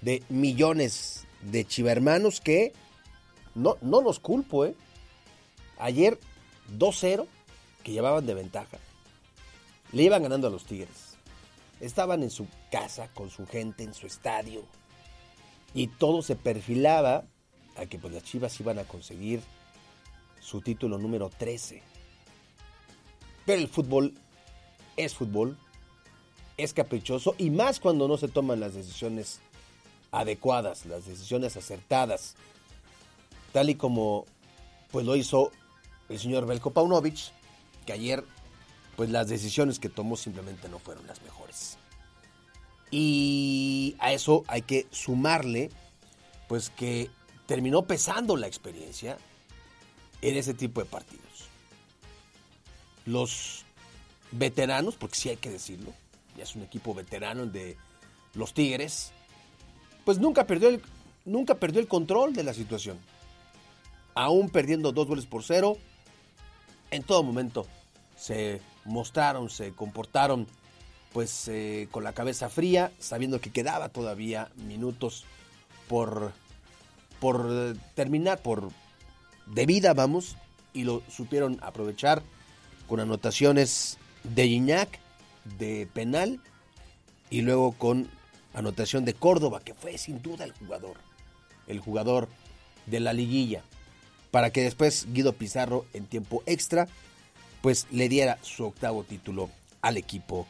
de 0.00 0.22
millones 0.28 1.26
de 1.42 1.64
chivermanos 1.64 2.40
que 2.40 2.72
no, 3.54 3.76
no 3.80 4.00
los 4.00 4.20
culpo, 4.20 4.64
¿eh? 4.64 4.74
Ayer 5.78 6.18
2-0, 6.78 7.26
que 7.82 7.92
llevaban 7.92 8.26
de 8.26 8.34
ventaja, 8.34 8.78
le 9.92 10.02
iban 10.02 10.22
ganando 10.22 10.46
a 10.46 10.50
los 10.50 10.64
Tigres. 10.64 11.16
Estaban 11.80 12.22
en 12.22 12.30
su 12.30 12.46
casa, 12.70 13.08
con 13.14 13.30
su 13.30 13.46
gente, 13.46 13.82
en 13.82 13.94
su 13.94 14.06
estadio, 14.06 14.64
y 15.72 15.86
todo 15.86 16.22
se 16.22 16.36
perfilaba 16.36 17.24
a 17.76 17.86
que 17.86 17.98
pues, 17.98 18.12
las 18.12 18.24
Chivas 18.24 18.58
iban 18.60 18.78
a 18.78 18.84
conseguir 18.84 19.40
su 20.40 20.60
título 20.60 20.98
número 20.98 21.30
13. 21.30 21.82
Pero 23.46 23.60
el 23.60 23.68
fútbol 23.68 24.14
es 24.96 25.14
fútbol, 25.14 25.56
es 26.56 26.72
caprichoso 26.72 27.34
y 27.38 27.50
más 27.50 27.80
cuando 27.80 28.06
no 28.06 28.16
se 28.16 28.28
toman 28.28 28.60
las 28.60 28.74
decisiones 28.74 29.40
adecuadas, 30.12 30.86
las 30.86 31.06
decisiones 31.06 31.56
acertadas, 31.56 32.34
tal 33.52 33.70
y 33.70 33.74
como 33.74 34.26
pues 34.90 35.06
lo 35.06 35.16
hizo 35.16 35.52
el 36.08 36.18
señor 36.18 36.46
Belko 36.46 36.72
Paunovic, 36.72 37.32
que 37.86 37.92
ayer 37.92 38.24
pues 38.96 39.10
las 39.10 39.28
decisiones 39.28 39.78
que 39.78 39.88
tomó 39.88 40.16
simplemente 40.16 40.68
no 40.68 40.78
fueron 40.78 41.06
las 41.06 41.22
mejores. 41.22 41.78
Y 42.90 43.94
a 44.00 44.12
eso 44.12 44.44
hay 44.48 44.62
que 44.62 44.86
sumarle 44.90 45.70
pues 46.48 46.70
que 46.70 47.08
terminó 47.46 47.82
pesando 47.82 48.36
la 48.36 48.48
experiencia 48.48 49.16
en 50.20 50.36
ese 50.36 50.54
tipo 50.54 50.80
de 50.80 50.86
partidos. 50.86 51.29
Los 53.06 53.64
veteranos, 54.32 54.96
porque 54.96 55.16
sí 55.16 55.28
hay 55.28 55.36
que 55.36 55.50
decirlo, 55.50 55.92
ya 56.36 56.44
es 56.44 56.54
un 56.54 56.62
equipo 56.62 56.94
veterano 56.94 57.46
de 57.46 57.76
los 58.34 58.54
Tigres, 58.54 59.12
pues 60.04 60.18
nunca 60.18 60.46
perdió 60.46 60.68
el, 60.68 60.82
nunca 61.24 61.54
perdió 61.54 61.80
el 61.80 61.88
control 61.88 62.32
de 62.32 62.44
la 62.44 62.54
situación. 62.54 62.98
Aún 64.14 64.50
perdiendo 64.50 64.92
dos 64.92 65.06
goles 65.06 65.26
por 65.26 65.42
cero, 65.42 65.76
en 66.90 67.02
todo 67.02 67.22
momento 67.22 67.66
se 68.16 68.60
mostraron, 68.84 69.50
se 69.50 69.72
comportaron 69.72 70.46
pues 71.12 71.48
eh, 71.48 71.88
con 71.90 72.04
la 72.04 72.12
cabeza 72.12 72.48
fría, 72.48 72.92
sabiendo 72.98 73.40
que 73.40 73.50
quedaba 73.50 73.88
todavía 73.88 74.50
minutos 74.56 75.24
por, 75.88 76.32
por 77.18 77.76
terminar, 77.94 78.40
por 78.40 78.70
de 79.46 79.66
vida, 79.66 79.92
vamos, 79.94 80.36
y 80.72 80.84
lo 80.84 81.02
supieron 81.08 81.58
aprovechar 81.62 82.22
con 82.90 82.98
anotaciones 82.98 83.98
de 84.24 84.48
Gignac, 84.48 84.98
de 85.60 85.88
penal, 85.94 86.40
y 87.30 87.42
luego 87.42 87.70
con 87.70 88.10
anotación 88.52 89.04
de 89.04 89.14
Córdoba, 89.14 89.60
que 89.60 89.74
fue 89.74 89.96
sin 89.96 90.20
duda 90.20 90.44
el 90.44 90.50
jugador, 90.50 90.96
el 91.68 91.78
jugador 91.78 92.28
de 92.86 92.98
la 92.98 93.12
liguilla, 93.12 93.62
para 94.32 94.50
que 94.50 94.62
después 94.62 95.06
Guido 95.12 95.34
Pizarro 95.34 95.86
en 95.92 96.06
tiempo 96.06 96.42
extra, 96.46 96.88
pues 97.62 97.86
le 97.92 98.08
diera 98.08 98.38
su 98.42 98.64
octavo 98.64 99.04
título 99.04 99.50
al 99.82 99.96
equipo 99.96 100.48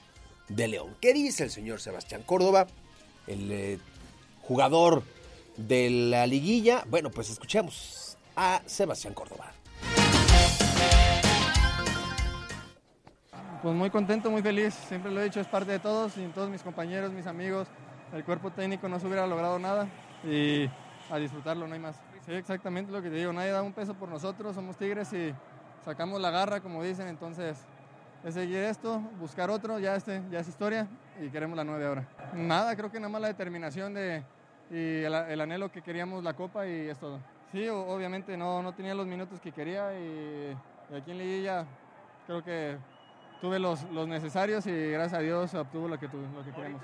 de 0.49 0.67
León. 0.69 0.97
¿Qué 1.03 1.13
dice 1.13 1.45
el 1.45 1.51
señor 1.51 1.83
Sebastián 1.83 2.23
Córdoba, 2.25 2.69
el 3.27 3.53
eh, 3.53 3.79
jugador 4.41 5.03
de 5.59 5.91
la 5.91 6.27
liguilla? 6.27 6.85
Bueno, 6.89 7.11
pues 7.11 7.29
escuchemos 7.29 8.17
a 8.35 8.63
Sebastián 8.65 9.13
Córdoba. 9.13 9.53
Pues 13.63 13.75
muy 13.75 13.91
contento, 13.91 14.31
muy 14.31 14.41
feliz, 14.41 14.73
siempre 14.73 15.11
lo 15.11 15.21
he 15.21 15.25
dicho, 15.25 15.39
es 15.39 15.47
parte 15.47 15.73
de 15.73 15.79
todos, 15.79 16.17
y 16.17 16.25
todos 16.29 16.49
mis 16.49 16.63
compañeros, 16.63 17.13
mis 17.13 17.27
amigos, 17.27 17.69
el 18.15 18.25
cuerpo 18.25 18.51
técnico 18.51 18.89
no 18.89 18.99
se 18.99 19.07
hubiera 19.07 19.27
logrado 19.27 19.59
nada 19.59 19.87
y 20.25 20.67
a 21.11 21.19
disfrutarlo, 21.19 21.69
no 21.69 21.75
hay 21.75 21.81
más. 21.81 22.01
Sí, 22.25 22.33
exactamente 22.33 22.91
lo 22.91 23.03
que 23.03 23.11
te 23.11 23.17
digo, 23.17 23.35
nadie 23.35 23.51
da 23.51 23.63
un 23.63 23.75
peso 23.75 23.93
por 23.93 24.09
nosotros, 24.09 24.55
somos 24.55 24.79
tigres 24.79 25.13
y 25.13 25.35
sacamos 25.85 26.23
la 26.23 26.31
garra, 26.31 26.61
como 26.61 26.83
dicen, 26.83 27.07
entonces 27.09 27.59
es 28.25 28.33
seguir 28.33 28.59
esto, 28.59 28.99
buscar 29.19 29.51
otro, 29.51 29.79
ya, 29.79 29.95
este, 29.95 30.23
ya 30.31 30.41
es 30.41 30.49
historia 30.49 30.89
y 31.21 31.29
queremos 31.29 31.55
la 31.55 31.65
nueve 31.65 31.85
ahora. 31.85 32.09
Nada, 32.33 32.75
creo 32.77 32.91
que 32.91 32.99
nada 32.99 33.11
más 33.11 33.21
la 33.21 33.29
determinación 33.29 33.93
de, 33.93 34.23
y 34.71 35.03
el, 35.05 35.39
anhelo 35.39 35.71
que 35.71 35.83
queríamos 35.83 36.25
la 36.25 36.33
copa 36.33 36.67
y 36.67 36.89
es 36.89 36.99
todo. 36.99 37.21
Sí, 37.53 37.69
obviamente 37.69 38.39
no, 38.39 38.63
no 38.63 38.73
tenía 38.73 38.95
los 38.95 39.07
minutos 39.07 39.39
que 39.39 39.53
quería 39.53 39.93
y, 39.99 40.57
aquí 40.97 41.11
en 41.11 41.19
Liguilla 41.19 41.67
creo 42.27 42.43
que 42.43 42.79
tuve 43.41 43.59
los, 43.59 43.83
los, 43.91 44.07
necesarios 44.07 44.67
y 44.67 44.91
gracias 44.91 45.21
a 45.21 45.23
Dios 45.23 45.55
obtuvo 45.55 45.89
lo 45.89 45.99
que, 45.99 46.07
lo 46.07 46.45
que 46.45 46.53
queríamos. 46.53 46.83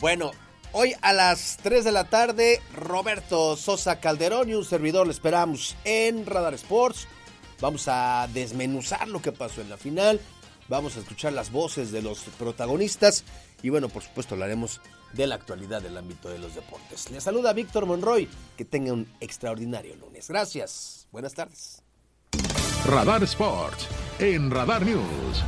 Bueno, 0.00 0.30
hoy 0.72 0.94
a 1.02 1.12
las 1.12 1.58
3 1.62 1.84
de 1.84 1.92
la 1.92 2.04
tarde, 2.04 2.62
Roberto 2.74 3.56
Sosa 3.56 4.00
Calderón 4.00 4.48
y 4.48 4.54
un 4.54 4.64
servidor 4.64 5.06
le 5.06 5.12
esperamos 5.12 5.76
en 5.84 6.24
Radar 6.24 6.54
Sports. 6.54 7.06
Vamos 7.60 7.86
a 7.88 8.26
desmenuzar 8.32 9.08
lo 9.08 9.20
que 9.20 9.32
pasó 9.32 9.60
en 9.60 9.68
la 9.68 9.76
final. 9.76 10.18
Vamos 10.68 10.96
a 10.96 11.00
escuchar 11.00 11.34
las 11.34 11.52
voces 11.52 11.92
de 11.92 12.00
los 12.00 12.20
protagonistas. 12.38 13.24
Y 13.62 13.68
bueno, 13.68 13.88
por 13.88 14.02
supuesto, 14.02 14.34
hablaremos 14.34 14.80
de 15.12 15.26
la 15.26 15.34
actualidad 15.34 15.82
del 15.82 15.98
ámbito 15.98 16.30
de 16.30 16.38
los 16.38 16.54
deportes. 16.54 17.10
Le 17.10 17.20
saluda 17.20 17.52
Víctor 17.52 17.84
Monroy. 17.84 18.28
Que 18.56 18.64
tenga 18.64 18.92
un 18.92 19.12
extraordinario 19.20 19.96
lunes. 19.96 20.28
Gracias. 20.28 21.08
Buenas 21.12 21.34
tardes. 21.34 21.82
Radar 22.90 23.22
Sports 23.22 23.86
en 24.18 24.50
Radar 24.50 24.84
News. 24.84 25.44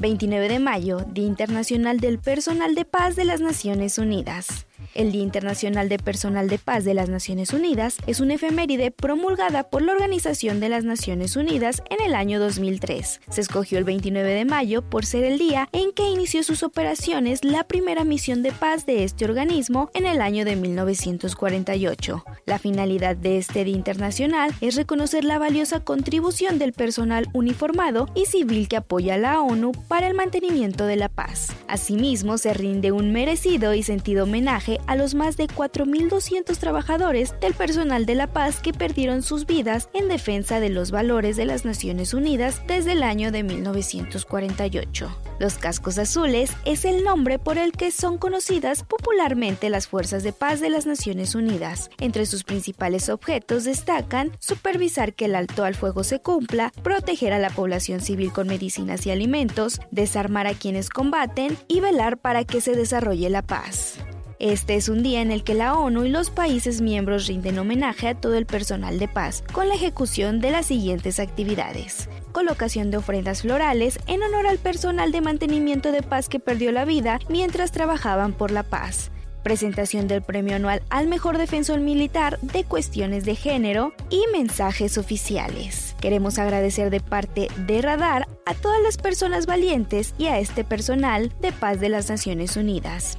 29 0.00 0.48
de 0.48 0.58
mayo, 0.58 0.98
Día 1.12 1.26
Internacional 1.26 2.00
del 2.00 2.18
Personal 2.18 2.74
de 2.74 2.84
Paz 2.84 3.14
de 3.14 3.24
las 3.24 3.40
Naciones 3.40 3.98
Unidas. 3.98 4.66
El 4.94 5.12
Día 5.12 5.22
Internacional 5.22 5.88
de 5.88 5.98
Personal 5.98 6.48
de 6.48 6.58
Paz 6.58 6.84
de 6.84 6.94
las 6.94 7.08
Naciones 7.08 7.52
Unidas 7.52 7.98
es 8.06 8.20
una 8.20 8.34
efeméride 8.34 8.90
promulgada 8.90 9.68
por 9.68 9.82
la 9.82 9.92
Organización 9.92 10.60
de 10.60 10.68
las 10.68 10.84
Naciones 10.84 11.36
Unidas 11.36 11.82
en 11.90 12.04
el 12.04 12.14
año 12.14 12.40
2003. 12.40 13.20
Se 13.28 13.40
escogió 13.40 13.78
el 13.78 13.84
29 13.84 14.28
de 14.28 14.44
mayo 14.44 14.82
por 14.82 15.04
ser 15.04 15.24
el 15.24 15.38
día 15.38 15.68
en 15.72 15.92
que 15.92 16.08
inició 16.08 16.42
sus 16.42 16.62
operaciones 16.62 17.44
la 17.44 17.64
primera 17.64 18.04
misión 18.04 18.42
de 18.42 18.52
paz 18.52 18.86
de 18.86 19.04
este 19.04 19.24
organismo 19.24 19.90
en 19.94 20.06
el 20.06 20.20
año 20.20 20.44
de 20.44 20.56
1948. 20.56 22.24
La 22.46 22.58
finalidad 22.58 23.16
de 23.16 23.38
este 23.38 23.64
Día 23.64 23.76
Internacional 23.76 24.54
es 24.60 24.74
reconocer 24.74 25.24
la 25.24 25.38
valiosa 25.38 25.80
contribución 25.80 26.58
del 26.58 26.72
personal 26.72 27.28
uniformado 27.34 28.08
y 28.14 28.24
civil 28.24 28.68
que 28.68 28.76
apoya 28.76 29.14
a 29.14 29.18
la 29.18 29.40
ONU 29.40 29.72
para 29.86 30.08
el 30.08 30.14
mantenimiento 30.14 30.86
de 30.86 30.96
la 30.96 31.08
paz. 31.08 31.54
Asimismo, 31.68 32.38
se 32.38 32.54
rinde 32.54 32.92
un 32.92 33.12
merecido 33.12 33.74
y 33.74 33.82
sentido 33.82 34.24
homenaje 34.24 34.77
a 34.86 34.96
los 34.96 35.14
más 35.14 35.36
de 35.36 35.46
4.200 35.46 36.56
trabajadores 36.56 37.34
del 37.40 37.54
personal 37.54 38.06
de 38.06 38.14
la 38.14 38.28
paz 38.28 38.60
que 38.60 38.72
perdieron 38.72 39.22
sus 39.22 39.46
vidas 39.46 39.88
en 39.94 40.08
defensa 40.08 40.60
de 40.60 40.68
los 40.68 40.90
valores 40.90 41.36
de 41.36 41.44
las 41.44 41.64
Naciones 41.64 42.14
Unidas 42.14 42.62
desde 42.66 42.92
el 42.92 43.02
año 43.02 43.32
de 43.32 43.42
1948. 43.42 45.16
Los 45.38 45.54
cascos 45.54 45.98
azules 45.98 46.52
es 46.64 46.84
el 46.84 47.04
nombre 47.04 47.38
por 47.38 47.58
el 47.58 47.72
que 47.72 47.90
son 47.90 48.18
conocidas 48.18 48.82
popularmente 48.82 49.70
las 49.70 49.86
fuerzas 49.86 50.22
de 50.22 50.32
paz 50.32 50.60
de 50.60 50.70
las 50.70 50.86
Naciones 50.86 51.34
Unidas. 51.34 51.90
Entre 52.00 52.26
sus 52.26 52.44
principales 52.44 53.08
objetos 53.08 53.64
destacan 53.64 54.32
supervisar 54.40 55.14
que 55.14 55.26
el 55.26 55.36
alto 55.36 55.64
al 55.64 55.74
fuego 55.74 56.02
se 56.02 56.20
cumpla, 56.20 56.72
proteger 56.82 57.32
a 57.32 57.38
la 57.38 57.50
población 57.50 58.00
civil 58.00 58.32
con 58.32 58.48
medicinas 58.48 59.06
y 59.06 59.10
alimentos, 59.10 59.80
desarmar 59.90 60.46
a 60.46 60.54
quienes 60.54 60.90
combaten 60.90 61.56
y 61.68 61.80
velar 61.80 62.18
para 62.18 62.44
que 62.44 62.60
se 62.60 62.74
desarrolle 62.74 63.30
la 63.30 63.42
paz. 63.42 63.98
Este 64.40 64.76
es 64.76 64.88
un 64.88 65.02
día 65.02 65.20
en 65.20 65.32
el 65.32 65.42
que 65.42 65.54
la 65.54 65.74
ONU 65.74 66.04
y 66.04 66.10
los 66.10 66.30
países 66.30 66.80
miembros 66.80 67.26
rinden 67.26 67.58
homenaje 67.58 68.06
a 68.06 68.14
todo 68.14 68.36
el 68.36 68.46
personal 68.46 69.00
de 69.00 69.08
paz 69.08 69.42
con 69.52 69.68
la 69.68 69.74
ejecución 69.74 70.40
de 70.40 70.52
las 70.52 70.66
siguientes 70.66 71.18
actividades. 71.18 72.08
Colocación 72.30 72.92
de 72.92 72.98
ofrendas 72.98 73.42
florales 73.42 73.98
en 74.06 74.22
honor 74.22 74.46
al 74.46 74.58
personal 74.58 75.10
de 75.10 75.22
mantenimiento 75.22 75.90
de 75.90 76.02
paz 76.02 76.28
que 76.28 76.38
perdió 76.38 76.70
la 76.70 76.84
vida 76.84 77.18
mientras 77.28 77.72
trabajaban 77.72 78.32
por 78.32 78.52
la 78.52 78.62
paz 78.62 79.10
presentación 79.42 80.08
del 80.08 80.20
premio 80.20 80.56
anual 80.56 80.82
al 80.90 81.06
mejor 81.06 81.38
defensor 81.38 81.80
militar 81.80 82.38
de 82.40 82.64
cuestiones 82.64 83.24
de 83.24 83.34
género 83.34 83.94
y 84.10 84.22
mensajes 84.30 84.98
oficiales. 84.98 85.96
Queremos 86.00 86.38
agradecer 86.38 86.90
de 86.90 87.00
parte 87.00 87.48
de 87.66 87.80
Radar 87.80 88.28
a 88.44 88.52
todas 88.52 88.82
las 88.82 88.98
personas 88.98 89.46
valientes 89.46 90.14
y 90.18 90.26
a 90.26 90.38
este 90.38 90.64
personal 90.64 91.32
de 91.40 91.52
paz 91.52 91.80
de 91.80 91.88
las 91.88 92.10
Naciones 92.10 92.58
Unidas. 92.58 93.16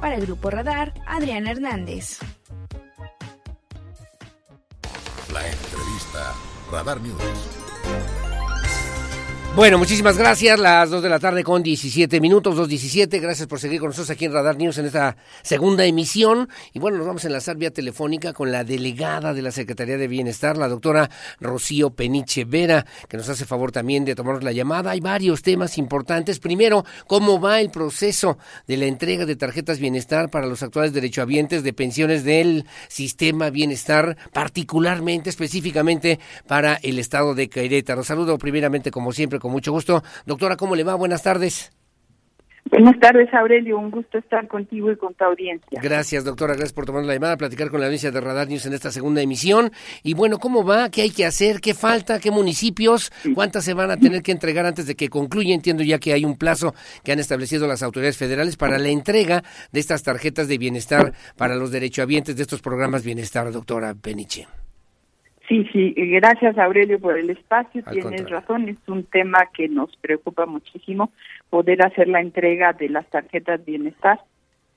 Para 0.00 0.14
el 0.14 0.26
Grupo 0.26 0.50
Radar, 0.50 0.94
Adrián 1.06 1.46
Hernández. 1.46 2.18
La 5.32 5.46
entrevista 5.46 6.34
Radar 6.72 7.00
News. 7.00 7.50
Bueno, 9.56 9.78
muchísimas 9.78 10.16
gracias. 10.16 10.60
Las 10.60 10.90
2 10.90 11.02
de 11.02 11.08
la 11.08 11.18
tarde 11.18 11.42
con 11.42 11.60
17 11.60 12.20
minutos, 12.20 12.56
2.17. 12.56 13.20
Gracias 13.20 13.48
por 13.48 13.58
seguir 13.58 13.80
con 13.80 13.88
nosotros 13.88 14.08
aquí 14.10 14.24
en 14.24 14.32
Radar 14.32 14.56
News 14.56 14.78
en 14.78 14.86
esta 14.86 15.16
segunda 15.42 15.84
emisión. 15.84 16.48
Y 16.72 16.78
bueno, 16.78 16.98
nos 16.98 17.06
vamos 17.08 17.24
a 17.24 17.26
enlazar 17.26 17.56
vía 17.56 17.72
telefónica 17.72 18.32
con 18.32 18.52
la 18.52 18.62
delegada 18.62 19.34
de 19.34 19.42
la 19.42 19.50
Secretaría 19.50 19.98
de 19.98 20.06
Bienestar, 20.06 20.56
la 20.56 20.68
doctora 20.68 21.10
Rocío 21.40 21.90
Peniche 21.90 22.44
Vera, 22.44 22.86
que 23.08 23.16
nos 23.16 23.28
hace 23.28 23.44
favor 23.44 23.72
también 23.72 24.04
de 24.04 24.14
tomarnos 24.14 24.44
la 24.44 24.52
llamada. 24.52 24.92
Hay 24.92 25.00
varios 25.00 25.42
temas 25.42 25.78
importantes. 25.78 26.38
Primero, 26.38 26.84
¿cómo 27.08 27.40
va 27.40 27.60
el 27.60 27.72
proceso 27.72 28.38
de 28.68 28.76
la 28.76 28.86
entrega 28.86 29.26
de 29.26 29.34
tarjetas 29.34 29.80
bienestar 29.80 30.30
para 30.30 30.46
los 30.46 30.62
actuales 30.62 30.92
derechohabientes 30.92 31.64
de 31.64 31.72
pensiones 31.72 32.22
del 32.22 32.66
sistema 32.86 33.50
bienestar, 33.50 34.16
particularmente, 34.32 35.28
específicamente 35.28 36.20
para 36.46 36.76
el 36.76 37.00
estado 37.00 37.34
de 37.34 37.48
Querétaro? 37.48 38.04
Saludo 38.04 38.38
primeramente, 38.38 38.92
como 38.92 39.12
siempre, 39.12 39.39
con 39.40 39.50
mucho 39.50 39.72
gusto. 39.72 40.02
Doctora, 40.26 40.56
¿cómo 40.56 40.76
le 40.76 40.84
va? 40.84 40.94
Buenas 40.94 41.24
tardes. 41.24 41.72
Buenas 42.70 43.00
tardes, 43.00 43.32
Aurelio. 43.34 43.78
Un 43.78 43.90
gusto 43.90 44.18
estar 44.18 44.46
contigo 44.46 44.92
y 44.92 44.96
con 44.96 45.14
tu 45.14 45.24
audiencia. 45.24 45.80
Gracias, 45.82 46.24
doctora. 46.24 46.52
Gracias 46.52 46.72
por 46.72 46.84
tomar 46.84 47.04
la 47.04 47.14
llamada, 47.14 47.36
platicar 47.36 47.70
con 47.70 47.80
la 47.80 47.86
audiencia 47.86 48.10
de 48.10 48.20
Radar 48.20 48.48
News 48.48 48.66
en 48.66 48.74
esta 48.74 48.90
segunda 48.92 49.20
emisión. 49.22 49.72
Y 50.02 50.14
bueno, 50.14 50.38
¿cómo 50.38 50.64
va? 50.64 50.90
¿Qué 50.90 51.02
hay 51.02 51.10
que 51.10 51.24
hacer? 51.26 51.60
¿Qué 51.60 51.74
falta? 51.74 52.20
¿Qué 52.20 52.30
municipios? 52.30 53.10
¿Cuántas 53.34 53.64
se 53.64 53.74
van 53.74 53.90
a 53.90 53.96
tener 53.96 54.22
que 54.22 54.32
entregar 54.32 54.66
antes 54.66 54.86
de 54.86 54.94
que 54.94 55.08
concluya? 55.08 55.54
Entiendo 55.54 55.82
ya 55.82 55.98
que 55.98 56.12
hay 56.12 56.24
un 56.24 56.36
plazo 56.36 56.74
que 57.02 57.12
han 57.12 57.18
establecido 57.18 57.66
las 57.66 57.82
autoridades 57.82 58.18
federales 58.18 58.56
para 58.56 58.78
la 58.78 58.88
entrega 58.88 59.42
de 59.72 59.80
estas 59.80 60.02
tarjetas 60.02 60.46
de 60.46 60.58
bienestar 60.58 61.12
para 61.36 61.56
los 61.56 61.72
derechohabientes 61.72 62.36
de 62.36 62.42
estos 62.42 62.60
programas 62.60 63.02
bienestar, 63.02 63.50
doctora 63.50 63.94
Peniche. 63.94 64.46
Sí, 65.50 65.68
sí, 65.72 65.94
gracias 65.96 66.56
Aurelio 66.58 67.00
por 67.00 67.18
el 67.18 67.28
espacio, 67.28 67.82
tienes 67.90 68.30
razón, 68.30 68.68
es 68.68 68.76
un 68.86 69.02
tema 69.02 69.48
que 69.52 69.68
nos 69.68 69.96
preocupa 69.96 70.46
muchísimo 70.46 71.10
poder 71.50 71.84
hacer 71.84 72.06
la 72.06 72.20
entrega 72.20 72.72
de 72.72 72.88
las 72.88 73.04
tarjetas 73.10 73.64
bienestar 73.64 74.20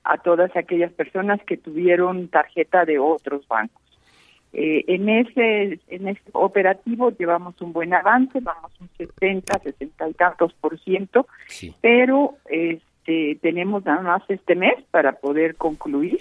a 0.02 0.18
todas 0.18 0.50
aquellas 0.56 0.92
personas 0.92 1.40
que 1.46 1.58
tuvieron 1.58 2.26
tarjeta 2.26 2.84
de 2.84 2.98
otros 2.98 3.46
bancos. 3.46 3.80
Eh, 4.52 4.84
en 4.88 5.08
ese 5.08 5.78
en 5.90 6.08
ese 6.08 6.22
operativo 6.32 7.12
llevamos 7.16 7.54
un 7.60 7.72
buen 7.72 7.94
avance, 7.94 8.40
vamos 8.40 8.72
un 8.80 8.88
70, 8.98 9.56
60 9.60 10.08
y 10.08 10.14
tantos 10.14 10.54
por 10.54 10.76
ciento, 10.80 11.28
pero 11.82 12.34
este, 12.46 13.38
tenemos 13.40 13.84
nada 13.84 14.02
más 14.02 14.22
este 14.26 14.56
mes 14.56 14.74
para 14.90 15.12
poder 15.12 15.54
concluir. 15.54 16.18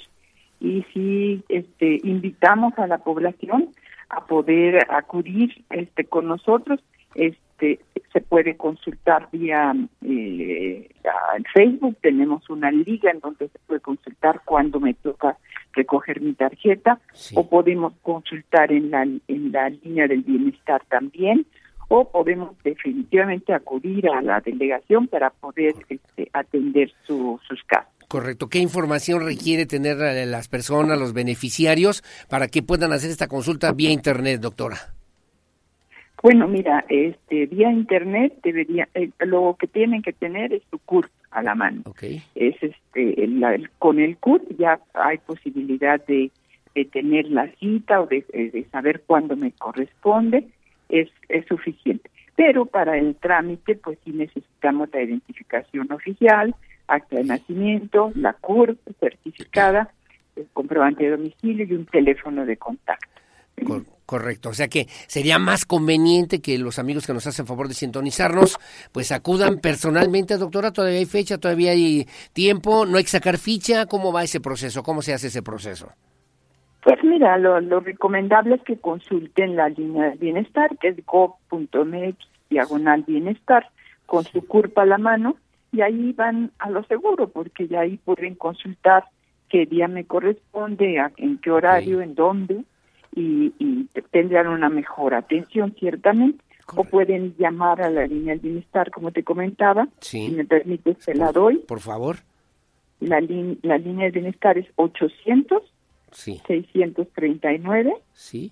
Y 0.59 0.85
si 0.93 1.43
este, 1.49 1.99
invitamos 2.03 2.77
a 2.77 2.85
la 2.85 2.99
población 2.99 3.69
a 4.09 4.25
poder 4.25 4.85
acudir 4.89 5.63
este, 5.69 6.05
con 6.05 6.27
nosotros, 6.27 6.79
este, 7.15 7.79
se 8.11 8.21
puede 8.21 8.55
consultar 8.57 9.29
vía 9.31 9.73
eh, 10.05 10.89
Facebook, 11.53 11.97
tenemos 12.01 12.49
una 12.49 12.71
liga 12.71 13.11
en 13.11 13.19
donde 13.19 13.49
se 13.49 13.59
puede 13.59 13.79
consultar 13.79 14.41
cuando 14.45 14.79
me 14.79 14.93
toca 14.93 15.37
recoger 15.73 16.21
mi 16.21 16.33
tarjeta. 16.33 16.99
O 17.35 17.49
podemos 17.49 17.93
consultar 18.01 18.71
en 18.71 18.91
la, 18.91 19.03
en 19.03 19.51
la 19.51 19.69
línea 19.69 20.07
del 20.07 20.21
bienestar 20.21 20.83
también. 20.89 21.45
O 21.89 22.09
podemos 22.09 22.55
definitivamente 22.63 23.53
acudir 23.53 24.09
a 24.09 24.21
la 24.21 24.41
delegación 24.41 25.07
para 25.07 25.29
poder 25.29 25.75
este, 25.89 26.29
atender 26.33 26.91
sus 27.05 27.63
casos. 27.67 27.92
Correcto. 28.13 28.47
¿Qué 28.47 28.59
información 28.59 29.25
requiere 29.25 29.65
tener 29.65 29.97
las 30.27 30.47
personas, 30.47 30.99
los 30.99 31.13
beneficiarios, 31.13 32.03
para 32.29 32.47
que 32.47 32.61
puedan 32.61 32.93
hacer 32.93 33.09
esta 33.09 33.27
consulta 33.27 33.71
vía 33.71 33.89
Internet, 33.89 34.39
doctora? 34.39 34.77
Bueno, 36.21 36.47
mira, 36.47 36.85
este, 36.89 37.47
vía 37.47 37.71
Internet 37.71 38.33
debería, 38.43 38.87
eh, 38.93 39.09
lo 39.21 39.57
que 39.59 39.65
tienen 39.65 40.03
que 40.03 40.13
tener 40.13 40.53
es 40.53 40.61
su 40.69 40.77
CURP 40.77 41.09
a 41.31 41.41
la 41.41 41.55
mano. 41.55 41.81
Es 42.35 42.55
este, 42.61 43.15
con 43.79 43.99
el 43.99 44.17
CURP 44.17 44.59
ya 44.59 44.79
hay 44.93 45.17
posibilidad 45.17 45.99
de, 46.05 46.29
tener 46.91 47.31
la 47.31 47.47
cita 47.55 47.99
o 47.99 48.05
de, 48.05 48.23
eh, 48.31 48.51
de 48.51 48.63
saber 48.65 49.01
cuándo 49.07 49.35
me 49.35 49.53
corresponde, 49.53 50.45
es, 50.87 51.09
es 51.29 51.47
suficiente. 51.47 52.11
Pero 52.35 52.67
para 52.67 52.95
el 52.95 53.15
trámite, 53.15 53.73
pues 53.73 53.97
sí 54.05 54.11
necesitamos 54.11 54.89
la 54.93 55.01
identificación 55.01 55.91
oficial, 55.91 56.53
acta 56.87 57.17
de 57.17 57.23
nacimiento, 57.23 58.11
la 58.15 58.33
CURP 58.33 58.79
certificada, 58.99 59.91
el 60.35 60.47
comprobante 60.53 61.03
de 61.03 61.11
domicilio 61.11 61.65
y 61.65 61.73
un 61.73 61.85
teléfono 61.85 62.45
de 62.45 62.57
contacto. 62.57 63.07
correcto, 64.05 64.49
o 64.49 64.53
sea 64.53 64.67
que 64.67 64.87
sería 65.07 65.39
más 65.39 65.65
conveniente 65.65 66.41
que 66.41 66.57
los 66.57 66.79
amigos 66.79 67.07
que 67.07 67.13
nos 67.13 67.25
hacen 67.27 67.45
favor 67.45 67.67
de 67.67 67.73
sintonizarnos, 67.73 68.57
pues 68.91 69.11
acudan 69.11 69.59
personalmente, 69.59 70.37
doctora, 70.37 70.71
todavía 70.71 70.99
hay 70.99 71.05
fecha, 71.05 71.37
todavía 71.37 71.71
hay 71.71 72.07
tiempo, 72.33 72.85
no 72.85 72.97
hay 72.97 73.03
que 73.03 73.09
sacar 73.09 73.37
ficha, 73.37 73.85
¿cómo 73.85 74.11
va 74.11 74.23
ese 74.23 74.41
proceso? 74.41 74.83
¿Cómo 74.83 75.01
se 75.01 75.13
hace 75.13 75.27
ese 75.27 75.41
proceso? 75.41 75.91
Pues 76.83 77.01
mira, 77.03 77.37
lo, 77.37 77.61
lo 77.61 77.79
recomendable 77.79 78.55
es 78.55 78.61
que 78.63 78.77
consulten 78.77 79.55
la 79.55 79.69
línea 79.69 80.09
de 80.09 80.17
bienestar, 80.17 80.77
que 80.79 80.89
es 80.89 81.05
go.mx 81.05 82.17
diagonal 82.49 83.03
bienestar, 83.07 83.69
con 84.05 84.25
su 84.25 84.45
CURP 84.45 84.77
a 84.77 84.85
la 84.85 84.97
mano, 84.97 85.37
y 85.73 85.81
ahí 85.81 86.13
van 86.13 86.51
a 86.59 86.69
lo 86.69 86.83
seguro, 86.83 87.27
porque 87.27 87.67
ya 87.67 87.81
ahí 87.81 87.97
pueden 87.97 88.35
consultar 88.35 89.05
qué 89.49 89.65
día 89.65 89.87
me 89.87 90.05
corresponde, 90.05 91.03
en 91.17 91.39
qué 91.39 91.51
horario, 91.51 92.01
en 92.01 92.15
dónde, 92.15 92.63
y, 93.15 93.51
tendrán 94.11 94.47
una 94.47 94.69
mejor 94.69 95.13
atención, 95.15 95.75
ciertamente. 95.77 96.43
O 96.75 96.85
pueden 96.85 97.35
llamar 97.37 97.81
a 97.81 97.89
la 97.89 98.07
línea 98.07 98.33
del 98.33 98.39
bienestar, 98.39 98.89
como 98.89 99.11
te 99.11 99.23
comentaba. 99.23 99.89
Si 99.99 100.29
me 100.29 100.45
permite, 100.45 100.95
se 100.99 101.13
la 101.13 101.31
doy. 101.33 101.57
Por 101.57 101.81
favor. 101.81 102.17
La, 103.01 103.19
la 103.19 103.77
línea 103.77 104.05
del 104.05 104.13
bienestar 104.13 104.57
es 104.57 104.67
800 104.77 105.61
sí. 106.13 106.41
639 106.47 107.93
sí. 108.13 108.51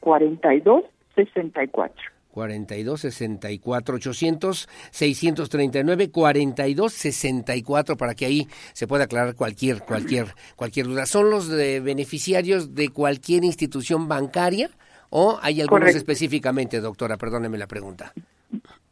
42 0.00 0.84
64. 1.14 2.11
42 2.32 3.00
64 3.00 3.94
800 3.96 4.68
639 4.90 6.10
42 6.10 6.92
64 6.92 7.96
para 7.96 8.14
que 8.14 8.26
ahí 8.26 8.48
se 8.72 8.88
pueda 8.88 9.04
aclarar 9.04 9.36
cualquier 9.36 9.82
cualquier 9.82 10.26
cualquier 10.56 10.86
duda. 10.86 11.06
¿Son 11.06 11.30
los 11.30 11.48
de 11.48 11.78
beneficiarios 11.80 12.74
de 12.74 12.88
cualquier 12.88 13.44
institución 13.44 14.08
bancaria 14.08 14.70
o 15.10 15.38
hay 15.42 15.60
algunos 15.60 15.94
específicamente, 15.94 16.80
doctora? 16.80 17.16
Perdóneme 17.16 17.58
la 17.58 17.66
pregunta. 17.66 18.12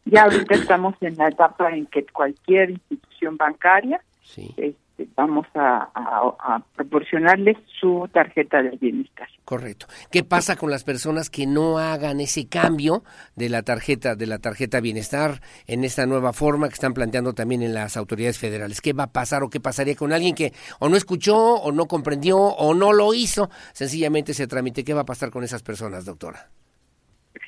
Ya 0.04 0.24
ahorita 0.24 0.54
estamos 0.54 0.94
en 1.00 1.16
la 1.16 1.28
etapa 1.28 1.70
en 1.70 1.86
que 1.86 2.04
cualquier 2.06 2.70
institución 2.70 3.36
bancaria 3.36 4.00
sí. 4.22 4.54
Este, 4.56 4.74
vamos 5.16 5.46
a, 5.54 6.62
proporcionarles 6.74 7.56
su 7.80 8.08
tarjeta 8.12 8.62
de 8.62 8.76
bienestar. 8.76 9.28
Correcto. 9.44 9.86
¿Qué 10.10 10.24
pasa 10.24 10.56
con 10.56 10.70
las 10.70 10.84
personas 10.84 11.30
que 11.30 11.46
no 11.46 11.78
hagan 11.78 12.20
ese 12.20 12.48
cambio 12.48 13.02
de 13.36 13.48
la 13.48 13.62
tarjeta 13.62 14.14
de 14.14 14.26
la 14.26 14.38
tarjeta 14.38 14.80
bienestar 14.80 15.40
en 15.66 15.84
esta 15.84 16.06
nueva 16.06 16.32
forma 16.32 16.68
que 16.68 16.74
están 16.74 16.94
planteando 16.94 17.32
también 17.32 17.62
en 17.62 17.74
las 17.74 17.96
autoridades 17.96 18.38
federales? 18.38 18.80
¿Qué 18.80 18.92
va 18.92 19.04
a 19.04 19.12
pasar 19.12 19.42
o 19.42 19.50
qué 19.50 19.60
pasaría 19.60 19.94
con 19.94 20.12
alguien 20.12 20.34
que 20.34 20.52
o 20.78 20.88
no 20.88 20.96
escuchó 20.96 21.36
o 21.36 21.72
no 21.72 21.86
comprendió 21.86 22.38
o 22.38 22.74
no 22.74 22.92
lo 22.92 23.14
hizo? 23.14 23.50
Sencillamente 23.72 24.34
se 24.34 24.46
tramite. 24.46 24.84
¿Qué 24.84 24.94
va 24.94 25.02
a 25.02 25.06
pasar 25.06 25.30
con 25.30 25.44
esas 25.44 25.62
personas, 25.62 26.04
doctora? 26.04 26.48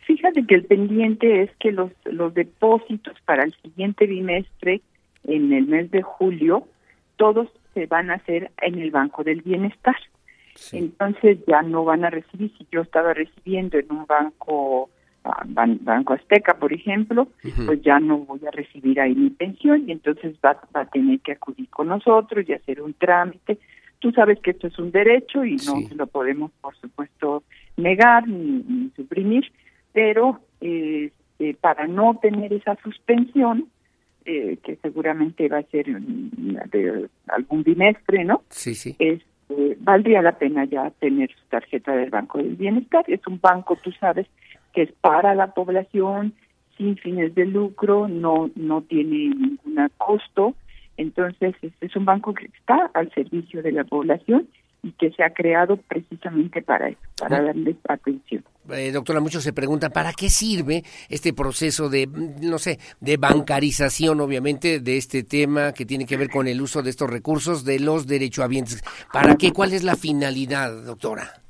Fíjate 0.06 0.46
que 0.46 0.54
el 0.54 0.64
pendiente 0.64 1.42
es 1.42 1.50
que 1.58 1.72
los, 1.72 1.90
los 2.04 2.34
depósitos 2.34 3.16
para 3.24 3.44
el 3.44 3.54
siguiente 3.62 4.06
bimestre, 4.06 4.82
en 5.24 5.52
el 5.52 5.66
mes 5.66 5.90
de 5.90 6.02
julio, 6.02 6.66
todos 7.16 7.48
se 7.74 7.86
van 7.86 8.10
a 8.10 8.14
hacer 8.14 8.50
en 8.60 8.78
el 8.78 8.90
Banco 8.90 9.24
del 9.24 9.42
Bienestar. 9.42 9.96
Entonces 10.72 11.38
ya 11.46 11.62
no 11.62 11.84
van 11.84 12.04
a 12.04 12.10
recibir, 12.10 12.52
si 12.58 12.66
yo 12.70 12.82
estaba 12.82 13.14
recibiendo 13.14 13.78
en 13.78 13.90
un 13.90 14.06
banco, 14.06 14.90
ah, 15.24 15.42
Banco 15.46 16.12
Azteca, 16.12 16.54
por 16.58 16.72
ejemplo, 16.72 17.28
pues 17.66 17.80
ya 17.82 17.98
no 17.98 18.18
voy 18.18 18.40
a 18.46 18.50
recibir 18.50 19.00
ahí 19.00 19.14
mi 19.14 19.30
pensión 19.30 19.88
y 19.88 19.92
entonces 19.92 20.36
va, 20.44 20.60
a 20.74 20.84
tener 20.86 21.20
que 21.20 21.32
acudir 21.32 21.68
con 21.70 21.88
nosotros 21.88 22.46
y 22.46 22.52
hacer 22.52 22.82
un 22.82 22.92
trámite. 22.94 23.58
Tú 23.98 24.12
sabes 24.12 24.40
que 24.40 24.50
esto 24.50 24.66
es 24.66 24.78
un 24.78 24.90
derecho 24.90 25.44
y 25.44 25.56
no 25.56 25.74
lo 25.94 26.06
podemos, 26.06 26.50
por 26.60 26.76
supuesto, 26.76 27.44
negar 27.76 28.28
ni, 28.28 28.90
suprimir, 28.94 29.50
pero 29.92 30.40
eh, 30.60 31.10
para 31.60 31.86
no 31.86 32.18
tener 32.20 32.52
esa 32.52 32.76
suspensión, 32.82 33.68
eh, 34.24 34.58
que 34.62 34.76
seguramente 34.76 35.48
va 35.48 35.58
a 35.58 35.62
ser 35.64 35.86
de 35.86 37.08
algún 37.28 37.62
bimestre, 37.62 38.24
¿no? 38.24 38.42
Sí, 38.48 38.74
sí. 38.74 38.96
Este, 38.98 39.76
valdría 39.80 40.22
la 40.22 40.38
pena 40.38 40.64
ya 40.64 40.90
tener 40.98 41.30
su 41.30 41.44
tarjeta 41.48 41.94
del 41.96 42.10
Banco 42.10 42.38
del 42.38 42.56
Bienestar. 42.56 43.04
Es 43.08 43.26
un 43.26 43.40
banco, 43.40 43.76
tú 43.82 43.92
sabes, 43.92 44.26
que 44.72 44.82
es 44.82 44.92
para 45.00 45.34
la 45.34 45.54
población, 45.54 46.34
sin 46.76 46.96
fines 46.96 47.34
de 47.34 47.46
lucro, 47.46 48.08
no, 48.08 48.50
no 48.56 48.82
tiene 48.82 49.34
ningún 49.34 49.90
costo. 49.98 50.54
Entonces, 50.96 51.54
es 51.80 51.96
un 51.96 52.04
banco 52.04 52.34
que 52.34 52.46
está 52.46 52.90
al 52.94 53.10
servicio 53.12 53.62
de 53.62 53.72
la 53.72 53.84
población 53.84 54.48
y 54.82 54.90
que 54.92 55.10
se 55.12 55.22
ha 55.22 55.30
creado 55.30 55.76
precisamente 55.76 56.60
para 56.60 56.88
eso, 56.88 57.00
para 57.18 57.40
darle 57.40 57.76
atención. 57.88 58.42
Eh, 58.70 58.90
doctora, 58.90 59.20
muchos 59.20 59.44
se 59.44 59.52
preguntan, 59.52 59.92
¿para 59.92 60.12
qué 60.12 60.28
sirve 60.28 60.82
este 61.08 61.32
proceso 61.32 61.88
de, 61.88 62.06
no 62.06 62.58
sé, 62.58 62.78
de 63.00 63.16
bancarización, 63.16 64.20
obviamente, 64.20 64.80
de 64.80 64.96
este 64.96 65.22
tema 65.22 65.72
que 65.72 65.86
tiene 65.86 66.04
que 66.04 66.16
ver 66.16 66.28
con 66.28 66.48
el 66.48 66.60
uso 66.60 66.82
de 66.82 66.90
estos 66.90 67.08
recursos 67.08 67.64
de 67.64 67.78
los 67.78 68.06
derechohabientes? 68.06 68.82
¿Para 69.12 69.36
qué? 69.36 69.52
¿Cuál 69.52 69.72
es 69.72 69.84
la 69.84 69.94
finalidad, 69.94 70.84
doctora? 70.84 71.42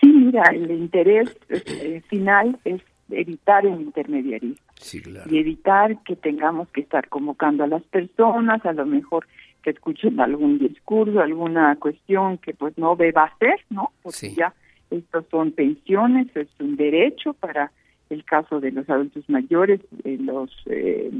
Sí, 0.00 0.06
mira, 0.06 0.44
el 0.52 0.70
interés 0.70 1.36
eh, 1.48 2.02
final 2.08 2.58
es 2.64 2.80
evitar 3.10 3.66
el 3.66 3.80
intermediarismo 3.80 4.64
sí, 4.76 5.00
claro. 5.00 5.30
y 5.30 5.38
evitar 5.38 6.02
que 6.04 6.16
tengamos 6.16 6.68
que 6.68 6.82
estar 6.82 7.08
convocando 7.08 7.64
a 7.64 7.66
las 7.66 7.82
personas, 7.84 8.64
a 8.64 8.72
lo 8.72 8.86
mejor 8.86 9.26
que 9.64 9.70
escuchen 9.70 10.20
algún 10.20 10.58
discurso, 10.58 11.20
alguna 11.20 11.74
cuestión 11.76 12.36
que 12.36 12.52
pues 12.52 12.76
no 12.76 12.96
deba 12.96 13.24
hacer, 13.24 13.58
¿no? 13.70 13.92
Porque 14.02 14.34
ya 14.34 14.52
estos 14.90 15.24
son 15.30 15.52
pensiones, 15.52 16.28
es 16.36 16.48
un 16.60 16.76
derecho 16.76 17.32
para 17.32 17.72
el 18.10 18.24
caso 18.24 18.60
de 18.60 18.72
los 18.72 18.88
adultos 18.90 19.24
mayores, 19.28 19.80
eh, 20.04 20.18
los 20.20 20.50
eh, 20.66 21.10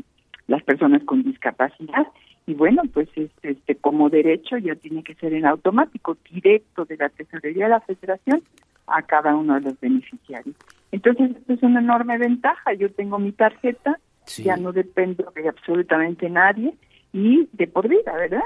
las 0.47 0.63
personas 0.63 1.03
con 1.05 1.23
discapacidad 1.23 2.07
y 2.47 2.53
bueno, 2.53 2.83
pues 2.93 3.09
este, 3.17 3.77
como 3.77 4.11
derecho 4.11 4.59
ya 4.59 4.75
tiene 4.75 5.03
que 5.03 5.15
ser 5.15 5.33
en 5.33 5.47
automático, 5.47 6.19
directo 6.31 6.85
de 6.85 6.99
la 6.99 7.09
tesorería 7.09 7.65
de 7.65 7.71
la 7.71 7.81
Federación 7.81 8.43
a 8.87 9.01
cada 9.01 9.35
uno 9.35 9.55
de 9.55 9.63
los 9.63 9.81
beneficiarios. 9.81 10.55
Entonces, 10.93 11.31
esto 11.31 11.55
es 11.55 11.63
una 11.63 11.81
enorme 11.81 12.19
ventaja. 12.19 12.75
Yo 12.75 12.93
tengo 12.93 13.19
mi 13.19 13.33
tarjeta, 13.33 13.99
ya 14.37 14.59
no 14.59 14.73
dependo 14.73 15.33
de 15.35 15.49
absolutamente 15.49 16.29
nadie 16.29 16.75
y 17.15 17.49
de 17.53 17.69
por 17.69 17.89
vida, 17.89 18.13
¿verdad? 18.13 18.43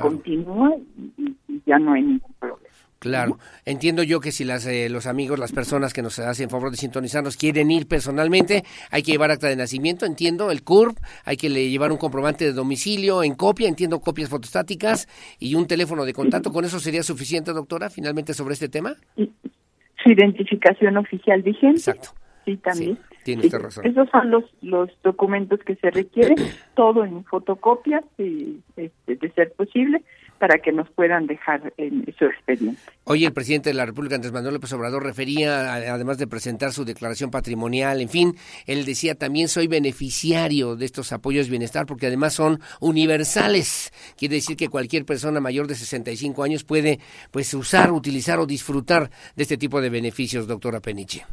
Continúa 0.00 0.74
y, 1.16 1.36
ya 1.64 1.78
no 1.78 1.92
hay 1.92 2.02
ningún 2.02 2.34
problema. 2.38 2.68
Claro, 2.98 3.38
entiendo 3.64 4.02
yo 4.02 4.20
que 4.20 4.30
si 4.30 4.44
las, 4.44 4.64
eh, 4.66 4.88
los 4.88 5.06
amigos, 5.06 5.38
las 5.38 5.50
personas 5.50 5.92
que 5.92 6.02
nos 6.02 6.18
hacen 6.20 6.50
favor 6.50 6.70
de 6.70 6.76
sintonizarnos 6.76 7.36
quieren 7.36 7.70
ir 7.70 7.88
personalmente, 7.88 8.62
hay 8.90 9.02
que 9.02 9.12
llevar 9.12 9.32
acta 9.32 9.48
de 9.48 9.56
nacimiento, 9.56 10.06
entiendo, 10.06 10.52
el 10.52 10.62
CURP, 10.62 10.96
hay 11.24 11.36
que 11.36 11.48
llevar 11.48 11.90
un 11.90 11.98
comprobante 11.98 12.44
de 12.44 12.52
domicilio 12.52 13.24
en 13.24 13.34
copia, 13.34 13.68
entiendo 13.68 14.00
copias 14.00 14.28
fotostáticas 14.28 15.08
y 15.40 15.54
un 15.54 15.66
teléfono 15.66 16.04
de 16.04 16.12
contacto. 16.12 16.52
¿Con 16.52 16.64
eso 16.64 16.78
sería 16.78 17.02
suficiente, 17.02 17.52
doctora, 17.52 17.90
finalmente 17.90 18.34
sobre 18.34 18.54
este 18.54 18.68
tema? 18.68 18.94
Su 19.16 20.10
identificación 20.10 20.96
oficial 20.96 21.42
vigente. 21.42 21.78
Exacto. 21.78 22.10
Sí, 22.44 22.56
también. 22.56 22.98
tiene 23.24 23.46
usted 23.46 23.58
razón. 23.58 23.86
Esos 23.86 24.08
son 24.10 24.30
los, 24.30 24.44
los 24.62 24.90
documentos 25.02 25.60
que 25.60 25.76
se 25.76 25.90
requieren, 25.90 26.36
todo 26.74 27.04
en 27.04 27.24
fotocopias, 27.24 28.04
y, 28.18 28.60
este, 28.76 29.16
de 29.16 29.30
ser 29.32 29.52
posible 29.52 30.02
para 30.42 30.58
que 30.58 30.72
nos 30.72 30.90
puedan 30.90 31.28
dejar 31.28 31.72
en 31.76 32.04
su 32.18 32.24
expediente. 32.24 32.80
Hoy 33.04 33.24
el 33.24 33.32
presidente 33.32 33.70
de 33.70 33.74
la 33.74 33.86
República, 33.86 34.16
Andrés 34.16 34.32
Manuel 34.32 34.54
López 34.54 34.72
Obrador, 34.72 35.04
refería, 35.04 35.72
además 35.72 36.18
de 36.18 36.26
presentar 36.26 36.72
su 36.72 36.84
declaración 36.84 37.30
patrimonial, 37.30 38.00
en 38.00 38.08
fin, 38.08 38.34
él 38.66 38.84
decía 38.84 39.14
también 39.14 39.46
soy 39.46 39.68
beneficiario 39.68 40.74
de 40.74 40.84
estos 40.84 41.12
apoyos 41.12 41.46
de 41.46 41.50
bienestar 41.50 41.86
porque 41.86 42.08
además 42.08 42.32
son 42.34 42.58
universales. 42.80 43.92
Quiere 44.16 44.34
decir 44.34 44.56
que 44.56 44.68
cualquier 44.68 45.04
persona 45.04 45.38
mayor 45.38 45.68
de 45.68 45.76
65 45.76 46.42
años 46.42 46.64
puede 46.64 46.98
pues 47.30 47.54
usar, 47.54 47.92
utilizar 47.92 48.40
o 48.40 48.46
disfrutar 48.46 49.10
de 49.36 49.44
este 49.44 49.56
tipo 49.56 49.80
de 49.80 49.90
beneficios, 49.90 50.48
doctora 50.48 50.80
Peniche. 50.80 51.24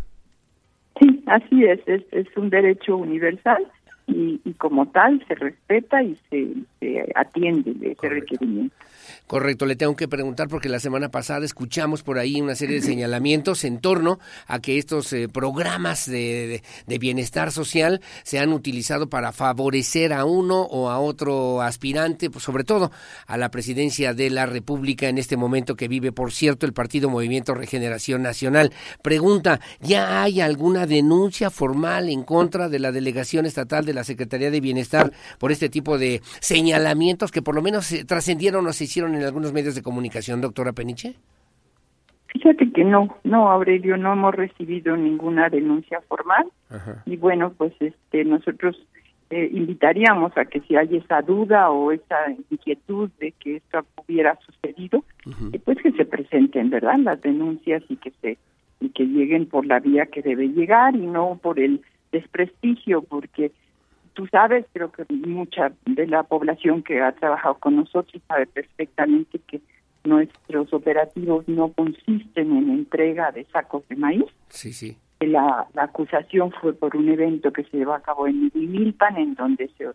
Sí, 1.30 1.66
así 1.66 1.66
es, 1.66 1.80
es, 1.88 2.04
es 2.12 2.38
un 2.38 2.50
derecho 2.50 2.98
universal 2.98 3.66
y, 4.08 4.42
y, 4.44 4.54
como 4.54 4.88
tal 4.88 5.24
se 5.28 5.36
respeta 5.36 6.02
y 6.02 6.18
se, 6.30 6.54
se 6.80 7.12
atiende 7.16 7.74
de 7.76 7.92
ese 7.92 8.10
requerimiento. 8.10 8.76
Correcto, 9.28 9.66
le 9.66 9.76
tengo 9.76 9.96
que 9.96 10.08
preguntar 10.08 10.48
porque 10.48 10.70
la 10.70 10.80
semana 10.80 11.10
pasada 11.10 11.46
escuchamos 11.46 12.04
por 12.04 12.18
ahí 12.18 12.42
una 12.42 12.56
serie 12.56 12.78
de 12.78 12.82
señalamientos 12.82 13.64
en 13.64 13.80
torno 13.80 14.20
a 14.48 14.60
que 14.60 14.78
estos 14.78 15.14
eh, 15.14 15.28
programas 15.28 16.10
de, 16.10 16.64
bienestar 17.00 17.52
social 17.52 18.02
se 18.24 18.40
han 18.40 18.52
utilizado 18.52 19.10
para 19.10 19.32
favorecer 19.32 20.12
a 20.12 20.26
uno 20.26 20.62
o 20.62 20.90
a 20.90 21.00
otro 21.00 21.62
aspirante, 21.62 22.30
pues 22.30 22.44
sobre 22.44 22.64
todo 22.64 22.92
a 23.26 23.38
la 23.38 23.52
presidencia 23.52 24.14
de 24.14 24.30
la 24.30 24.46
República 24.46 25.08
en 25.08 25.18
este 25.18 25.38
momento 25.38 25.76
que 25.76 25.88
vive, 25.88 26.12
por 26.12 26.32
cierto, 26.32 26.66
el 26.66 26.74
Partido 26.74 27.10
Movimiento 27.10 27.54
Regeneración 27.54 28.22
Nacional. 28.22 28.74
Pregunta, 29.02 29.62
¿ya 29.80 30.24
hay 30.24 30.42
alguna 30.42 30.86
denuncia 30.86 31.50
formal 31.50 32.10
en 32.10 32.24
contra 32.24 32.68
de 32.68 32.80
la 32.80 32.92
delegación 32.92 33.46
estatal 33.46 33.86
de 33.86 33.94
la 33.94 34.04
Secretaría 34.04 34.52
de 34.52 34.60
Bienestar 34.60 35.12
por 35.38 35.52
este 35.52 35.70
tipo 35.70 35.98
de 35.98 36.22
señalamientos 36.40 37.32
que 37.32 37.42
por 37.42 37.56
lo 37.56 37.62
menos 37.62 37.86
se 37.86 38.06
trascendieron 38.06 38.66
o 38.68 38.74
se 38.74 38.86
en 39.08 39.24
algunos 39.24 39.54
medios 39.54 39.76
de 39.76 39.82
comunicación, 39.82 40.42
doctora 40.42 40.74
Peniche? 40.74 41.16
Fíjate 42.28 42.72
que 42.72 42.84
no, 42.84 43.18
no, 43.24 43.50
Aurelio, 43.50 43.98
no 43.98 44.14
hemos 44.14 44.36
recibido 44.36 44.96
ninguna 44.96 45.50
denuncia 45.50 46.00
formal 46.08 46.46
Ajá. 46.70 47.02
y 47.06 47.18
bueno, 47.18 47.54
pues 47.58 47.74
este 47.80 48.24
nosotros 48.24 48.78
eh, 49.32 49.50
invitaríamos 49.52 50.36
a 50.38 50.46
que 50.46 50.60
si 50.62 50.76
hay 50.76 50.98
esa 50.98 51.22
duda 51.22 51.72
o 51.72 51.92
esa 51.92 52.32
inquietud 52.50 53.10
de 53.20 53.32
que 53.32 53.58
esto 53.58 53.86
hubiera 53.98 54.38
sucedido, 54.46 55.04
uh 55.26 55.30
-huh. 55.30 55.56
eh, 55.56 55.62
pues 55.64 55.78
que 55.82 55.92
se 55.92 56.06
presenten, 56.06 56.70
¿verdad? 56.70 56.98
Las 57.00 57.22
denuncias 57.22 57.84
y 57.90 57.96
que 57.98 58.12
se 58.22 58.38
y 58.80 58.90
que 58.90 59.06
lleguen 59.06 59.46
por 59.46 59.66
la 59.66 59.80
vía 59.80 60.06
que 60.06 60.22
debe 60.22 60.48
llegar 60.48 60.96
y 60.96 61.06
no 61.06 61.38
por 61.42 61.60
el 61.60 61.82
desprestigio, 62.12 63.02
porque 63.02 63.52
tú 64.20 64.28
sabes, 64.28 64.66
creo 64.74 64.92
que 64.92 65.06
mucha 65.14 65.72
de 65.86 66.06
la 66.06 66.24
población 66.24 66.84
que 66.84 67.02
ha 67.02 67.14
trabajado 67.14 67.56
con 67.56 67.78
nosotros 67.78 68.22
sabe 68.28 68.48
perfectamente 68.48 69.40
que 69.48 69.62
nuestros 70.04 70.74
operativos 70.74 71.48
no 71.48 71.72
consisten 71.72 72.58
en 72.58 72.70
entrega 72.70 73.32
de 73.32 73.46
sacos 73.46 73.88
de 73.88 73.96
maíz. 73.96 74.26
Sí, 74.50 74.74
sí. 74.74 74.98
La, 75.22 75.68
la 75.74 75.84
acusación 75.84 76.52
fue 76.60 76.74
por 76.74 76.98
un 76.98 77.08
evento 77.08 77.54
que 77.54 77.64
se 77.64 77.78
llevó 77.78 77.94
a 77.94 78.02
cabo 78.02 78.28
en 78.28 78.52
Milpan, 78.54 79.16
en 79.16 79.36
donde 79.36 79.70
se 79.78 79.88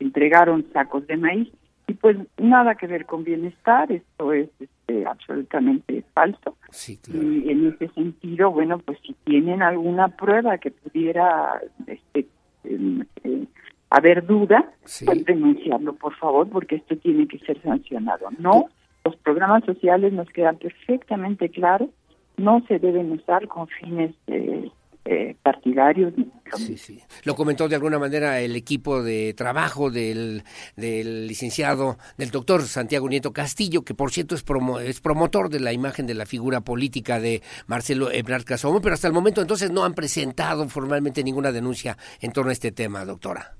entregaron 0.00 0.66
sacos 0.72 1.06
de 1.06 1.16
maíz. 1.16 1.48
Y 1.86 1.94
pues 1.94 2.16
nada 2.36 2.74
que 2.74 2.88
ver 2.88 3.06
con 3.06 3.22
bienestar, 3.22 3.92
esto 3.92 4.32
es 4.32 4.50
este, 4.58 5.06
absolutamente 5.06 6.04
falso. 6.14 6.56
Sí, 6.70 6.96
claro. 6.96 7.22
Y 7.22 7.48
en 7.48 7.68
ese 7.68 7.88
sentido, 7.94 8.50
bueno, 8.50 8.78
pues 8.80 8.98
si 9.06 9.14
tienen 9.24 9.62
alguna 9.62 10.08
prueba 10.08 10.58
que 10.58 10.72
pudiera 10.72 11.60
este, 11.86 12.26
eh, 12.64 13.04
eh, 13.24 13.46
haber 13.90 14.26
duda, 14.26 14.72
sí. 14.84 15.04
pues 15.04 15.24
denunciarlo, 15.24 15.94
por 15.94 16.14
favor, 16.16 16.48
porque 16.48 16.76
esto 16.76 16.96
tiene 16.96 17.26
que 17.26 17.38
ser 17.40 17.60
sancionado. 17.62 18.28
No, 18.38 18.68
los 19.04 19.16
programas 19.16 19.64
sociales 19.64 20.12
nos 20.12 20.28
quedan 20.28 20.56
perfectamente 20.58 21.48
claros, 21.48 21.88
no 22.36 22.62
se 22.68 22.78
deben 22.78 23.12
usar 23.12 23.48
con 23.48 23.66
fines 23.66 24.14
eh, 24.26 24.70
eh, 25.10 25.34
partidarios. 25.42 26.12
Sí, 26.54 26.76
sí. 26.76 27.00
Lo 27.24 27.34
comentó 27.34 27.66
de 27.66 27.76
alguna 27.76 27.98
manera 27.98 28.40
el 28.40 28.54
equipo 28.54 29.02
de 29.02 29.32
trabajo 29.32 29.90
del, 29.90 30.42
del 30.76 31.26
licenciado, 31.26 31.96
del 32.18 32.30
doctor 32.30 32.62
Santiago 32.62 33.08
Nieto 33.08 33.32
Castillo, 33.32 33.82
que 33.82 33.94
por 33.94 34.10
cierto 34.12 34.34
es, 34.34 34.42
promo, 34.42 34.78
es 34.78 35.00
promotor 35.00 35.48
de 35.48 35.60
la 35.60 35.72
imagen 35.72 36.06
de 36.06 36.14
la 36.14 36.26
figura 36.26 36.60
política 36.60 37.20
de 37.20 37.42
Marcelo 37.66 38.10
Ebrard 38.12 38.44
Casomo, 38.44 38.82
pero 38.82 38.94
hasta 38.94 39.08
el 39.08 39.14
momento 39.14 39.40
entonces 39.40 39.70
no 39.70 39.84
han 39.84 39.94
presentado 39.94 40.68
formalmente 40.68 41.24
ninguna 41.24 41.52
denuncia 41.52 41.96
en 42.20 42.32
torno 42.32 42.50
a 42.50 42.52
este 42.52 42.70
tema, 42.70 43.04
doctora. 43.06 43.57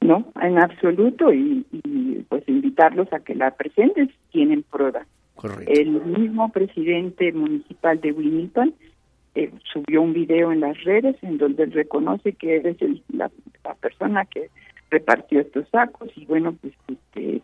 No, 0.00 0.30
en 0.40 0.58
absoluto, 0.58 1.32
y, 1.32 1.64
y 1.72 2.24
pues 2.28 2.48
invitarlos 2.48 3.12
a 3.12 3.20
que 3.20 3.34
la 3.34 3.50
presenten 3.52 4.08
si 4.08 4.14
tienen 4.30 4.62
pruebas. 4.62 5.06
Correcto. 5.34 5.72
El 5.72 5.90
mismo 6.04 6.50
presidente 6.50 7.32
municipal 7.32 8.00
de 8.00 8.12
Winnipeg 8.12 8.72
eh, 9.34 9.50
subió 9.72 10.00
un 10.00 10.14
video 10.14 10.50
en 10.50 10.60
las 10.60 10.82
redes 10.84 11.16
en 11.22 11.38
donde 11.38 11.64
él 11.64 11.72
reconoce 11.72 12.32
que 12.32 12.56
eres 12.56 12.80
el, 12.80 13.02
la, 13.12 13.30
la, 13.64 13.74
persona 13.74 14.24
que 14.24 14.48
repartió 14.90 15.40
estos 15.40 15.68
sacos 15.68 16.10
y 16.16 16.24
bueno, 16.24 16.54
pues 16.60 16.72
este, 16.88 17.42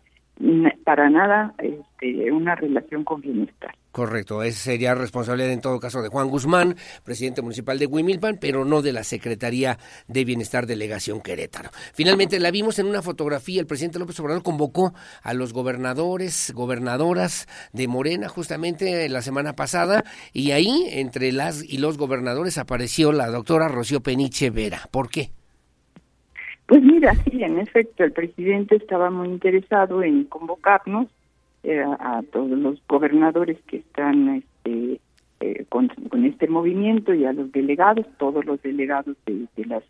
para 0.84 1.10
nada 1.10 1.54
este, 1.58 2.32
una 2.32 2.54
relación 2.54 3.04
con 3.04 3.20
bienestar. 3.20 3.74
Correcto, 3.92 4.42
esa 4.42 4.58
sería 4.58 4.94
responsabilidad 4.94 5.52
en 5.52 5.60
todo 5.60 5.78
caso 5.78 6.00
de 6.00 6.08
Juan 6.08 6.30
Guzmán, 6.30 6.76
presidente 7.04 7.42
municipal 7.42 7.78
de 7.78 7.86
Huimilpan, 7.86 8.38
pero 8.40 8.64
no 8.64 8.80
de 8.80 8.90
la 8.90 9.04
Secretaría 9.04 9.78
de 10.08 10.24
Bienestar 10.24 10.66
Delegación 10.66 11.20
Querétaro. 11.20 11.68
Finalmente 11.92 12.40
la 12.40 12.50
vimos 12.50 12.78
en 12.78 12.86
una 12.86 13.02
fotografía, 13.02 13.60
el 13.60 13.66
presidente 13.66 13.98
López 13.98 14.18
Obrador 14.20 14.42
convocó 14.42 14.94
a 15.22 15.34
los 15.34 15.52
gobernadores, 15.52 16.52
gobernadoras 16.54 17.46
de 17.74 17.86
Morena 17.86 18.30
justamente 18.30 19.06
la 19.10 19.20
semana 19.20 19.52
pasada 19.52 20.04
y 20.32 20.52
ahí 20.52 20.86
entre 20.92 21.30
las 21.30 21.62
y 21.62 21.76
los 21.76 21.98
gobernadores 21.98 22.56
apareció 22.56 23.12
la 23.12 23.26
doctora 23.26 23.68
Rocío 23.68 24.00
Peniche 24.00 24.48
Vera. 24.48 24.88
¿Por 24.90 25.10
qué? 25.10 25.32
Pues 26.64 26.82
mira, 26.82 27.14
sí, 27.16 27.42
en 27.42 27.58
efecto, 27.58 28.04
el 28.04 28.12
presidente 28.12 28.76
estaba 28.76 29.10
muy 29.10 29.28
interesado 29.28 30.02
en 30.02 30.24
convocarnos 30.24 31.08
eh, 31.64 31.80
a 31.80 32.22
todos 32.32 32.50
los 32.50 32.82
gobernadores 32.88 33.58
que 33.66 33.78
están 33.78 34.28
este, 34.28 35.00
eh, 35.40 35.64
con, 35.68 35.88
con, 35.88 36.24
este 36.24 36.48
movimiento 36.48 37.14
y 37.14 37.24
a 37.24 37.32
los 37.32 37.52
delegados, 37.52 38.06
todos 38.18 38.44
los 38.44 38.60
delegados 38.62 39.16
de, 39.26 39.46
de 39.56 39.64
las 39.66 39.84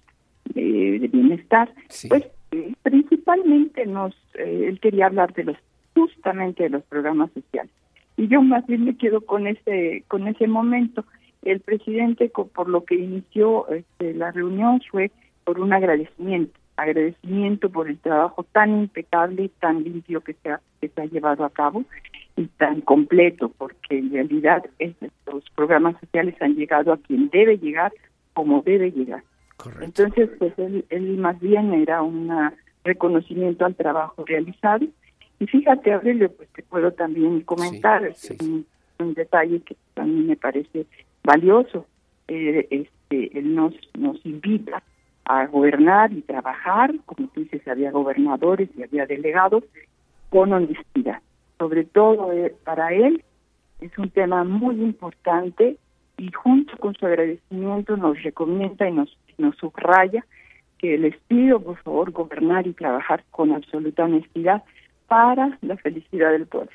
de, 0.54 0.98
de 1.00 1.08
bienestar, 1.08 1.72
sí. 1.88 2.08
pues 2.08 2.24
eh, 2.50 2.74
principalmente 2.82 3.86
nos, 3.86 4.14
él 4.34 4.78
quería 4.80 5.06
hablar 5.06 5.32
de 5.34 5.44
los 5.44 5.56
justamente 5.94 6.64
de 6.64 6.70
los 6.70 6.82
programas 6.84 7.30
sociales 7.32 7.72
y 8.16 8.28
yo 8.28 8.42
más 8.42 8.66
bien 8.66 8.84
me 8.84 8.96
quedo 8.96 9.20
con 9.20 9.46
ese 9.46 10.04
con 10.08 10.28
ese 10.28 10.46
momento. 10.46 11.04
El 11.42 11.60
presidente 11.60 12.28
por 12.28 12.68
lo 12.68 12.84
que 12.84 12.94
inició 12.94 13.68
este, 13.68 14.14
la 14.14 14.30
reunión 14.30 14.80
fue 14.90 15.10
por 15.44 15.58
un 15.58 15.72
agradecimiento 15.72 16.61
agradecimiento 16.82 17.70
por 17.70 17.88
el 17.88 17.98
trabajo 17.98 18.44
tan 18.44 18.70
impecable 18.80 19.50
tan 19.60 19.82
limpio 19.82 20.20
que 20.20 20.34
se 20.34 20.50
ha, 20.50 20.60
que 20.80 20.88
se 20.88 21.00
ha 21.00 21.06
llevado 21.06 21.44
a 21.44 21.50
cabo 21.50 21.84
y 22.36 22.46
tan 22.46 22.80
completo, 22.80 23.52
porque 23.56 23.98
en 23.98 24.10
realidad 24.12 24.64
estos 24.78 25.44
programas 25.54 25.98
sociales 26.00 26.34
han 26.40 26.54
llegado 26.54 26.92
a 26.92 26.96
quien 26.96 27.28
debe 27.28 27.58
llegar 27.58 27.92
como 28.32 28.62
debe 28.62 28.90
llegar. 28.90 29.22
Correcto. 29.56 29.84
Entonces, 29.84 30.30
pues 30.38 30.58
él, 30.58 30.84
él 30.88 31.18
más 31.18 31.38
bien 31.40 31.72
era 31.74 32.02
un 32.02 32.30
reconocimiento 32.84 33.64
al 33.64 33.74
trabajo 33.74 34.24
realizado. 34.26 34.86
Y 35.38 35.46
fíjate, 35.46 35.92
Aurelio, 35.92 36.32
pues 36.32 36.48
te 36.50 36.62
puedo 36.62 36.92
también 36.92 37.42
comentar 37.42 38.12
sí, 38.14 38.34
sí. 38.38 38.46
Un, 38.46 38.66
un, 38.98 39.14
detalle 39.14 39.60
que 39.60 39.76
también 39.94 40.28
me 40.28 40.36
parece 40.36 40.86
valioso. 41.22 41.86
Eh, 42.28 42.66
este, 42.70 43.38
él 43.38 43.54
nos, 43.54 43.74
nos 43.98 44.24
invita 44.24 44.82
a 45.24 45.46
gobernar 45.46 46.12
y 46.12 46.22
trabajar, 46.22 46.92
como 47.06 47.28
tú 47.28 47.40
dices, 47.40 47.66
había 47.68 47.90
gobernadores 47.90 48.68
y 48.76 48.82
había 48.82 49.06
delegados, 49.06 49.64
con 50.30 50.52
honestidad. 50.52 51.20
Sobre 51.58 51.84
todo 51.84 52.32
eh, 52.32 52.54
para 52.64 52.92
él 52.92 53.22
es 53.80 53.96
un 53.98 54.10
tema 54.10 54.44
muy 54.44 54.80
importante 54.80 55.76
y 56.16 56.32
junto 56.32 56.76
con 56.78 56.94
su 56.94 57.06
agradecimiento 57.06 57.96
nos 57.96 58.22
recomienda 58.22 58.88
y 58.88 58.92
nos, 58.92 59.16
nos 59.38 59.56
subraya 59.56 60.24
que 60.78 60.98
les 60.98 61.16
pido 61.28 61.60
por 61.60 61.76
favor 61.78 62.10
gobernar 62.10 62.66
y 62.66 62.72
trabajar 62.72 63.24
con 63.30 63.52
absoluta 63.52 64.04
honestidad 64.04 64.62
para 65.12 65.58
la 65.60 65.76
felicidad 65.76 66.32
del 66.32 66.46
pueblo. 66.46 66.70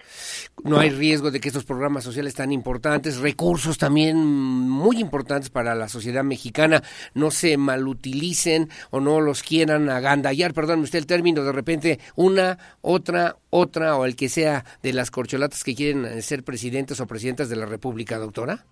No 0.63 0.77
hay 0.77 0.91
riesgo 0.91 1.31
de 1.31 1.39
que 1.39 1.47
estos 1.47 1.65
programas 1.65 2.03
sociales 2.03 2.35
tan 2.35 2.51
importantes, 2.51 3.19
recursos 3.19 3.79
también 3.79 4.15
muy 4.15 4.99
importantes 4.99 5.49
para 5.49 5.73
la 5.73 5.87
sociedad 5.87 6.23
mexicana, 6.23 6.83
no 7.15 7.31
se 7.31 7.57
malutilicen 7.57 8.69
o 8.91 8.99
no 8.99 9.21
los 9.21 9.41
quieran 9.41 9.89
agandallar, 9.89 10.53
perdón 10.53 10.81
usted 10.81 10.99
el 10.99 11.07
término, 11.07 11.43
de 11.43 11.51
repente 11.51 11.97
una, 12.15 12.59
otra, 12.81 13.37
otra 13.49 13.97
o 13.97 14.05
el 14.05 14.15
que 14.15 14.29
sea 14.29 14.65
de 14.83 14.93
las 14.93 15.09
corcholatas 15.09 15.63
que 15.63 15.73
quieren 15.73 16.21
ser 16.21 16.43
presidentes 16.43 17.01
o 17.01 17.07
presidentas 17.07 17.49
de 17.49 17.55
la 17.55 17.65
República, 17.65 18.19
doctora? 18.19 18.65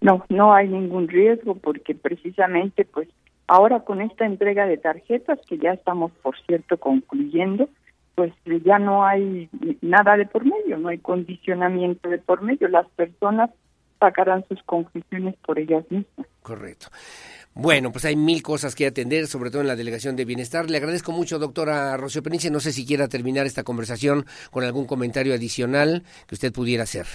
No, 0.00 0.24
no 0.30 0.54
hay 0.54 0.68
ningún 0.68 1.06
riesgo 1.06 1.54
porque 1.56 1.94
precisamente 1.94 2.86
pues 2.86 3.08
ahora 3.46 3.80
con 3.80 4.00
esta 4.00 4.24
entrega 4.24 4.64
de 4.64 4.78
tarjetas 4.78 5.38
que 5.46 5.58
ya 5.58 5.72
estamos 5.72 6.12
por 6.22 6.34
cierto 6.46 6.78
concluyendo, 6.78 7.68
pues 8.14 8.32
ya 8.64 8.78
no 8.78 9.04
hay 9.04 9.48
nada 9.80 10.16
de 10.16 10.26
por 10.26 10.44
medio, 10.44 10.78
no 10.78 10.88
hay 10.88 10.98
condicionamiento 10.98 12.08
de 12.08 12.18
por 12.18 12.42
medio, 12.42 12.68
las 12.68 12.86
personas 12.90 13.50
sacarán 13.98 14.44
sus 14.48 14.62
conclusiones 14.64 15.36
por 15.46 15.58
ellas 15.58 15.84
mismas. 15.90 16.26
Correcto. 16.42 16.88
Bueno, 17.54 17.92
pues 17.92 18.04
hay 18.04 18.16
mil 18.16 18.42
cosas 18.42 18.74
que 18.74 18.86
atender, 18.86 19.26
sobre 19.26 19.50
todo 19.50 19.60
en 19.60 19.68
la 19.68 19.76
Delegación 19.76 20.16
de 20.16 20.24
Bienestar. 20.24 20.70
Le 20.70 20.78
agradezco 20.78 21.12
mucho, 21.12 21.38
doctora 21.38 21.96
Rocío 21.96 22.22
Peniche. 22.22 22.50
No 22.50 22.60
sé 22.60 22.72
si 22.72 22.86
quiera 22.86 23.08
terminar 23.08 23.46
esta 23.46 23.62
conversación 23.62 24.24
con 24.50 24.64
algún 24.64 24.86
comentario 24.86 25.34
adicional 25.34 26.02
que 26.26 26.34
usted 26.34 26.52
pudiera 26.52 26.82
hacer. 26.82 27.06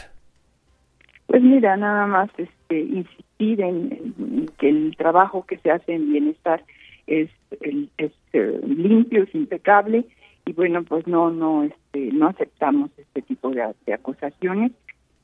Pues 1.26 1.42
mira, 1.42 1.76
nada 1.76 2.06
más 2.08 2.30
este, 2.38 2.80
insistir 2.80 3.62
en, 3.62 4.50
que 4.58 4.70
el 4.70 4.96
trabajo 4.96 5.46
que 5.46 5.58
se 5.58 5.72
hace 5.72 5.94
en 5.94 6.10
Bienestar 6.10 6.64
es, 7.08 7.30
es 7.98 8.12
eh, 8.34 8.62
limpio, 8.66 9.24
es 9.24 9.36
impecable 9.36 10.06
y 10.48 10.54
bueno, 10.54 10.82
pues 10.84 11.06
no 11.08 11.30
no 11.30 11.64
este, 11.64 12.10
no 12.14 12.28
aceptamos 12.28 12.90
este 12.98 13.22
tipo 13.22 13.50
de, 13.50 13.94
acusaciones 13.94 14.72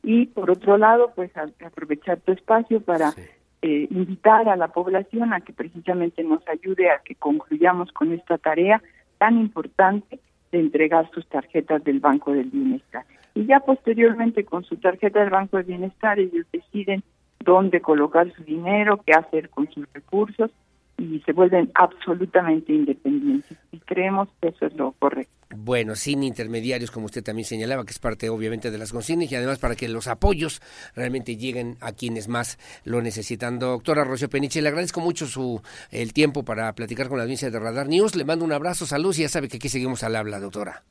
y 0.04 0.26
por 0.26 0.52
otro 0.52 0.78
lado, 0.78 1.14
pues 1.16 1.32
aprovechar 1.38 2.20
tu 2.20 2.34
espacio 2.34 2.82
para 2.82 3.14
eh, 3.62 3.88
invitar 3.90 4.50
a 4.50 4.58
la 4.58 4.68
población 4.68 5.32
a 5.32 5.40
que 5.40 5.54
precisamente 5.54 6.26
nos 6.26 6.46
ayude 6.50 6.92
a 6.92 7.00
que 7.00 7.16
concluyamos 7.16 7.90
con 7.94 8.12
esta 8.12 8.38
tarea 8.38 8.84
tan 9.18 9.40
importante 9.40 10.20
de 10.52 10.60
entregar 10.60 11.10
sus 11.12 11.26
tarjetas 11.28 11.82
del 11.86 12.02
Banco 12.02 12.34
del 12.34 12.50
Bienestar. 12.50 13.06
Y 13.34 13.46
ya 13.46 13.62
posteriormente 13.62 14.44
con 14.44 14.66
su 14.66 14.76
tarjeta 14.76 15.22
del 15.22 15.30
Banco 15.30 15.56
del 15.56 15.68
Bienestar 15.68 16.20
ellos 16.20 16.46
deciden 16.52 17.02
dónde 17.40 17.80
colocar 17.80 18.30
su 18.34 18.44
dinero, 18.44 19.00
qué 19.06 19.14
hacer 19.14 19.50
con 19.50 19.72
sus 19.72 19.86
recursos 19.94 20.52
y 20.98 21.20
se 21.22 21.34
vuelven 21.34 21.72
absolutamente 21.76 22.74
independientes. 22.74 23.58
Y 23.72 23.80
creemos 23.80 24.30
que 24.42 24.50
eso 24.50 24.66
es 24.66 24.76
lo 24.76 24.92
correcto. 24.94 25.34
Bueno, 25.56 25.96
sin 25.96 26.24
intermediarios, 26.24 26.90
como 26.90 27.06
usted 27.06 27.24
también 27.24 27.46
señalaba, 27.46 27.86
que 27.86 27.92
es 27.92 28.00
parte 28.00 28.30
obviamente 28.30 28.72
de 28.72 28.78
las 28.78 28.92
consignas 28.92 29.32
y 29.32 29.36
además 29.36 29.60
para 29.60 29.76
que 29.76 29.88
los 29.88 30.08
apoyos 30.08 30.62
realmente 30.96 31.38
lleguen 31.38 31.78
a 31.80 31.92
quienes 31.92 32.28
más 32.28 32.58
lo 32.86 33.02
necesitan. 33.02 33.60
Doctora 33.60 34.04
Rocío 34.04 34.30
Peniche, 34.30 34.62
le 34.62 34.70
agradezco 34.70 35.00
mucho 35.00 35.28
su 35.28 35.62
el 35.92 36.14
tiempo 36.14 36.44
para 36.44 36.74
platicar 36.74 37.08
con 37.08 37.18
la 37.18 37.24
audiencia 37.24 37.52
de 37.52 37.60
Radar 37.60 37.88
News. 37.88 38.16
Le 38.16 38.26
mando 38.26 38.46
un 38.46 38.52
abrazo, 38.52 38.86
salud 38.86 39.14
y 39.16 39.22
ya 39.22 39.30
sabe 39.30 39.48
que 39.48 39.58
aquí 39.58 39.70
seguimos 39.70 40.04
al 40.04 40.16
habla, 40.16 40.40
doctora. 40.40 40.84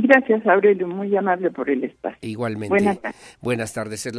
Gracias, 0.00 0.46
Aurelio, 0.46 0.86
muy 0.86 1.16
amable 1.16 1.50
por 1.50 1.68
el 1.68 1.82
espacio. 1.82 2.18
Igualmente. 2.20 2.68
Buenas 2.68 3.00
tardes. 3.00 3.38
Buenas 3.40 3.72
tardes, 3.72 4.06
es 4.06 4.14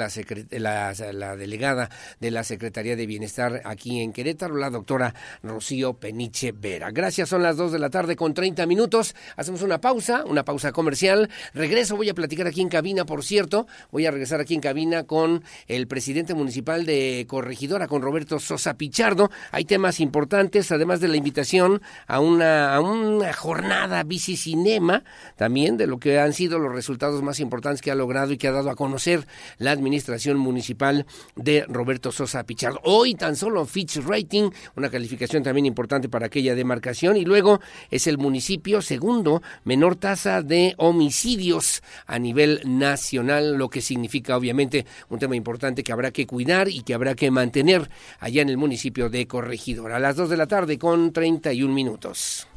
la, 0.52 0.94
la, 1.14 1.36
delegada 1.38 1.90
de 2.20 2.32
la 2.32 2.44
Secretaría 2.44 2.98
de 2.98 3.06
Bienestar 3.06 3.62
aquí 3.64 4.02
en 4.02 4.12
Querétaro, 4.12 4.58
la 4.58 4.70
doctora 4.70 5.14
Rocío 5.42 5.94
Peniche 5.94 6.52
Vera. 6.52 6.92
Gracias, 6.92 7.30
son 7.30 7.44
las 7.44 7.56
dos 7.56 7.72
de 7.72 7.80
la 7.80 7.90
tarde 7.90 8.18
con 8.18 8.34
30 8.34 8.66
minutos. 8.66 9.16
Hacemos 9.38 9.62
una 9.62 9.80
pausa, 9.80 10.26
una 10.26 10.44
pausa 10.44 10.74
comercial. 10.74 11.30
Regreso, 11.54 11.96
voy 11.96 12.10
a 12.10 12.14
platicar 12.14 12.48
aquí 12.48 12.60
en 12.60 12.68
cabina, 12.68 13.06
por 13.06 13.24
cierto. 13.24 13.66
Voy 13.90 14.06
a 14.06 14.12
regresar 14.12 14.42
aquí 14.42 14.56
en 14.56 14.62
cabina 14.62 15.06
con 15.06 15.44
el 15.70 15.88
presidente 15.88 16.34
municipal 16.34 16.86
de 16.86 17.26
Corregidora, 17.26 17.88
con 17.88 18.02
Roberto 18.02 18.40
Sosa 18.40 18.76
Pichardo. 18.76 19.30
Hay 19.54 19.64
temas 19.64 20.02
importantes, 20.02 20.74
además 20.74 21.00
de 21.00 21.08
la 21.08 21.16
invitación 21.16 21.82
a 22.06 22.20
una, 22.20 22.76
a 22.76 22.82
una 22.82 23.32
jornada 23.32 24.04
bicicinema 24.04 25.04
también 25.38 25.69
de 25.78 25.88
lo 25.88 26.00
que 26.00 26.20
han 26.20 26.34
sido 26.34 26.60
los 26.60 26.74
resultados 26.74 27.22
más 27.22 27.40
importantes 27.40 27.82
que 27.82 27.92
ha 27.92 27.96
logrado 27.96 28.34
y 28.34 28.38
que 28.38 28.48
ha 28.48 28.52
dado 28.52 28.70
a 28.70 28.76
conocer 28.76 29.28
la 29.58 29.72
administración 29.72 30.38
municipal 30.38 31.06
de 31.36 31.66
Roberto 31.68 32.12
Sosa 32.12 32.44
Pichardo. 32.44 32.80
Hoy 32.84 33.16
tan 33.16 33.36
solo 33.36 33.66
Fitch 33.66 33.98
Rating, 33.98 34.50
una 34.76 34.90
calificación 34.90 35.44
también 35.44 35.66
importante 35.66 36.10
para 36.10 36.28
aquella 36.28 36.56
demarcación, 36.56 37.18
y 37.18 37.26
luego 37.26 37.60
es 37.90 38.08
el 38.08 38.18
municipio 38.18 38.82
segundo 38.82 39.42
menor 39.64 39.96
tasa 39.96 40.42
de 40.42 40.76
homicidios 40.78 41.82
a 42.06 42.20
nivel 42.20 42.62
nacional, 42.66 43.56
lo 43.56 43.70
que 43.70 43.82
significa 43.82 44.38
obviamente 44.38 44.86
un 45.10 45.20
tema 45.20 45.36
importante 45.36 45.84
que 45.84 45.92
habrá 45.92 46.12
que 46.12 46.28
cuidar 46.28 46.70
y 46.70 46.82
que 46.82 46.94
habrá 46.94 47.16
que 47.16 47.32
mantener 47.32 47.90
allá 48.20 48.42
en 48.42 48.50
el 48.50 48.58
municipio 48.58 49.10
de 49.10 49.28
Corregidora. 49.28 49.98
A 49.98 50.00
las 50.00 50.16
2 50.16 50.30
de 50.30 50.38
la 50.38 50.48
tarde 50.48 50.78
con 50.78 51.12
31 51.12 51.74
minutos. 51.74 52.48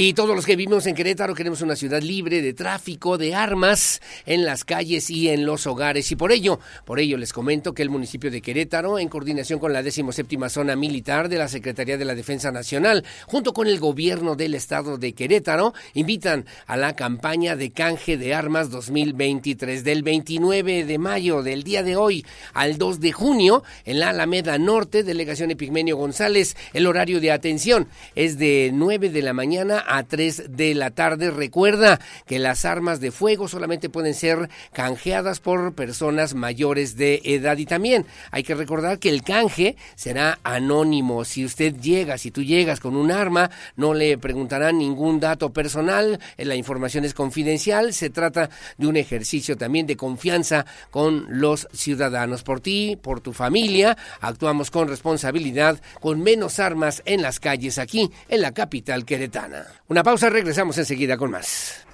Y 0.00 0.14
todos 0.14 0.36
los 0.36 0.46
que 0.46 0.54
vivimos 0.54 0.86
en 0.86 0.94
Querétaro 0.94 1.34
queremos 1.34 1.60
una 1.60 1.74
ciudad 1.74 2.00
libre 2.00 2.40
de 2.40 2.54
tráfico, 2.54 3.18
de 3.18 3.34
armas 3.34 4.00
en 4.26 4.44
las 4.44 4.64
calles 4.64 5.10
y 5.10 5.28
en 5.28 5.44
los 5.44 5.66
hogares. 5.66 6.12
Y 6.12 6.14
por 6.14 6.30
ello, 6.30 6.60
por 6.84 7.00
ello 7.00 7.16
les 7.16 7.32
comento 7.32 7.74
que 7.74 7.82
el 7.82 7.90
municipio 7.90 8.30
de 8.30 8.40
Querétaro, 8.40 9.00
en 9.00 9.08
coordinación 9.08 9.58
con 9.58 9.72
la 9.72 9.82
17 9.82 10.48
Zona 10.50 10.76
Militar 10.76 11.28
de 11.28 11.38
la 11.38 11.48
Secretaría 11.48 11.98
de 11.98 12.04
la 12.04 12.14
Defensa 12.14 12.52
Nacional, 12.52 13.04
junto 13.26 13.52
con 13.52 13.66
el 13.66 13.80
gobierno 13.80 14.36
del 14.36 14.54
estado 14.54 14.98
de 14.98 15.14
Querétaro, 15.14 15.74
invitan 15.94 16.46
a 16.68 16.76
la 16.76 16.94
campaña 16.94 17.56
de 17.56 17.72
canje 17.72 18.16
de 18.16 18.34
armas 18.34 18.70
2023 18.70 19.82
del 19.82 20.04
29 20.04 20.84
de 20.84 20.98
mayo 20.98 21.42
del 21.42 21.64
día 21.64 21.82
de 21.82 21.96
hoy 21.96 22.24
al 22.54 22.78
2 22.78 23.00
de 23.00 23.10
junio 23.10 23.64
en 23.84 23.98
la 23.98 24.10
Alameda 24.10 24.58
Norte, 24.58 25.02
delegación 25.02 25.50
Epigmenio 25.50 25.96
González. 25.96 26.56
El 26.72 26.86
horario 26.86 27.20
de 27.20 27.32
atención 27.32 27.88
es 28.14 28.38
de 28.38 28.70
9 28.72 29.10
de 29.10 29.22
la 29.22 29.32
mañana 29.32 29.86
a 29.88 30.04
3 30.04 30.56
de 30.56 30.74
la 30.74 30.90
tarde. 30.90 31.30
Recuerda 31.30 31.98
que 32.26 32.38
las 32.38 32.64
armas 32.64 33.00
de 33.00 33.10
fuego 33.10 33.48
solamente 33.48 33.88
pueden 33.88 34.14
ser 34.14 34.48
canjeadas 34.72 35.40
por 35.40 35.74
personas 35.74 36.34
mayores 36.34 36.96
de 36.96 37.20
edad 37.24 37.56
y 37.58 37.66
también 37.66 38.06
hay 38.30 38.42
que 38.42 38.54
recordar 38.54 38.98
que 38.98 39.08
el 39.08 39.22
canje 39.22 39.76
será 39.96 40.38
anónimo. 40.44 41.24
Si 41.24 41.44
usted 41.44 41.74
llega, 41.76 42.18
si 42.18 42.30
tú 42.30 42.42
llegas 42.42 42.80
con 42.80 42.96
un 42.96 43.10
arma, 43.10 43.50
no 43.76 43.94
le 43.94 44.18
preguntarán 44.18 44.78
ningún 44.78 45.20
dato 45.20 45.52
personal, 45.52 46.20
la 46.36 46.54
información 46.54 47.04
es 47.04 47.14
confidencial, 47.14 47.92
se 47.92 48.10
trata 48.10 48.50
de 48.76 48.86
un 48.86 48.96
ejercicio 48.96 49.56
también 49.56 49.86
de 49.86 49.96
confianza 49.96 50.66
con 50.90 51.26
los 51.28 51.68
ciudadanos. 51.72 52.42
Por 52.42 52.60
ti, 52.60 52.98
por 53.00 53.20
tu 53.20 53.32
familia, 53.32 53.96
actuamos 54.20 54.70
con 54.70 54.88
responsabilidad, 54.88 55.80
con 56.00 56.22
menos 56.22 56.58
armas 56.58 57.02
en 57.04 57.22
las 57.22 57.40
calles 57.40 57.78
aquí 57.78 58.10
en 58.28 58.42
la 58.42 58.52
capital 58.52 59.04
queretana. 59.04 59.77
Una 59.86 60.02
pausa, 60.02 60.28
regresamos 60.28 60.76
enseguida 60.78 61.16
con 61.16 61.30
más. 61.30 61.86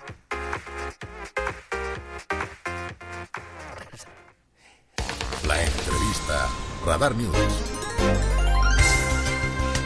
La 5.46 5.62
entrevista 5.62 6.48
Radar 6.86 7.14
News. 7.14 8.43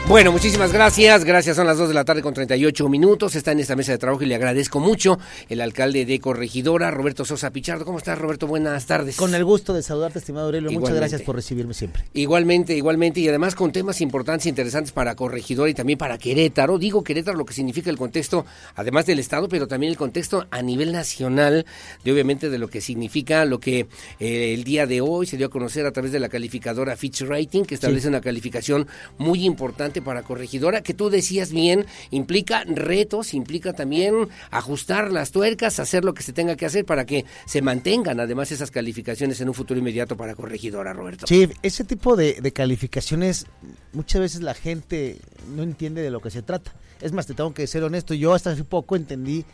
Bueno, 0.09 0.31
muchísimas 0.31 0.73
gracias. 0.73 1.23
Gracias. 1.23 1.55
Son 1.55 1.67
las 1.67 1.77
2 1.77 1.89
de 1.89 1.93
la 1.93 2.03
tarde 2.03 2.23
con 2.23 2.33
38 2.33 2.89
minutos. 2.89 3.35
Está 3.35 3.51
en 3.51 3.59
esta 3.59 3.75
mesa 3.75 3.91
de 3.91 3.99
trabajo 3.99 4.23
y 4.23 4.25
le 4.25 4.33
agradezco 4.33 4.79
mucho 4.79 5.19
el 5.49 5.61
alcalde 5.61 6.03
de 6.03 6.19
Corregidora, 6.19 6.89
Roberto 6.89 7.25
Sosa 7.25 7.51
Pichardo. 7.51 7.85
¿Cómo 7.85 7.99
estás, 7.99 8.17
Roberto? 8.17 8.47
Buenas 8.47 8.87
tardes. 8.87 9.17
Con 9.17 9.35
el 9.35 9.45
gusto 9.45 9.71
de 9.71 9.83
saludarte, 9.83 10.17
estimado 10.17 10.47
Aurelio. 10.47 10.71
Muchas 10.71 10.95
gracias 10.95 11.21
por 11.21 11.35
recibirme 11.35 11.75
siempre. 11.75 12.05
Igualmente, 12.15 12.75
igualmente. 12.75 13.19
Y 13.19 13.29
además 13.29 13.53
con 13.53 13.71
temas 13.71 14.01
importantes 14.01 14.47
e 14.47 14.49
interesantes 14.49 14.91
para 14.91 15.13
Corregidora 15.13 15.69
y 15.69 15.75
también 15.75 15.99
para 15.99 16.17
Querétaro. 16.17 16.79
Digo 16.79 17.03
Querétaro 17.03 17.37
lo 17.37 17.45
que 17.45 17.53
significa 17.53 17.91
el 17.91 17.97
contexto, 17.99 18.47
además 18.73 19.05
del 19.05 19.19
Estado, 19.19 19.47
pero 19.47 19.67
también 19.67 19.91
el 19.91 19.97
contexto 19.97 20.47
a 20.49 20.63
nivel 20.63 20.91
nacional, 20.91 21.67
de 22.03 22.11
obviamente 22.11 22.49
de 22.49 22.57
lo 22.57 22.67
que 22.67 22.81
significa 22.81 23.45
lo 23.45 23.59
que 23.59 23.85
eh, 24.19 24.55
el 24.55 24.63
día 24.63 24.87
de 24.87 25.01
hoy 25.01 25.27
se 25.27 25.37
dio 25.37 25.45
a 25.45 25.49
conocer 25.51 25.85
a 25.85 25.91
través 25.91 26.11
de 26.11 26.19
la 26.19 26.29
calificadora 26.29 26.95
Fitch 26.95 27.21
Rating, 27.21 27.63
que 27.63 27.75
establece 27.75 28.07
una 28.07 28.21
calificación 28.21 28.87
muy 29.19 29.45
importante 29.45 29.98
para 30.01 30.23
corregidora, 30.23 30.81
que 30.81 30.93
tú 30.93 31.09
decías 31.09 31.51
bien, 31.51 31.85
implica 32.11 32.63
retos, 32.65 33.33
implica 33.33 33.73
también 33.73 34.27
ajustar 34.51 35.11
las 35.11 35.31
tuercas, 35.31 35.79
hacer 35.79 36.05
lo 36.05 36.13
que 36.13 36.23
se 36.23 36.33
tenga 36.33 36.55
que 36.55 36.65
hacer 36.65 36.85
para 36.85 37.05
que 37.05 37.25
se 37.45 37.61
mantengan 37.61 38.19
además 38.19 38.51
esas 38.51 38.71
calificaciones 38.71 39.39
en 39.41 39.49
un 39.49 39.53
futuro 39.53 39.79
inmediato 39.79 40.17
para 40.17 40.35
corregidora, 40.35 40.93
Roberto. 40.93 41.27
Sí, 41.27 41.49
ese 41.61 41.83
tipo 41.83 42.15
de, 42.15 42.41
de 42.41 42.53
calificaciones 42.53 43.45
muchas 43.93 44.21
veces 44.21 44.41
la 44.41 44.53
gente 44.53 45.19
no 45.55 45.63
entiende 45.63 46.01
de 46.01 46.11
lo 46.11 46.21
que 46.21 46.31
se 46.31 46.41
trata. 46.41 46.73
Es 47.01 47.11
más, 47.13 47.27
te 47.27 47.33
tengo 47.33 47.53
que 47.53 47.67
ser 47.67 47.83
honesto, 47.83 48.13
yo 48.13 48.33
hasta 48.33 48.51
hace 48.51 48.63
poco 48.63 48.95
entendí 48.95 49.45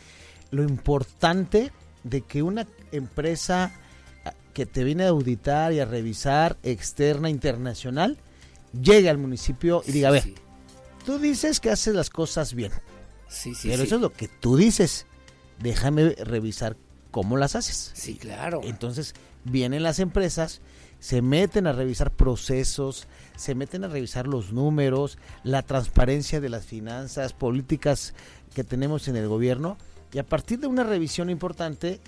lo 0.52 0.64
importante 0.64 1.72
de 2.04 2.22
que 2.22 2.41
una 2.41 2.68
empresa 2.91 3.72
que 4.56 4.66
te 4.66 4.84
viene 4.84 5.04
a 5.04 5.10
auditar 5.10 5.74
y 5.74 5.82
a 5.82 5.86
revisar 5.86 6.58
externa, 6.64 7.30
internacional, 7.30 8.18
llegue 8.82 9.09
al 9.09 9.17
municipio 9.17 9.84
y 9.86 9.91
diga, 9.91 10.09
a 10.09 10.11
ver, 10.11 10.34
tú 11.05 11.19
dices 11.19 11.59
que 11.59 11.69
haces 11.69 11.95
las 11.95 12.09
cosas 12.09 12.53
bien. 12.53 12.71
Sí, 13.28 13.55
sí, 13.55 13.69
pero 13.69 13.84
eso 13.84 13.95
es 13.95 14.01
lo 14.01 14.11
que 14.11 14.28
tú 14.28 14.57
dices. 14.57 15.05
Déjame 15.59 16.09
revisar 16.15 16.78
cómo 17.11 17.38
las 17.38 17.55
haces. 17.55 17.91
Sí, 17.93 18.15
claro. 18.15 18.61
Entonces 18.63 19.13
vienen 19.45 19.84
las 19.84 19.99
empresas, 19.99 20.61
se 20.99 21.21
meten 21.21 21.67
a 21.67 21.71
revisar 21.71 22.11
procesos, 22.11 23.07
se 23.36 23.55
meten 23.55 23.84
a 23.84 23.88
revisar 23.88 24.28
los 24.28 24.51
números, 24.51 25.17
la 25.43 25.61
transparencia 25.61 26.41
de 26.41 26.49
las 26.49 26.65
finanzas, 26.65 27.34
políticas 27.34 28.13
que 28.53 28.63
tenemos 28.63 29.07
en 29.07 29.15
el 29.15 29.28
gobierno 29.28 29.78
y 30.13 30.19
a 30.19 30.26
partir 30.26 30.59
de 30.59 30.67
una 30.67 30.84
revisión 30.84 31.30
importante 31.30 31.99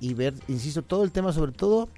y 0.00 0.14
ver, 0.14 0.34
insisto, 0.48 0.82
todo 0.82 1.04
el 1.04 1.12
tema 1.12 1.32
sobre 1.32 1.52
todo 1.52 1.88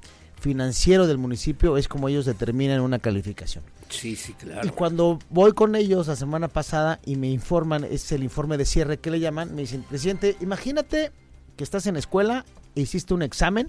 financiero 0.41 1.07
del 1.07 1.19
municipio 1.19 1.77
es 1.77 1.89
como 1.89 2.09
ellos 2.09 2.27
determinan 2.27 2.81
una 2.81 2.99
calificación. 2.99 3.65
Sí, 3.89 4.17
sí, 4.17 4.33
claro. 4.33 4.67
Y 4.67 4.71
cuando 4.71 5.19
voy 5.31 5.53
con 5.53 5.77
ellos 5.77 6.09
la 6.09 6.17
semana 6.17 6.49
pasada 6.49 7.01
y 7.05 7.17
me 7.17 7.29
informan, 7.29 7.85
es 7.85 8.11
el 8.13 8.23
informe 8.23 8.57
de 8.57 8.65
cierre 8.65 8.99
que 8.99 9.11
le 9.11 9.21
llaman, 9.21 9.55
me 9.55 9.63
dicen, 9.63 9.83
presidente, 9.83 10.37
imagínate 10.41 11.13
que 11.57 11.65
estás 11.65 11.87
en 11.87 11.97
escuela, 11.97 12.45
e 12.75 12.83
hiciste 12.83 13.15
un 13.15 13.23
examen, 13.23 13.69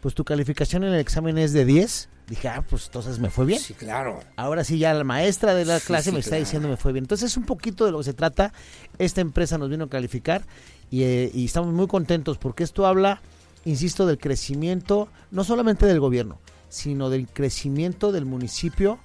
pues 0.00 0.14
tu 0.14 0.24
calificación 0.24 0.84
en 0.84 0.94
el 0.94 1.00
examen 1.00 1.38
es 1.38 1.52
de 1.52 1.64
10. 1.64 2.08
Dije, 2.28 2.48
ah, 2.48 2.64
pues 2.68 2.86
entonces 2.86 3.18
me 3.18 3.30
fue 3.30 3.44
bien. 3.44 3.60
Sí, 3.60 3.74
claro. 3.74 4.20
Ahora 4.36 4.64
sí, 4.64 4.78
ya 4.78 4.94
la 4.94 5.04
maestra 5.04 5.54
de 5.54 5.64
la 5.64 5.80
clase 5.80 6.12
me 6.12 6.20
está 6.20 6.36
diciendo 6.36 6.68
me 6.68 6.76
fue 6.76 6.92
bien. 6.92 7.04
Entonces 7.04 7.32
es 7.32 7.36
un 7.36 7.44
poquito 7.44 7.84
de 7.84 7.92
lo 7.92 7.98
que 7.98 8.04
se 8.04 8.14
trata. 8.14 8.52
Esta 8.98 9.20
empresa 9.20 9.58
nos 9.58 9.68
vino 9.68 9.84
a 9.84 9.88
calificar 9.88 10.42
y, 10.90 11.02
eh, 11.02 11.30
y 11.34 11.44
estamos 11.44 11.74
muy 11.74 11.88
contentos 11.88 12.38
porque 12.38 12.62
esto 12.62 12.86
habla, 12.86 13.20
insisto, 13.64 14.06
del 14.06 14.18
crecimiento, 14.18 15.08
no 15.30 15.42
solamente 15.42 15.86
del 15.86 16.00
gobierno, 16.00 16.38
sino 16.68 17.10
del 17.10 17.28
crecimiento 17.28 18.12
del 18.12 18.24
municipio 18.24 18.98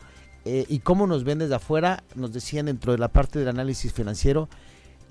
eh, 0.48 0.66
y 0.70 0.80
cómo 0.80 1.08
nos 1.08 1.24
ven 1.24 1.40
desde 1.40 1.56
afuera, 1.56 2.04
nos 2.16 2.32
decían 2.32 2.68
dentro 2.68 2.94
de 2.94 2.98
la 2.98 3.10
parte 3.10 3.40
del 3.40 3.50
análisis 3.50 3.94
financiero 3.94 4.50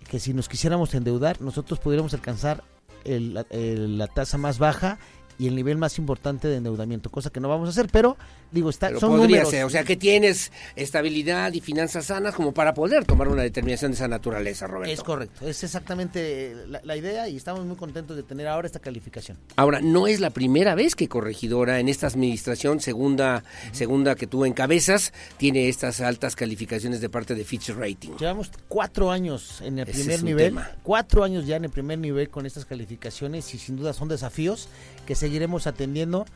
que 0.08 0.18
si 0.18 0.32
nos 0.32 0.48
quisiéramos 0.48 0.94
endeudar, 0.94 1.40
nosotros 1.40 1.78
pudiéramos 1.78 2.14
alcanzar 2.14 2.64
la 3.04 4.06
tasa 4.08 4.36
más 4.36 4.58
baja 4.58 4.98
y 5.38 5.46
el 5.48 5.54
nivel 5.54 5.76
más 5.76 5.98
importante 5.98 6.48
de 6.48 6.56
endeudamiento, 6.56 7.10
cosa 7.10 7.30
que 7.30 7.40
no 7.40 7.48
vamos 7.48 7.68
a 7.68 7.70
hacer, 7.70 7.88
pero 7.92 8.16
digo, 8.50 8.70
está, 8.70 8.88
pero 8.88 9.00
son 9.00 9.10
podría 9.10 9.26
números. 9.26 9.50
Ser, 9.50 9.64
o 9.64 9.70
sea 9.70 9.84
que 9.84 9.96
tienes 9.96 10.52
estabilidad 10.76 11.52
y 11.52 11.60
finanzas 11.60 12.06
sanas 12.06 12.34
como 12.34 12.52
para 12.52 12.74
poder 12.74 13.04
tomar 13.04 13.28
una 13.28 13.42
determinación 13.42 13.90
de 13.90 13.96
esa 13.96 14.08
naturaleza, 14.08 14.66
Roberto. 14.66 14.92
Es 14.92 15.02
correcto, 15.02 15.46
es 15.46 15.62
exactamente 15.62 16.54
la, 16.68 16.80
la, 16.82 16.96
idea 16.96 17.28
y 17.28 17.36
estamos 17.36 17.64
muy 17.66 17.76
contentos 17.76 18.16
de 18.16 18.22
tener 18.22 18.48
ahora 18.48 18.66
esta 18.66 18.78
calificación. 18.78 19.36
Ahora, 19.56 19.80
no 19.80 20.06
es 20.06 20.20
la 20.20 20.30
primera 20.30 20.74
vez 20.74 20.94
que 20.94 21.08
Corregidora 21.08 21.80
en 21.80 21.88
esta 21.88 22.06
administración, 22.06 22.80
segunda, 22.80 23.42
uh 23.44 23.68
-huh. 23.70 23.74
segunda 23.74 24.14
que 24.14 24.26
tú 24.26 24.44
encabezas, 24.44 25.12
tiene 25.36 25.68
estas 25.68 26.00
altas 26.00 26.36
calificaciones 26.36 27.00
de 27.00 27.08
parte 27.08 27.34
de 27.34 27.44
Fitch 27.44 27.70
Rating. 27.70 28.12
Llevamos 28.18 28.50
cuatro 28.68 29.10
años 29.10 29.60
en 29.60 29.78
el 29.78 29.88
Ese 29.88 30.00
primer 30.00 30.22
nivel, 30.22 30.46
tema. 30.48 30.70
cuatro 30.82 31.24
años 31.24 31.46
ya 31.46 31.56
en 31.56 31.64
el 31.64 31.70
primer 31.70 31.98
nivel 31.98 32.28
con 32.30 32.46
estas 32.46 32.64
calificaciones 32.64 33.54
y 33.54 33.58
sin 33.58 33.76
duda 33.76 33.92
son 33.92 34.08
desafíos 34.08 34.68
que 35.06 35.14
seguiremos 35.14 35.66
atendiendo 35.66 36.26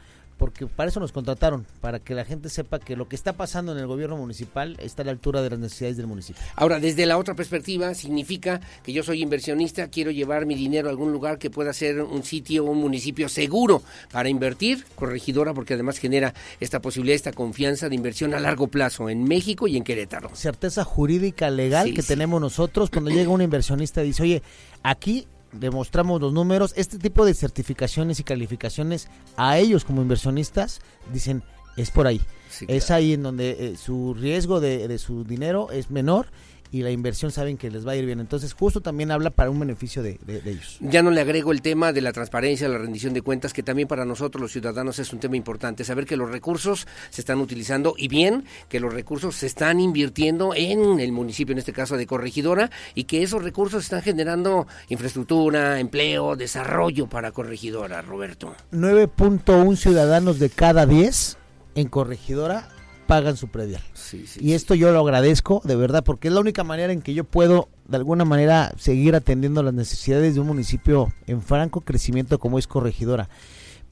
porque 0.41 0.67
para 0.67 0.89
eso 0.89 1.01
nos 1.01 1.13
contrataron, 1.13 1.67
para 1.83 1.99
que 1.99 2.15
la 2.15 2.25
gente 2.25 2.49
sepa 2.49 2.79
que 2.79 2.97
lo 2.97 3.07
que 3.07 3.15
está 3.15 3.35
pasando 3.35 3.73
en 3.73 3.79
el 3.79 3.87
gobierno 3.87 4.17
municipal 4.17 4.75
está 4.81 5.03
a 5.03 5.05
la 5.05 5.11
altura 5.11 5.43
de 5.43 5.51
las 5.51 5.59
necesidades 5.59 5.99
del 5.99 6.07
municipio. 6.07 6.43
Ahora, 6.57 6.81
desde 6.81 7.05
la 7.05 7.19
otra 7.19 7.35
perspectiva, 7.35 7.93
significa 7.93 8.63
que 8.83 8.95
yo 8.95 9.03
soy 9.03 9.21
inversionista, 9.23 9.89
quiero 9.89 10.11
llevar 10.11 10.47
mi 10.47 10.55
dinero 10.55 10.89
a 10.89 10.93
algún 10.93 11.13
lugar 11.13 11.39
que 11.39 11.51
pueda 11.51 11.75
ser 11.75 12.01
un 12.01 12.23
sitio, 12.23 12.65
un 12.65 12.79
municipio 12.79 13.29
seguro 13.29 13.83
para 14.11 14.31
invertir, 14.31 14.87
corregidora, 14.95 15.53
porque 15.53 15.75
además 15.75 15.99
genera 15.99 16.33
esta 16.59 16.81
posibilidad, 16.81 17.17
esta 17.17 17.33
confianza 17.33 17.91
de 17.91 17.97
inversión 17.97 18.33
a 18.33 18.41
largo 18.41 18.69
plazo 18.69 19.11
en 19.11 19.25
México 19.25 19.69
y 19.69 19.77
en 19.77 19.85
Querétaro. 19.85 20.31
Certeza 20.33 20.85
jurídica 20.85 21.51
legal 21.51 21.89
sí, 21.89 21.93
que 21.93 22.01
sí. 22.01 22.09
tenemos 22.09 22.41
nosotros 22.41 22.89
cuando 22.89 23.11
llega 23.11 23.29
un 23.29 23.43
inversionista 23.43 24.03
y 24.03 24.07
dice, 24.07 24.23
oye, 24.23 24.43
aquí 24.83 25.27
demostramos 25.53 26.21
los 26.21 26.33
números, 26.33 26.73
este 26.77 26.99
tipo 26.99 27.25
de 27.25 27.35
certificaciones 27.35 28.21
y 28.21 28.25
calificaciones 28.25 29.09
a 29.37 29.59
ellos 29.59 29.85
como 29.85 30.03
inversionistas 30.03 30.81
dicen 31.13 31.43
es 31.77 31.91
por 31.91 32.07
ahí. 32.07 32.21
Sí, 32.51 32.67
es 32.69 32.91
ahí 32.91 33.13
en 33.13 33.23
donde 33.23 33.51
eh, 33.51 33.77
su 33.77 34.15
riesgo 34.15 34.61
de, 34.61 34.89
de, 34.89 34.99
su 34.99 35.25
dinero 35.25 35.71
es 35.71 35.91
menor 35.91 36.27
y 36.73 36.83
la 36.83 36.91
inversión 36.91 37.31
saben 37.31 37.57
que 37.57 37.71
les 37.71 37.87
va 37.87 37.93
a 37.93 37.97
ir 37.97 38.07
bien. 38.07 38.21
Entonces, 38.21 38.53
justo 38.53 38.81
también 38.81 39.11
habla 39.11 39.31
para 39.31 39.51
un 39.51 39.59
beneficio 39.59 40.03
de, 40.03 40.19
de, 40.25 40.41
de, 40.41 40.51
ellos. 40.53 40.79
Ya 40.81 41.03
no 41.03 41.11
le 41.11 41.21
agrego 41.21 41.53
el 41.53 41.63
tema 41.63 41.93
de 41.93 42.01
la 42.01 42.13
transparencia, 42.13 42.69
la 42.69 42.79
rendición 42.79 43.13
de 43.15 43.23
cuentas, 43.23 43.53
que 43.53 43.63
también 43.63 43.89
para 43.89 44.05
nosotros 44.05 44.41
los 44.41 44.53
ciudadanos 44.53 44.99
es 44.99 45.13
un 45.13 45.21
tema 45.21 45.37
importante. 45.37 45.85
Saber 45.85 46.07
que 46.07 46.17
los 46.17 46.31
recursos 46.31 46.87
se 47.11 47.21
están 47.21 47.41
utilizando 47.41 47.95
y 47.97 48.09
bien 48.09 48.45
que 48.69 48.81
los 48.81 48.93
recursos 48.93 49.37
se 49.37 49.47
están 49.47 49.81
invirtiendo 49.81 50.55
en 50.55 51.01
el 51.01 51.13
municipio, 51.13 51.53
en 51.53 51.59
este 51.59 51.73
caso 51.73 51.97
de 51.97 52.07
Corregidora, 52.07 52.71
y 52.95 53.05
que 53.05 53.23
esos 53.23 53.43
recursos 53.43 53.85
están 53.85 54.03
generando 54.03 54.67
infraestructura, 54.89 55.81
empleo, 55.81 56.37
desarrollo 56.37 57.09
para 57.09 57.33
Corregidora, 57.33 58.03
Roberto. 58.03 58.55
9.1 58.73 59.77
ciudadanos 59.77 60.39
de 60.39 60.51
cada 60.51 60.87
10 60.87 61.37
en 61.75 61.89
Corregidora 61.89 62.69
pagan 63.11 63.37
su 63.37 63.49
predial. 63.49 63.83
Sí, 63.93 64.25
sí, 64.25 64.39
y 64.41 64.53
esto 64.53 64.77
yo 64.77 64.93
lo 64.93 65.01
agradezco, 65.01 65.61
de 65.65 65.75
verdad, 65.75 66.05
porque 66.05 66.29
es 66.29 66.35
la 66.35 66.39
única 66.39 66.63
manera 66.63 66.93
en 66.93 67.03
que 67.03 67.13
yo 67.13 67.25
puedo, 67.25 67.69
de 67.89 67.97
alguna 67.97 68.25
manera, 68.25 68.73
seguir 68.79 69.17
atendiendo 69.17 69.65
las 69.65 69.75
necesidades 69.75 70.35
de 70.35 70.41
un 70.41 70.47
municipio 70.47 71.13
en 71.27 71.43
franco 71.43 71.81
crecimiento 71.81 72.39
como 72.39 72.57
es 72.57 72.69
Corregidora. 72.69 73.29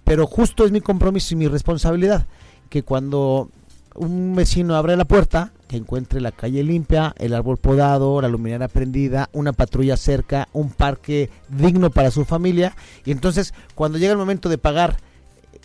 Pero 0.05 0.25
justo 0.29 0.65
es 0.65 0.71
mi 0.71 0.81
compromiso 0.81 1.35
y 1.35 1.37
mi 1.37 1.49
responsabilidad, 1.49 2.29
que 2.69 2.85
cuando 2.85 3.51
un 3.97 4.37
vecino 4.37 4.77
abre 4.77 4.97
la 4.97 5.05
puerta, 5.05 5.53
que 5.67 5.77
encuentre 5.77 6.21
la 6.21 6.31
calle 6.31 6.63
limpia, 6.63 7.13
el 7.19 7.35
árbol 7.35 7.57
podado, 7.57 8.23
la 8.23 8.29
luminaria 8.29 8.69
prendida, 8.69 9.31
una 9.33 9.53
patrulla 9.53 9.97
cerca, 9.97 10.49
un 10.53 10.71
parque 10.71 11.29
digno 11.49 11.91
para 11.91 12.13
su 12.13 12.25
familia. 12.25 12.77
Y 13.05 13.11
entonces, 13.11 13.53
cuando 13.75 13.99
llega 13.99 14.13
el 14.13 14.19
momento 14.19 14.49
de 14.49 14.59
pagar 14.59 14.99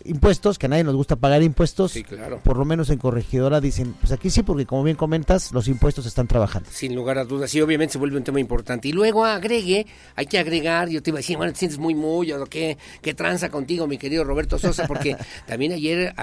impuestos, 0.06 0.60
que 0.60 0.66
a 0.66 0.70
nadie 0.70 0.84
nos 0.84 0.96
gusta 0.96 1.16
pagar 1.16 1.42
impuestos, 1.44 1.92
sí, 1.92 2.04
claro. 2.04 2.40
por 2.44 2.58
lo 2.58 2.66
menos 2.66 2.90
en 2.90 2.98
corregidora 2.98 3.62
dicen, 3.62 3.94
pues 4.00 4.12
aquí 4.12 4.30
sí, 4.30 4.44
porque 4.44 4.66
como 4.66 4.84
bien 4.84 4.98
comentas, 4.98 5.52
los 5.52 5.68
impuestos 5.68 6.06
están 6.06 6.28
trabajando. 6.28 6.70
Sin 6.72 6.96
lugar 6.96 7.18
a 7.18 7.26
dudas, 7.26 7.52
sí, 7.52 7.62
obviamente 7.62 7.94
se 7.94 7.98
vuelve 7.98 8.18
un 8.18 8.24
tema 8.24 8.40
importante. 8.40 8.88
Y 8.88 8.92
luego 8.92 9.26
agregue, 9.26 9.86
hay 10.16 10.26
que 10.26 10.40
agregar, 10.40 10.90
yo 10.90 11.02
te 11.02 11.10
iba 11.10 11.18
a 11.18 11.22
decir, 11.22 11.38
bueno, 11.38 11.54
te 11.54 11.60
sientes 11.60 11.78
muy 11.80 11.96
muy, 11.96 12.32
o 12.32 12.46
qué, 12.46 12.78
qué 13.02 13.14
tranza 13.14 13.50
contigo, 13.50 13.88
mi 13.88 13.98
querido 13.98 14.24
Roberto 14.24 14.60
Sosa, 14.60 14.88
porque 14.88 15.16
también 15.48 15.72
ayer 15.72 16.14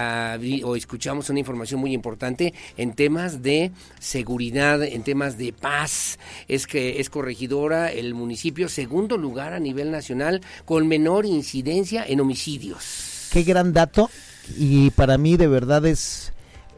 o 0.65 0.77
escuchamos 0.77 1.31
una 1.31 1.39
información 1.39 1.81
muy 1.81 1.93
importante 1.93 2.55
en 2.77 2.95
temas 2.95 3.43
de 3.43 3.73
seguridad, 3.99 4.83
en 4.83 5.03
temas 5.03 5.39
de 5.39 5.53
paz. 5.53 6.19
Es 6.49 6.67
que 6.67 7.01
es 7.01 7.11
corregidora 7.11 7.91
el 7.91 8.15
municipio 8.15 8.69
segundo 8.69 9.17
lugar 9.17 9.53
a 9.53 9.61
nivel 9.61 9.91
nacional 9.91 10.41
con 10.65 10.87
menor 10.89 11.27
incidencia 11.27 12.05
en 12.07 12.21
homicidios 12.21 13.10
qué 13.31 13.43
gran 13.43 13.73
dato 13.73 14.11
y 14.57 14.91
para 14.91 15.19
mí 15.19 15.37
de 15.37 15.47
verdad 15.47 15.87
es 15.87 16.33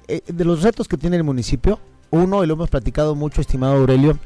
eh, 0.09 0.21
de 0.27 0.45
los 0.45 0.63
retos 0.63 0.89
que 0.89 0.97
tiene 0.97 1.17
el 1.17 1.25
municipio. 1.25 1.81
Uno, 2.11 2.45
y 2.45 2.47
lo 2.47 2.55
hemos 2.55 2.69
platicado 2.69 3.15
mucho, 3.15 3.41
estimado 3.41 3.75
Aurelio, 3.75 4.19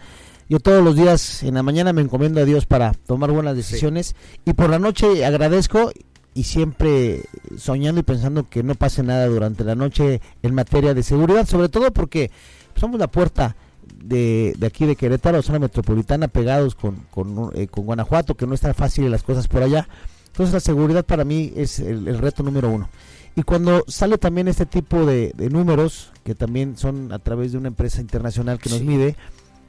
yo 0.48 0.58
todos 0.58 0.82
los 0.82 0.96
días 0.96 1.42
en 1.44 1.54
la 1.54 1.62
mañana 1.62 1.92
me 1.92 2.02
encomiendo 2.02 2.40
a 2.40 2.44
Dios 2.44 2.66
para 2.66 2.94
tomar 2.94 3.30
buenas 3.30 3.54
decisiones 3.56 4.08
sí. 4.08 4.40
y 4.44 4.52
por 4.54 4.70
la 4.70 4.78
noche 4.78 5.24
agradezco 5.24 5.92
y 6.34 6.44
siempre 6.44 7.22
soñando 7.56 8.00
y 8.00 8.04
pensando 8.04 8.48
que 8.48 8.62
no 8.62 8.74
pase 8.74 9.02
nada 9.02 9.26
durante 9.26 9.64
la 9.64 9.74
noche 9.74 10.20
en 10.42 10.54
materia 10.54 10.94
de 10.94 11.02
seguridad, 11.02 11.46
sobre 11.46 11.68
todo 11.68 11.92
porque 11.92 12.30
somos 12.74 13.00
la 13.00 13.06
puerta 13.06 13.56
de, 14.04 14.54
de 14.58 14.66
aquí 14.66 14.84
de 14.84 14.96
Querétaro, 14.96 15.42
zona 15.42 15.58
metropolitana, 15.58 16.28
pegados 16.28 16.74
con, 16.74 17.06
con, 17.10 17.50
eh, 17.54 17.68
con 17.68 17.86
Guanajuato, 17.86 18.34
que 18.34 18.46
no 18.46 18.54
están 18.54 18.74
fáciles 18.74 19.10
las 19.10 19.22
cosas 19.22 19.48
por 19.48 19.62
allá. 19.62 19.88
Entonces 20.37 20.53
la 20.53 20.61
seguridad 20.61 21.03
para 21.03 21.24
mí 21.24 21.51
es 21.57 21.78
el, 21.78 22.07
el, 22.07 22.18
reto 22.18 22.43
número 22.43 22.68
uno. 22.68 22.91
Y 23.34 23.43
cuando 23.43 23.84
sale 23.89 24.18
también 24.18 24.49
este 24.49 24.66
tipo 24.66 25.07
de, 25.07 25.32
de, 25.34 25.49
números, 25.49 26.12
que 26.24 26.34
también 26.34 26.76
son 26.76 27.11
a 27.11 27.18
través 27.18 27.53
de 27.53 27.59
una 27.59 27.68
empresa 27.68 28.03
internacional 28.03 28.59
que 28.59 28.68
nos 28.68 28.80
sí. 28.80 28.84
mide, 28.84 29.16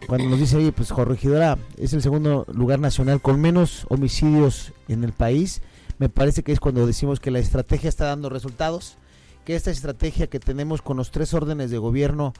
cuando 0.07 0.27
nos 0.27 0.37
dice, 0.37 0.57
oye, 0.57 0.73
pues 0.73 0.91
Corregidora 0.91 1.57
es 1.77 1.93
el 1.93 2.01
segundo 2.01 2.45
lugar 2.51 2.79
nacional 2.79 3.21
con 3.21 3.39
menos 3.39 3.85
homicidios 3.87 4.73
en 4.89 5.05
el 5.05 5.13
país, 5.13 5.61
me 5.99 6.09
parece 6.09 6.43
que 6.43 6.51
es 6.51 6.59
cuando 6.59 6.85
decimos 6.85 7.21
que 7.21 7.31
la 7.31 7.39
estrategia 7.39 7.87
está 7.87 8.07
dando 8.07 8.27
resultados, 8.27 8.97
que 9.45 9.55
esta 9.55 9.71
estrategia 9.71 10.27
que 10.27 10.41
tenemos 10.41 10.81
con 10.81 10.97
los 10.97 11.11
tres 11.11 11.33
órdenes 11.33 11.71
de 11.71 11.77
gobierno 11.77 12.33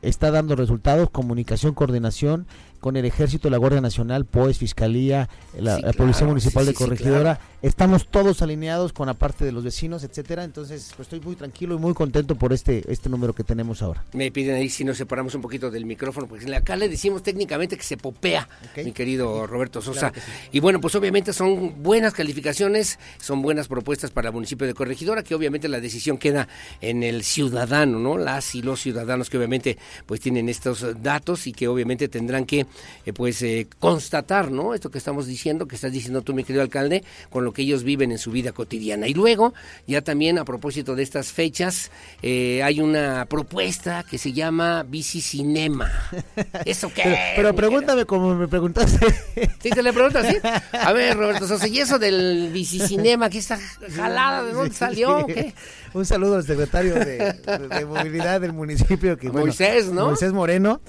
está 0.00 0.30
dando 0.30 0.56
resultados, 0.56 1.10
comunicación, 1.10 1.74
coordinación, 1.74 2.46
con 2.80 2.96
el 2.96 3.04
Ejército, 3.04 3.50
la 3.50 3.58
Guardia 3.58 3.80
Nacional, 3.80 4.24
POES, 4.24 4.58
Fiscalía, 4.58 5.28
la, 5.58 5.78
Policía 5.92 6.26
Municipal 6.26 6.66
de 6.66 6.74
Corregidora. 6.74 7.40
Estamos 7.62 8.08
todos 8.08 8.40
alineados 8.40 8.94
con 8.94 9.06
la 9.06 9.14
parte 9.14 9.44
de 9.44 9.52
los 9.52 9.64
vecinos, 9.64 10.02
etcétera. 10.02 10.44
Entonces, 10.44 10.92
pues, 10.96 11.06
estoy 11.06 11.20
muy 11.20 11.36
tranquilo 11.36 11.74
y 11.74 11.78
muy 11.78 11.92
contento 11.92 12.34
por 12.36 12.54
este 12.54 12.90
este 12.90 13.10
número 13.10 13.34
que 13.34 13.44
tenemos 13.44 13.82
ahora. 13.82 14.02
Me 14.14 14.30
piden 14.30 14.56
ahí 14.56 14.70
si 14.70 14.82
nos 14.82 14.96
separamos 14.96 15.34
un 15.34 15.42
poquito 15.42 15.70
del 15.70 15.84
micrófono, 15.84 16.26
porque 16.26 16.54
acá 16.54 16.74
le 16.76 16.88
decimos 16.88 17.22
técnicamente 17.22 17.76
que 17.76 17.82
se 17.82 17.98
popea, 17.98 18.48
mi 18.82 18.92
querido 18.92 19.46
Roberto 19.46 19.82
Sosa. 19.82 20.12
Y 20.50 20.60
bueno, 20.60 20.80
pues 20.80 20.94
obviamente 20.94 21.34
son 21.34 21.82
buenas 21.82 22.14
calificaciones, 22.14 22.98
son 23.20 23.42
buenas 23.42 23.68
propuestas 23.68 24.10
para 24.10 24.28
el 24.28 24.34
municipio 24.34 24.66
de 24.66 24.72
Corregidora, 24.72 25.22
que 25.22 25.34
obviamente 25.34 25.68
la 25.68 25.80
decisión 25.80 26.16
queda 26.16 26.48
en 26.80 27.02
el 27.02 27.22
ciudadano, 27.24 27.98
¿no? 27.98 28.16
Las 28.16 28.54
y 28.54 28.62
los 28.62 28.80
ciudadanos 28.80 29.28
que 29.28 29.36
obviamente 29.36 29.76
pues 30.06 30.20
tienen 30.20 30.48
estos 30.48 31.02
datos 31.02 31.46
y 31.46 31.52
que 31.52 31.68
obviamente 31.68 32.08
tendrán 32.08 32.46
que 32.46 32.66
eh, 33.06 33.12
pues 33.12 33.42
eh, 33.42 33.66
constatar, 33.78 34.50
¿no? 34.50 34.74
Esto 34.74 34.90
que 34.90 34.98
estamos 34.98 35.26
diciendo, 35.26 35.66
que 35.66 35.76
estás 35.76 35.92
diciendo 35.92 36.22
tú, 36.22 36.34
mi 36.34 36.44
querido 36.44 36.62
alcalde, 36.62 37.04
con 37.30 37.44
lo 37.44 37.52
que 37.52 37.62
ellos 37.62 37.84
viven 37.84 38.12
en 38.12 38.18
su 38.18 38.30
vida 38.30 38.52
cotidiana. 38.52 39.06
Y 39.08 39.14
luego, 39.14 39.54
ya 39.86 40.02
también 40.02 40.38
a 40.38 40.44
propósito 40.44 40.94
de 40.94 41.02
estas 41.02 41.32
fechas, 41.32 41.90
eh, 42.22 42.62
hay 42.62 42.80
una 42.80 43.26
propuesta 43.26 44.04
que 44.08 44.18
se 44.18 44.32
llama 44.32 44.82
Bicicinema. 44.82 45.90
¿Eso 46.64 46.92
qué? 46.94 47.34
Pero, 47.36 47.54
pregúntame 47.54 48.04
como 48.04 48.34
me 48.34 48.48
preguntaste. 48.48 49.06
Sí, 49.62 49.70
te 49.70 49.82
le 49.82 49.92
preguntas, 49.92 50.26
¿sí? 50.26 50.36
A 50.72 50.92
ver, 50.94 51.16
Roberto 51.16 51.46
Sosa, 51.46 51.68
¿y 51.68 51.78
eso 51.78 51.98
del 51.98 52.50
Bicicinema? 52.52 53.30
¿Qué 53.30 53.38
está 53.38 53.58
jalada? 53.96 54.44
¿De 54.44 54.52
dónde 54.52 54.74
salió? 54.74 55.26
¿Qué? 55.26 55.54
Un 55.92 56.06
saludo 56.06 56.36
al 56.36 56.44
secretario 56.44 56.94
de, 56.94 57.34
movilidad 57.86 58.40
del 58.40 58.52
municipio. 58.52 59.16
Que, 59.16 59.30
Moisés, 59.30 59.86
¿no? 59.88 60.06
Moisés 60.06 60.32
Moreno. 60.32 60.80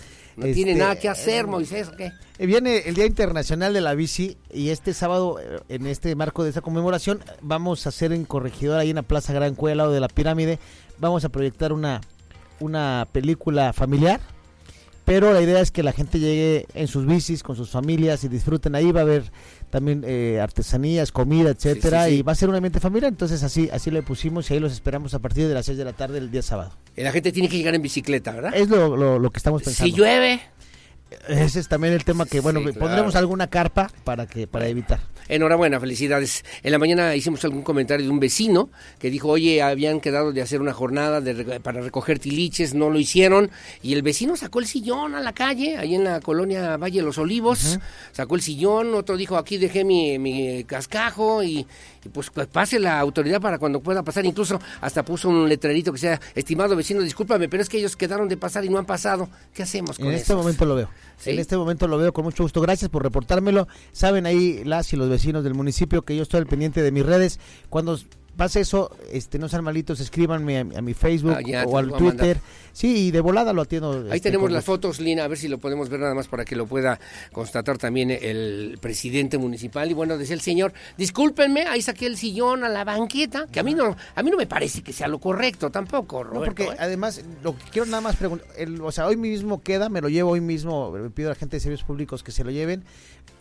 No 0.48 0.54
tiene 0.54 0.76
nada 0.76 0.96
que 0.96 1.10
hacer, 1.10 1.48
Moisés, 1.48 1.90
¿o 1.90 1.96
qué? 1.96 2.12
Eh, 2.38 2.46
viene 2.46 2.80
el 2.86 2.96
Día 2.96 3.06
Internacional 3.06 3.74
de 3.74 3.82
la 3.82 3.94
Bici 3.94 4.38
y 4.52 4.70
este 4.70 4.94
sábado, 4.94 5.40
eh, 5.40 5.60
en 5.70 5.88
este 5.88 6.16
marco 6.16 6.44
de 6.44 6.50
esta 6.50 6.62
conmemoración, 6.62 7.22
vamos 7.42 7.86
a 7.86 7.90
hacer 7.90 8.12
en 8.12 8.26
Corregidor, 8.26 8.80
ahí 8.80 8.90
en 8.90 8.96
la 8.96 9.04
Plaza 9.04 9.34
Gran 9.34 9.56
Cueva, 9.56 9.72
al 9.74 9.78
lado 9.78 9.92
de 9.92 10.00
la 10.00 10.08
pirámide, 10.08 10.60
vamos 10.98 11.24
a 11.26 11.30
proyectar 11.30 11.74
una, 11.74 12.02
una 12.60 13.08
película 13.12 13.74
familiar 13.74 14.20
pero 15.06 15.34
la 15.34 15.42
idea 15.42 15.60
es 15.60 15.72
que 15.72 15.84
la 15.84 15.92
gente 15.92 16.20
llegue 16.20 16.68
en 16.74 16.88
sus 16.88 17.06
bicis 17.06 17.44
con 17.44 17.56
sus 17.56 17.70
familias 17.70 18.24
y 18.24 18.28
disfruten 18.28 18.76
ahí 18.76 18.92
va 18.92 19.02
a 19.02 19.04
haber 19.04 19.32
también 19.72 20.04
eh, 20.06 20.40
artesanías 20.40 21.12
comida 21.12 21.50
etcétera 21.50 22.10
y 22.10 22.22
va 22.22 22.34
a 22.34 22.36
ser 22.36 22.50
un 22.50 22.56
ambiente 22.56 22.80
familiar 22.80 23.12
entonces 23.12 23.42
así 23.42 23.70
así 23.72 23.90
le 23.90 24.04
pusimos 24.04 24.50
y 24.52 24.54
ahí 24.54 24.60
los 24.60 24.72
esperamos 24.72 25.14
a 25.14 25.20
partir 25.20 25.48
de 25.48 25.54
las 25.54 25.66
6 25.66 25.78
de 25.78 25.86
la 25.86 25.94
tarde 25.94 26.20
el 26.20 26.30
día 26.30 26.42
sábado. 26.42 26.72
La 26.96 27.12
gente 27.12 27.32
tiene 27.32 27.50
que 27.50 27.58
llegar 27.58 27.74
en 27.74 27.82
bicicleta 27.82 28.32
verdad 28.32 28.52
es 28.54 28.70
lo, 28.70 28.96
lo, 29.18 29.32
que 29.32 29.38
estamos 29.38 29.64
pensando. 29.64 29.92
si 29.92 29.98
llueve 29.98 30.42
ese 31.28 31.60
es 31.60 31.68
también 31.68 31.94
el 31.94 32.04
tema 32.04 32.26
que 32.26 32.40
bueno 32.40 32.62
pondremos 32.80 33.16
alguna 33.16 33.48
carpa 33.48 33.92
para 34.04 34.28
que 34.28 34.48
para 34.48 34.68
evitar. 34.68 35.00
Enhorabuena, 35.28 35.80
felicidades. 35.80 36.44
En 36.62 36.74
la 36.74 36.78
mañana 36.78 37.16
hicimos 37.16 37.46
algún 37.46 37.62
comentario 37.62 38.06
de 38.06 38.12
un 38.12 38.20
vecino 38.20 38.70
que 39.00 39.10
dijo, 39.10 39.30
oye, 39.30 39.62
habían 39.62 40.02
quedado 40.02 40.34
de 40.34 40.42
hacer 40.42 40.60
una 40.60 40.74
jornada 40.74 41.22
para 41.64 41.80
recoger 41.80 42.20
tiliches, 42.20 42.74
no 42.74 42.90
lo 42.90 43.00
hicieron, 43.00 43.50
y 43.82 43.94
el 43.94 44.02
vecino 44.02 44.36
sacó 44.36 44.60
el 44.60 44.66
sillón 44.66 45.16
a 45.16 45.22
la 45.22 45.32
calle, 45.32 45.78
ahí 45.78 45.96
en 45.96 46.04
la 46.04 46.20
colonia 46.20 46.76
Valle 46.76 47.00
de 47.00 47.06
los 47.06 47.18
Olivos, 47.18 47.80
sacó 48.12 48.36
el 48.36 48.42
sillón, 48.42 48.94
otro 48.94 49.16
dijo, 49.16 49.38
aquí 49.38 49.58
dejé 49.58 49.86
mi, 49.86 50.20
mi 50.20 50.66
cascajo, 50.66 51.44
y, 51.44 51.66
pues, 52.12 52.30
pues, 52.30 52.48
pase 52.48 52.78
la 52.78 53.00
autoridad 53.00 53.40
para 53.40 53.58
cuando 53.58 53.80
pueda 53.80 54.04
pasar, 54.04 54.26
incluso 54.26 54.60
hasta 54.82 55.06
puso 55.06 55.30
un 55.30 55.48
letrerito 55.48 55.94
que 55.94 56.00
sea, 56.00 56.20
estimado 56.36 56.76
vecino, 56.76 57.02
discúlpame, 57.02 57.48
pero 57.48 57.64
es 57.64 57.70
que 57.70 57.78
ellos 57.78 57.96
quedaron 57.96 58.28
de 58.28 58.36
pasar 58.36 58.66
y 58.66 58.70
no 58.70 58.80
han 58.80 58.86
pasado. 58.86 59.30
¿Qué 59.54 59.64
hacemos 59.64 59.98
con 59.98 60.08
En 60.08 60.14
este 60.14 60.36
momento 60.36 60.66
lo 60.66 60.76
veo. 60.76 60.90
En 61.26 61.40
este 61.40 61.58
momento 61.58 61.88
lo 61.88 61.98
veo 61.98 62.14
con 62.14 62.24
mucho 62.26 62.44
gusto. 62.44 62.62
Gracias 62.62 62.90
por 62.90 63.04
reportármelo. 63.04 63.68
Saben 63.92 64.26
ahí 64.26 64.64
las 64.64 64.92
y 64.94 64.98
los 64.98 65.10
vecinos 65.10 65.44
del 65.44 65.54
municipio 65.54 66.02
que 66.02 66.16
yo 66.16 66.24
estoy 66.24 66.40
al 66.40 66.48
pendiente 66.48 66.82
de 66.82 66.92
mis 66.92 67.06
redes. 67.06 67.40
Cuando 67.70 67.98
pase 68.36 68.62
eso, 68.62 68.96
este, 69.12 69.40
no 69.40 69.48
sean 69.50 69.64
malitos, 69.64 70.00
escríbanme 70.00 70.60
a, 70.60 70.82
mi 70.82 70.94
Facebook 70.94 71.38
ah, 71.56 71.66
o 71.68 71.78
al 71.78 71.92
Twitter. 71.94 72.40
Sí, 72.74 73.08
y 73.08 73.12
de 73.12 73.20
volada 73.20 73.52
lo 73.54 73.64
atiendo. 73.64 74.06
Ahí 74.10 74.18
este, 74.18 74.30
tenemos 74.30 74.50
las 74.52 74.64
fotos, 74.64 75.00
Lina, 75.00 75.26
a 75.26 75.28
ver 75.28 75.38
si 75.38 75.48
lo 75.48 75.58
podemos 75.58 75.90
ver 75.90 76.00
nada 76.00 76.14
más 76.14 76.28
para 76.28 76.46
que 76.46 76.56
lo 76.56 76.68
pueda 76.68 77.00
constatar 77.32 77.78
también 77.78 78.12
el 78.12 78.78
presidente 78.80 79.38
municipal. 79.38 79.92
Y 79.92 79.94
bueno, 79.94 80.18
decía 80.18 80.36
el 80.36 80.42
señor, 80.42 80.74
discúlpenme, 80.98 81.64
ahí 81.64 81.82
saqué 81.82 82.06
el 82.06 82.18
sillón 82.18 82.64
a 82.64 82.70
la 82.70 82.84
banqueta, 82.84 83.48
que 83.52 83.60
a 83.60 83.64
mí 83.64 83.74
no, 83.74 83.96
a 84.16 84.24
mí 84.24 84.32
no 84.32 84.38
me 84.38 84.48
parece 84.48 84.82
que 84.82 84.94
sea 84.94 85.08
lo 85.08 85.20
correcto 85.20 85.70
tampoco, 85.70 86.24
Roberto. 86.24 86.46
porque 86.46 86.64
¿eh? 86.64 86.78
además, 86.80 87.22
lo 87.44 87.58
que 87.58 87.64
quiero 87.72 87.86
nada 87.88 88.02
más 88.02 88.16
preguntar, 88.16 88.48
o 88.82 88.92
sea, 88.92 89.08
hoy 89.08 89.18
mismo 89.18 89.62
queda, 89.62 89.90
me 89.90 90.02
lo 90.02 90.08
llevo 90.08 90.32
hoy 90.32 90.42
mismo, 90.42 90.94
pido 91.14 91.30
a 91.30 91.34
la 91.34 91.36
gente 91.36 91.58
de 91.58 91.60
servicios 91.60 91.86
públicos 91.86 92.24
que 92.24 92.32
se 92.32 92.44
lo 92.44 92.52
lleven. 92.52 92.84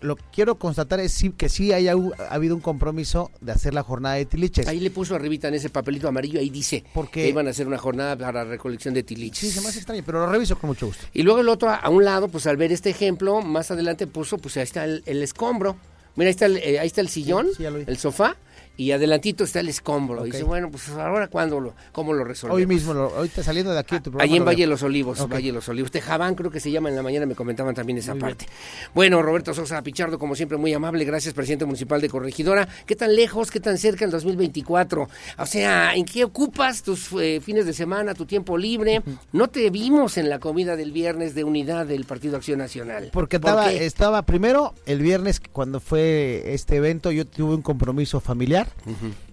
Lo 0.00 0.16
que 0.16 0.24
quiero 0.32 0.58
constatar 0.58 0.98
es 0.98 1.12
sí, 1.12 1.30
que 1.30 1.48
sí 1.48 1.72
haya 1.72 1.92
ha 1.92 2.34
habido 2.34 2.54
un 2.54 2.62
compromiso 2.62 3.30
de 3.40 3.52
hacer 3.52 3.74
la 3.74 3.82
jornada 3.82 4.14
de 4.14 4.24
tiliches. 4.24 4.66
Ahí 4.66 4.79
le 4.80 4.90
puso 4.90 5.14
arribita 5.14 5.48
en 5.48 5.54
ese 5.54 5.70
papelito 5.70 6.08
amarillo, 6.08 6.40
ahí 6.40 6.50
dice 6.50 6.84
porque 6.94 7.22
que 7.22 7.28
iban 7.28 7.46
a 7.46 7.50
hacer 7.50 7.66
una 7.66 7.78
jornada 7.78 8.16
para 8.16 8.44
recolección 8.44 8.94
de 8.94 9.02
tiliches. 9.02 9.38
Sí, 9.38 9.50
se 9.50 9.60
me 9.60 9.68
hace 9.68 9.78
extraño, 9.78 10.02
pero 10.04 10.20
lo 10.20 10.32
reviso 10.32 10.58
con 10.58 10.68
mucho 10.68 10.86
gusto. 10.86 11.04
Y 11.12 11.22
luego 11.22 11.40
el 11.40 11.48
otro, 11.48 11.70
a 11.70 11.88
un 11.88 12.04
lado, 12.04 12.28
pues 12.28 12.46
al 12.46 12.56
ver 12.56 12.72
este 12.72 12.90
ejemplo, 12.90 13.42
más 13.42 13.70
adelante 13.70 14.06
puso, 14.06 14.38
pues 14.38 14.56
ahí 14.56 14.64
está 14.64 14.84
el, 14.84 15.02
escombro. 15.22 15.76
Mira, 16.16 16.28
ahí 16.28 16.32
está 16.32 16.46
el, 16.46 16.56
eh, 16.56 16.78
ahí 16.80 16.86
está 16.86 17.00
el 17.00 17.08
sillón, 17.08 17.48
el 17.58 17.98
sofá 17.98 18.36
y 18.80 18.92
adelantito 18.92 19.44
está 19.44 19.60
el 19.60 19.68
escombro. 19.68 20.24
Dice, 20.24 20.42
bueno, 20.42 20.70
pues 20.70 20.88
ahora 20.88 21.28
cuándo 21.28 21.60
lo, 21.60 21.74
cómo 21.92 22.14
lo 22.14 22.24
resolvemos. 22.24 22.62
Hoy 22.62 22.66
mismo, 22.66 22.94
lo, 22.94 23.14
ahorita 23.14 23.42
saliendo 23.42 23.74
de 23.74 23.78
aquí 23.78 24.00
tu 24.00 24.10
Ahí 24.18 24.34
en 24.34 24.44
Valle 24.46 24.62
de 24.62 24.68
los 24.68 24.82
Olivos, 24.82 25.28
Valle 25.28 25.48
de 25.48 25.52
los 25.52 25.68
Olivos. 25.68 25.90
Tejabán 25.90 26.34
creo 26.34 26.50
que 26.50 26.60
se 26.60 26.70
llama 26.70 26.88
en 26.88 26.96
la 26.96 27.02
mañana, 27.02 27.26
me 27.26 27.34
comentaban 27.34 27.74
también 27.74 27.98
esa 27.98 28.14
parte. 28.14 28.46
Bueno, 28.94 29.20
Roberto 29.20 29.52
Sosa 29.52 29.82
Pichardo, 29.82 30.18
como 30.18 30.34
siempre, 30.34 30.56
muy 30.56 30.72
amable, 30.72 31.04
gracias, 31.04 31.34
presidente 31.34 31.66
municipal 31.66 32.00
de 32.00 32.08
Corregidora. 32.08 32.66
¿Qué 32.86 32.96
tan 32.96 33.14
lejos, 33.14 33.50
qué 33.50 33.60
tan 33.60 33.76
cerca 33.76 34.06
el 34.06 34.10
2024? 34.10 35.08
O 35.36 35.46
sea, 35.46 35.94
¿en 35.94 36.06
qué 36.06 36.24
ocupas 36.24 36.82
tus 36.82 37.12
eh, 37.20 37.42
fines 37.42 37.66
de 37.66 37.74
semana, 37.74 38.14
tu 38.14 38.24
tiempo 38.24 38.56
libre? 38.56 39.02
No 39.32 39.48
te 39.48 39.68
vimos 39.68 40.16
en 40.16 40.30
la 40.30 40.38
comida 40.38 40.74
del 40.76 40.92
viernes 40.92 41.34
de 41.34 41.44
unidad 41.44 41.84
del 41.84 42.06
Partido 42.06 42.38
Acción 42.38 42.60
Nacional. 42.60 43.10
Porque 43.12 43.36
estaba, 43.36 43.70
estaba 43.70 44.22
primero 44.22 44.72
el 44.86 45.00
viernes 45.00 45.38
cuando 45.52 45.80
fue 45.80 46.54
este 46.54 46.76
evento, 46.76 47.12
yo 47.12 47.26
tuve 47.26 47.54
un 47.54 47.62
compromiso 47.62 48.20
familiar 48.20 48.69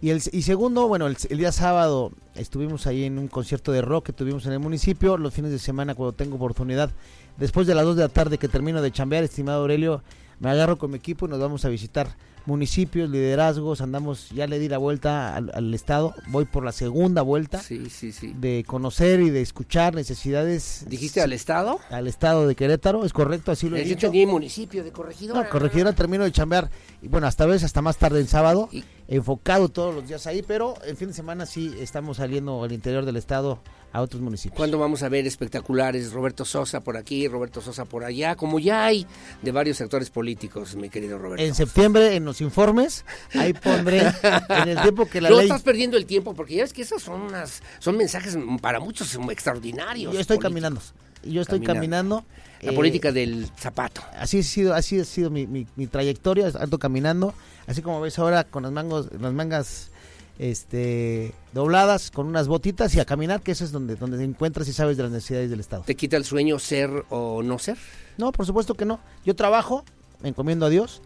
y, 0.02 0.10
el, 0.10 0.22
y 0.32 0.42
segundo, 0.42 0.88
bueno, 0.88 1.08
el, 1.08 1.38
día 1.38 1.52
sábado 1.52 2.12
estuvimos 2.36 2.88
ahí 2.88 3.04
en 3.06 3.18
un 3.18 3.28
concierto 3.28 3.72
de 3.72 3.82
rock 3.82 4.08
que 4.08 4.14
tuvimos 4.14 4.46
en 4.46 4.54
el 4.54 4.60
municipio. 4.60 5.18
Los 5.18 5.34
fines 5.34 5.52
de 5.52 5.60
semana, 5.60 5.96
cuando 5.96 6.14
tengo 6.14 6.36
oportunidad, 6.36 6.92
después 7.38 7.68
de 7.68 7.76
las 7.76 7.86
2 7.86 7.96
de 7.96 8.02
la 8.04 8.10
tarde 8.10 8.38
que 8.38 8.48
termino 8.48 8.82
de 8.82 8.92
chambear, 8.92 9.24
estimado 9.24 9.62
Aurelio, 9.62 10.04
me 10.40 10.50
agarro 10.50 10.78
con 10.78 10.92
mi 10.92 10.98
equipo 10.98 11.26
y 11.26 11.30
nos 11.30 11.40
vamos 11.40 11.66
a 11.66 11.70
visitar 11.70 12.16
municipios, 12.48 13.10
liderazgos, 13.10 13.82
andamos, 13.82 14.30
ya 14.30 14.48
le 14.48 14.58
di 14.58 14.70
la 14.70 14.78
vuelta 14.78 15.36
al, 15.36 15.74
Estado, 15.74 16.16
voy 16.28 16.46
por 16.46 16.64
la 16.64 16.72
segunda 16.72 17.22
vuelta 17.22 17.62
sí, 17.62 17.90
sí, 17.90 18.14
sí. 18.14 18.34
de 18.40 18.64
conocer 18.66 19.20
y 19.20 19.30
de 19.30 19.42
escuchar 19.42 19.94
necesidades. 19.94 20.86
¿Dijiste 20.88 21.22
al 21.22 21.34
Estado? 21.34 21.80
Al 21.90 22.08
Estado 22.08 22.48
de 22.48 22.56
Querétaro, 22.56 23.04
es 23.04 23.12
correcto, 23.12 23.52
así 23.52 23.70
lo 23.70 23.76
he 23.76 23.84
dicho. 23.84 24.12
municipio 24.12 24.84
de 24.84 24.92
Corregidora. 24.92 25.44
No, 25.44 25.50
Corregidora 25.50 25.94
termino 25.94 26.24
de 26.24 26.32
chambear, 26.32 26.72
y 27.02 27.10
bueno, 27.10 27.28
hasta 27.28 27.46
vez, 27.46 27.64
hasta 27.64 27.82
más 27.82 27.98
tarde 27.98 28.22
el 28.22 28.30
sábado, 28.30 28.70
enfocado 29.08 29.70
todos 29.70 29.96
los 29.96 30.08
días 30.08 30.28
ahí, 30.28 30.42
pero 30.42 30.76
el 30.86 30.98
fin 30.98 31.10
de 31.10 31.14
semana 31.14 31.46
sí 31.46 31.74
estamos 31.80 32.18
saliendo 32.18 32.64
al 32.64 32.72
interior 32.72 33.06
del 33.06 33.16
Estado 33.16 33.60
a 33.94 34.02
otros 34.02 34.22
municipios. 34.22 34.58
¿Cuándo 34.58 34.78
vamos 34.78 35.02
a 35.04 35.10
ver 35.10 35.26
espectaculares? 35.26 36.12
Roberto 36.12 36.44
Sosa 36.44 36.82
por 36.82 36.98
aquí, 36.98 37.28
Roberto 37.28 37.62
Sosa 37.62 37.86
por 37.86 38.04
allá, 38.04 38.36
como 38.36 38.60
ya 38.60 38.86
hay 38.86 39.08
de 39.42 39.52
varios 39.52 39.78
sectores 39.78 40.10
políticos, 40.10 40.76
mi 40.76 40.90
querido 40.90 41.18
Roberto. 41.18 41.44
En 41.44 41.56
septiembre, 41.56 42.16
en 42.16 42.26
los 42.26 42.42
informes, 42.42 43.06
ahí 43.34 43.54
pondré 43.54 44.02
en 44.50 44.70
el 44.70 44.82
tiempo 44.82 45.06
que 45.06 45.22
la 45.22 45.30
no 45.30 45.38
ley... 45.38 45.46
estás 45.46 45.64
perdiendo 45.64 45.96
el 45.96 46.06
tiempo, 46.06 46.34
porque 46.34 46.56
ya 46.56 46.64
ves 46.64 46.74
que 46.74 46.82
esos 46.82 47.02
son 47.02 47.22
unas, 47.22 47.62
son 47.80 47.96
mensajes 47.96 48.38
para 48.62 48.80
muchos 48.80 49.18
extraordinarios. 49.32 50.14
Yo 50.14 50.20
estoy 50.20 50.40
caminando, 50.40 50.82
yo 51.24 51.42
estoy 51.42 51.62
caminando. 51.62 52.26
La 52.62 52.74
política 52.74 53.10
eh, 53.10 53.14
del 53.14 53.48
zapato. 53.58 54.02
Así 54.18 54.40
ha 54.40 54.44
sido, 54.44 54.74
así 54.74 55.00
ha 55.00 55.06
sido 55.06 55.30
mi, 55.30 55.48
mi, 55.48 55.68
mi 55.76 55.88
trayectoria, 55.88 56.52
ando 56.60 56.80
caminando, 56.80 57.34
así 57.68 57.82
como 57.82 58.02
ves 58.02 58.18
ahora 58.20 58.44
con 58.44 58.64
las 58.64 58.72
mangos, 58.72 59.10
las 59.20 59.34
mangas 59.34 59.92
este 60.40 61.34
dobladas 61.54 62.12
con 62.12 62.28
unas 62.28 62.48
botitas 62.48 62.94
y 62.96 63.00
a 63.00 63.06
caminar, 63.06 63.42
que 63.42 63.52
eso 63.52 63.64
es 63.64 63.72
donde, 63.72 63.96
donde 63.96 64.18
te 64.18 64.24
encuentras 64.24 64.68
y 64.68 64.74
sabes 64.74 64.98
de 64.98 65.04
las 65.04 65.12
necesidades 65.12 65.50
del 65.50 65.60
Estado. 65.60 65.84
¿Te 65.84 65.96
quita 65.96 66.18
el 66.18 66.26
sueño 66.26 66.60
ser 66.60 67.06
o 67.10 67.42
no 67.44 67.58
ser? 67.60 67.78
No, 68.18 68.32
por 68.32 68.46
supuesto 68.46 68.76
que 68.76 68.86
no. 68.86 69.00
Yo 69.26 69.36
trabajo, 69.36 69.84
me 70.22 70.30
encomiendo 70.30 70.66
a 70.66 70.70
Dios, 70.70 71.02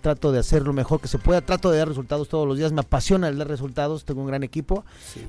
trato 0.00 0.32
de 0.32 0.38
hacer 0.38 0.62
lo 0.62 0.72
mejor 0.72 1.00
que 1.00 1.08
se 1.08 1.18
pueda, 1.18 1.40
trato 1.40 1.70
de 1.70 1.78
dar 1.78 1.88
resultados 1.88 2.28
todos 2.28 2.46
los 2.46 2.56
días, 2.56 2.72
me 2.72 2.80
apasiona 2.80 3.28
el 3.28 3.38
dar 3.38 3.48
resultados, 3.48 4.04
tengo 4.04 4.20
un 4.20 4.26
gran 4.26 4.42
equipo, 4.42 4.84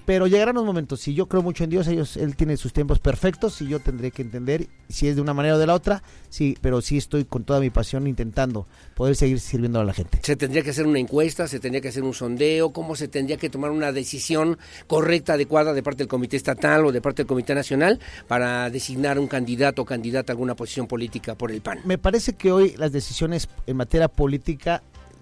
pero 0.06 0.28
llegarán 0.28 0.56
los 0.56 0.66
momentos, 0.66 1.00
si 1.00 1.14
yo 1.14 1.28
creo 1.28 1.42
mucho 1.42 1.64
en 1.64 1.70
Dios, 1.70 1.88
ellos, 1.88 2.18
Él 2.18 2.36
tiene 2.36 2.58
sus 2.58 2.74
tiempos 2.74 3.00
perfectos 3.00 3.62
y 3.62 3.68
yo 3.68 3.80
tendré 3.80 4.12
que 4.12 4.22
entender 4.22 4.68
si 4.90 5.08
es 5.08 5.16
de 5.16 5.22
una 5.22 5.34
manera 5.34 5.56
o 5.56 5.58
de 5.58 5.68
la 5.68 5.74
otra, 5.74 6.04
sí, 6.30 6.58
pero 6.62 6.82
sí 6.82 6.98
estoy 6.98 7.26
con 7.26 7.44
toda 7.44 7.60
mi 7.60 7.70
pasión 7.70 8.08
intentando 8.08 8.68
poder 8.96 9.16
seguir 9.16 9.40
sirviendo 9.40 9.80
a 9.80 9.84
la 9.84 9.94
gente. 9.94 10.20
¿Se 10.24 10.36
tendría 10.36 10.64
que 10.64 10.72
hacer 10.72 10.86
una 10.86 11.00
encuesta, 11.00 11.48
se 11.48 11.60
tendría 11.60 11.82
que 11.82 11.90
hacer 11.90 12.04
un 12.04 12.14
sondeo, 12.14 12.72
cómo 12.72 12.96
se 12.96 13.08
tendría 13.08 13.38
que 13.38 13.50
tomar 13.50 13.72
una 13.72 13.92
decisión 13.92 14.58
correcta, 14.88 15.34
adecuada 15.34 15.74
de 15.74 15.84
parte 15.84 16.00
del 16.00 16.08
Comité 16.08 16.38
Estatal 16.38 16.86
o 16.86 16.92
de 16.92 17.02
parte 17.02 17.24
del 17.24 17.28
Comité 17.28 17.56
Nacional 17.56 18.00
para 18.28 18.70
designar 18.70 19.20
un 19.20 19.28
candidato 19.28 19.82
o 19.82 19.86
candidata 19.86 20.32
a 20.32 20.34
alguna 20.34 20.56
posición 20.56 20.88
política 20.88 21.36
por 21.36 21.52
el 21.52 21.62
PAN? 21.62 21.80
Me 21.86 21.98
parece 21.98 22.34
que 22.34 22.52
hoy 22.52 22.76
las 22.78 22.92
decisiones 22.92 23.48
en 23.66 23.78
materia 23.78 24.08
política 24.08 24.61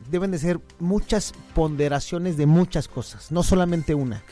deben 0.09 0.31
de 0.31 0.39
ser 0.39 0.59
muchas 0.79 1.33
ponderaciones 1.53 2.37
de 2.37 2.45
muchas 2.45 2.87
cosas, 2.87 3.31
no 3.31 3.43
solamente 3.43 3.93
una. 3.93 4.23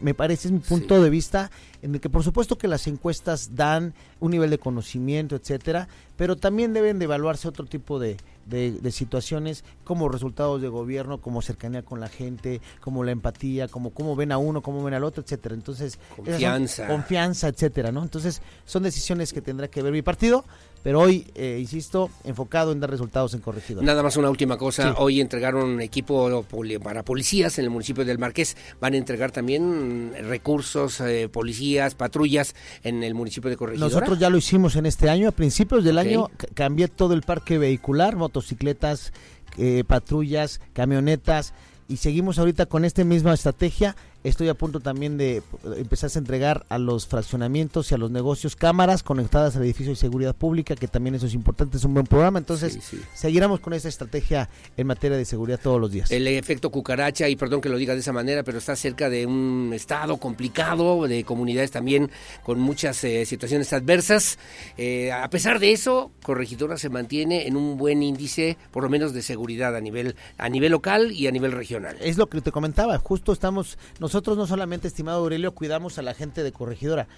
Me 0.00 0.14
parece, 0.14 0.48
es 0.48 0.52
mi 0.52 0.58
punto 0.58 1.02
de 1.02 1.10
vista, 1.10 1.50
en 1.82 1.94
el 1.94 2.00
que 2.00 2.10
por 2.10 2.22
supuesto 2.22 2.58
que 2.58 2.68
las 2.68 2.86
encuestas 2.86 3.54
dan 3.54 3.94
un 4.20 4.32
nivel 4.32 4.50
de 4.50 4.58
conocimiento, 4.58 5.36
etcétera, 5.36 5.88
pero 6.16 6.36
también 6.36 6.72
deben 6.72 6.98
de 6.98 7.06
evaluarse 7.06 7.48
otro 7.48 7.64
tipo 7.64 7.98
de, 7.98 8.16
de, 8.46 8.92
situaciones 8.92 9.64
como 9.84 10.08
resultados 10.08 10.60
de 10.60 10.68
gobierno, 10.68 11.20
como 11.20 11.42
cercanía 11.42 11.82
con 11.82 12.00
la 12.00 12.08
gente, 12.08 12.60
como 12.80 13.04
la 13.04 13.12
empatía, 13.12 13.68
como 13.68 13.90
cómo 13.90 14.16
ven 14.16 14.32
a 14.32 14.38
uno, 14.38 14.62
cómo 14.62 14.82
ven 14.84 14.94
al 14.94 15.04
otro, 15.04 15.22
etcétera. 15.22 15.54
Entonces, 15.54 15.98
confianza, 16.14 16.86
confianza, 16.86 17.48
etcétera, 17.48 17.92
¿no? 17.92 18.02
Entonces, 18.02 18.42
son 18.64 18.82
decisiones 18.82 19.32
que 19.32 19.40
tendrá 19.40 19.68
que 19.68 19.82
ver 19.82 19.92
mi 19.92 20.02
partido, 20.02 20.44
pero 20.84 21.00
hoy, 21.00 21.26
eh, 21.34 21.56
insisto, 21.58 22.10
enfocado 22.24 22.70
en 22.70 22.78
dar 22.78 22.90
resultados 22.90 23.32
en 23.32 23.40
corregidor. 23.40 23.82
Nada 23.82 24.02
más 24.02 24.18
una 24.18 24.28
última 24.28 24.58
cosa, 24.58 24.94
hoy 24.98 25.18
entregaron 25.18 25.64
un 25.64 25.80
equipo 25.80 26.44
para 26.82 27.02
policías 27.02 27.58
en 27.58 27.64
el 27.64 27.70
municipio 27.70 28.04
del 28.04 28.18
Marqués, 28.18 28.54
van 28.82 28.92
a 28.92 28.98
entregar 28.98 29.30
también 29.30 30.12
recursos, 30.28 31.00
eh, 31.00 31.30
policías, 31.32 31.94
patrullas 31.94 32.54
en 32.82 33.02
el 33.02 33.14
municipio 33.14 33.48
de 33.48 33.56
Corregidora. 33.56 33.94
Nosotros 33.94 34.18
ya 34.18 34.28
lo 34.28 34.36
hicimos 34.36 34.76
en 34.76 34.84
este 34.84 35.08
año, 35.08 35.30
a 35.30 35.32
principios 35.32 35.84
del 35.84 35.96
año 35.96 36.30
cambié 36.52 36.88
todo 36.88 37.14
el 37.14 37.22
parque 37.22 37.56
vehicular, 37.56 38.16
motocicletas, 38.16 39.14
eh, 39.56 39.84
patrullas, 39.86 40.60
camionetas, 40.74 41.54
y 41.88 41.96
seguimos 41.96 42.38
ahorita 42.38 42.66
con 42.66 42.84
esta 42.84 43.04
misma 43.04 43.32
estrategia 43.32 43.96
Estoy 44.24 44.48
a 44.48 44.54
punto 44.54 44.80
también 44.80 45.18
de 45.18 45.42
empezar 45.76 46.10
a 46.14 46.18
entregar 46.18 46.64
a 46.70 46.78
los 46.78 47.06
fraccionamientos 47.06 47.92
y 47.92 47.94
a 47.94 47.98
los 47.98 48.10
negocios 48.10 48.56
cámaras 48.56 49.02
conectadas 49.02 49.54
al 49.54 49.64
edificio 49.64 49.92
de 49.92 49.96
seguridad 49.96 50.34
pública, 50.34 50.76
que 50.76 50.88
también 50.88 51.14
eso 51.14 51.26
es 51.26 51.34
importante, 51.34 51.76
es 51.76 51.84
un 51.84 51.92
buen 51.92 52.06
programa. 52.06 52.38
Entonces, 52.38 52.78
seguiremos 53.12 53.60
con 53.60 53.74
esa 53.74 53.90
estrategia 53.90 54.48
en 54.78 54.86
materia 54.86 55.18
de 55.18 55.26
seguridad 55.26 55.60
todos 55.62 55.78
los 55.78 55.92
días. 55.92 56.10
El 56.10 56.26
efecto 56.26 56.70
cucaracha, 56.70 57.28
y 57.28 57.36
perdón 57.36 57.60
que 57.60 57.68
lo 57.68 57.76
diga 57.76 57.92
de 57.92 58.00
esa 58.00 58.14
manera, 58.14 58.44
pero 58.44 58.56
está 58.56 58.74
cerca 58.76 59.10
de 59.10 59.26
un 59.26 59.72
estado 59.74 60.16
complicado, 60.16 61.06
de 61.06 61.22
comunidades 61.24 61.70
también 61.70 62.10
con 62.44 62.58
muchas 62.58 63.04
eh, 63.04 63.26
situaciones 63.26 63.74
adversas. 63.74 64.38
Eh, 64.78 65.12
a 65.12 65.28
pesar 65.28 65.58
de 65.58 65.72
eso, 65.72 66.12
Corregidora 66.22 66.78
se 66.78 66.88
mantiene 66.88 67.46
en 67.46 67.56
un 67.56 67.76
buen 67.76 68.02
índice, 68.02 68.56
por 68.70 68.84
lo 68.84 68.88
menos 68.88 69.12
de 69.12 69.20
seguridad 69.20 69.76
a 69.76 69.82
nivel, 69.82 70.16
a 70.38 70.48
nivel 70.48 70.72
local 70.72 71.12
y 71.12 71.26
a 71.26 71.30
nivel 71.30 71.52
regional. 71.52 71.98
Es 72.00 72.16
lo 72.16 72.26
que 72.30 72.40
te 72.40 72.52
comentaba, 72.52 72.96
justo 72.96 73.30
estamos 73.30 73.76
nosotros 74.14 74.36
no 74.38 74.46
solamente, 74.46 74.86
estimado 74.86 75.18
Aurelio, 75.18 75.56
cuidamos 75.56 75.98
a 75.98 76.02
la 76.02 76.14
gente 76.14 76.44
de 76.44 76.52
Corregidora. 76.52 77.08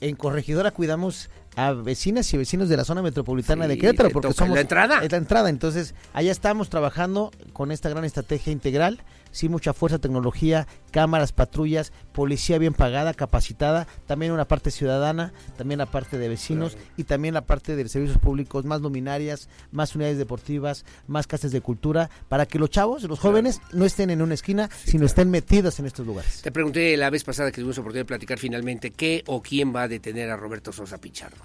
En 0.00 0.14
Corregidora 0.14 0.70
cuidamos 0.70 1.28
a 1.56 1.72
vecinas 1.72 2.32
y 2.32 2.36
vecinos 2.36 2.68
de 2.68 2.76
la 2.76 2.84
zona 2.84 3.02
metropolitana 3.02 3.66
de 3.66 3.76
Querétaro 3.76 4.10
porque 4.10 4.32
somos 4.32 4.54
la 4.54 4.60
entrada. 4.60 5.00
Es 5.02 5.10
la 5.10 5.18
entrada, 5.18 5.48
entonces 5.50 5.96
allá 6.12 6.30
estamos 6.30 6.70
trabajando 6.70 7.32
con 7.52 7.72
esta 7.72 7.88
gran 7.88 8.04
estrategia 8.04 8.52
integral 8.52 9.00
sí 9.34 9.48
mucha 9.48 9.74
fuerza, 9.74 9.98
tecnología, 9.98 10.66
cámaras, 10.92 11.32
patrullas, 11.32 11.92
policía 12.12 12.56
bien 12.58 12.72
pagada, 12.72 13.12
capacitada, 13.14 13.86
también 14.06 14.32
una 14.32 14.46
parte 14.46 14.70
ciudadana, 14.70 15.32
también 15.58 15.78
la 15.78 15.86
parte 15.86 16.18
de 16.18 16.28
vecinos 16.28 16.78
y 16.96 17.04
también 17.04 17.34
la 17.34 17.42
parte 17.42 17.74
de 17.74 17.88
servicios 17.88 18.18
públicos, 18.18 18.64
más 18.64 18.80
luminarias, 18.80 19.48
más 19.72 19.94
unidades 19.96 20.18
deportivas, 20.18 20.84
más 21.08 21.26
casas 21.26 21.50
de 21.50 21.60
cultura, 21.60 22.10
para 22.28 22.46
que 22.46 22.60
los 22.60 22.70
chavos, 22.70 23.02
los 23.02 23.18
jóvenes, 23.18 23.60
no 23.72 23.84
estén 23.84 24.10
en 24.10 24.22
una 24.22 24.34
esquina, 24.34 24.70
sino 24.84 25.04
estén 25.04 25.30
metidos 25.30 25.80
en 25.80 25.86
estos 25.86 26.06
lugares. 26.06 26.42
Te 26.42 26.52
pregunté 26.52 26.96
la 26.96 27.10
vez 27.10 27.24
pasada 27.24 27.50
que 27.50 27.56
tuvimos 27.56 27.78
oportunidad 27.78 28.02
de 28.02 28.08
platicar 28.08 28.38
finalmente 28.38 28.92
qué 28.92 29.24
o 29.26 29.42
quién 29.42 29.74
va 29.74 29.82
a 29.82 29.88
detener 29.88 30.30
a 30.30 30.36
Roberto 30.36 30.72
Sosa 30.72 30.98
Pichardo. 30.98 31.42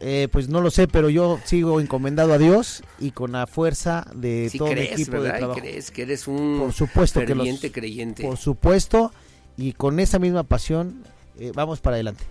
Eh, 0.00 0.28
pues 0.30 0.48
no 0.48 0.60
lo 0.60 0.70
sé, 0.70 0.86
pero 0.86 1.10
yo 1.10 1.40
sigo 1.44 1.80
encomendado 1.80 2.32
a 2.32 2.38
Dios 2.38 2.82
y 3.00 3.10
con 3.10 3.32
la 3.32 3.46
fuerza 3.48 4.06
de 4.14 4.50
todo 4.56 4.68
el 4.68 4.78
equipo 4.78 5.20
de 5.20 5.30
trabajo. 5.30 5.60
crees 5.60 5.90
que 5.90 6.02
eres 6.02 6.28
un 6.28 6.58
por 6.60 6.72
supuesto 6.72 7.20
creyente. 7.72 8.22
Por 8.22 8.36
supuesto, 8.36 9.12
y 9.56 9.72
con 9.72 9.98
esa 9.98 10.20
misma 10.20 10.44
pasión 10.44 11.02
eh, 11.38 11.50
vamos 11.54 11.80
para 11.80 11.96
adelante. 11.96 12.24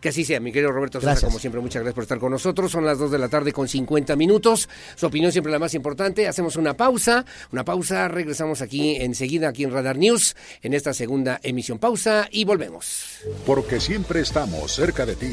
Que 0.00 0.10
así 0.10 0.24
sea, 0.24 0.38
mi 0.38 0.52
querido 0.52 0.70
Roberto 0.70 1.00
Sosa, 1.00 1.26
como 1.26 1.38
siempre, 1.40 1.60
muchas 1.60 1.82
gracias 1.82 1.94
por 1.94 2.02
estar 2.02 2.18
con 2.18 2.30
nosotros. 2.30 2.70
Son 2.70 2.84
las 2.84 2.98
2 2.98 3.10
de 3.10 3.18
la 3.18 3.28
tarde 3.28 3.52
con 3.52 3.66
50 3.66 4.14
minutos. 4.14 4.68
Su 4.94 5.06
opinión 5.06 5.32
siempre 5.32 5.50
la 5.50 5.58
más 5.58 5.74
importante. 5.74 6.28
Hacemos 6.28 6.56
una 6.56 6.76
pausa, 6.76 7.24
una 7.50 7.64
pausa. 7.64 8.06
Regresamos 8.06 8.62
aquí 8.62 8.96
enseguida, 8.96 9.48
aquí 9.48 9.64
en 9.64 9.72
Radar 9.72 9.98
News, 9.98 10.36
en 10.62 10.74
esta 10.74 10.94
segunda 10.94 11.40
emisión. 11.42 11.78
Pausa 11.78 12.28
y 12.30 12.44
volvemos. 12.44 13.18
Porque 13.44 13.80
siempre 13.80 14.20
estamos 14.20 14.72
cerca 14.72 15.04
de 15.04 15.16
ti. 15.16 15.32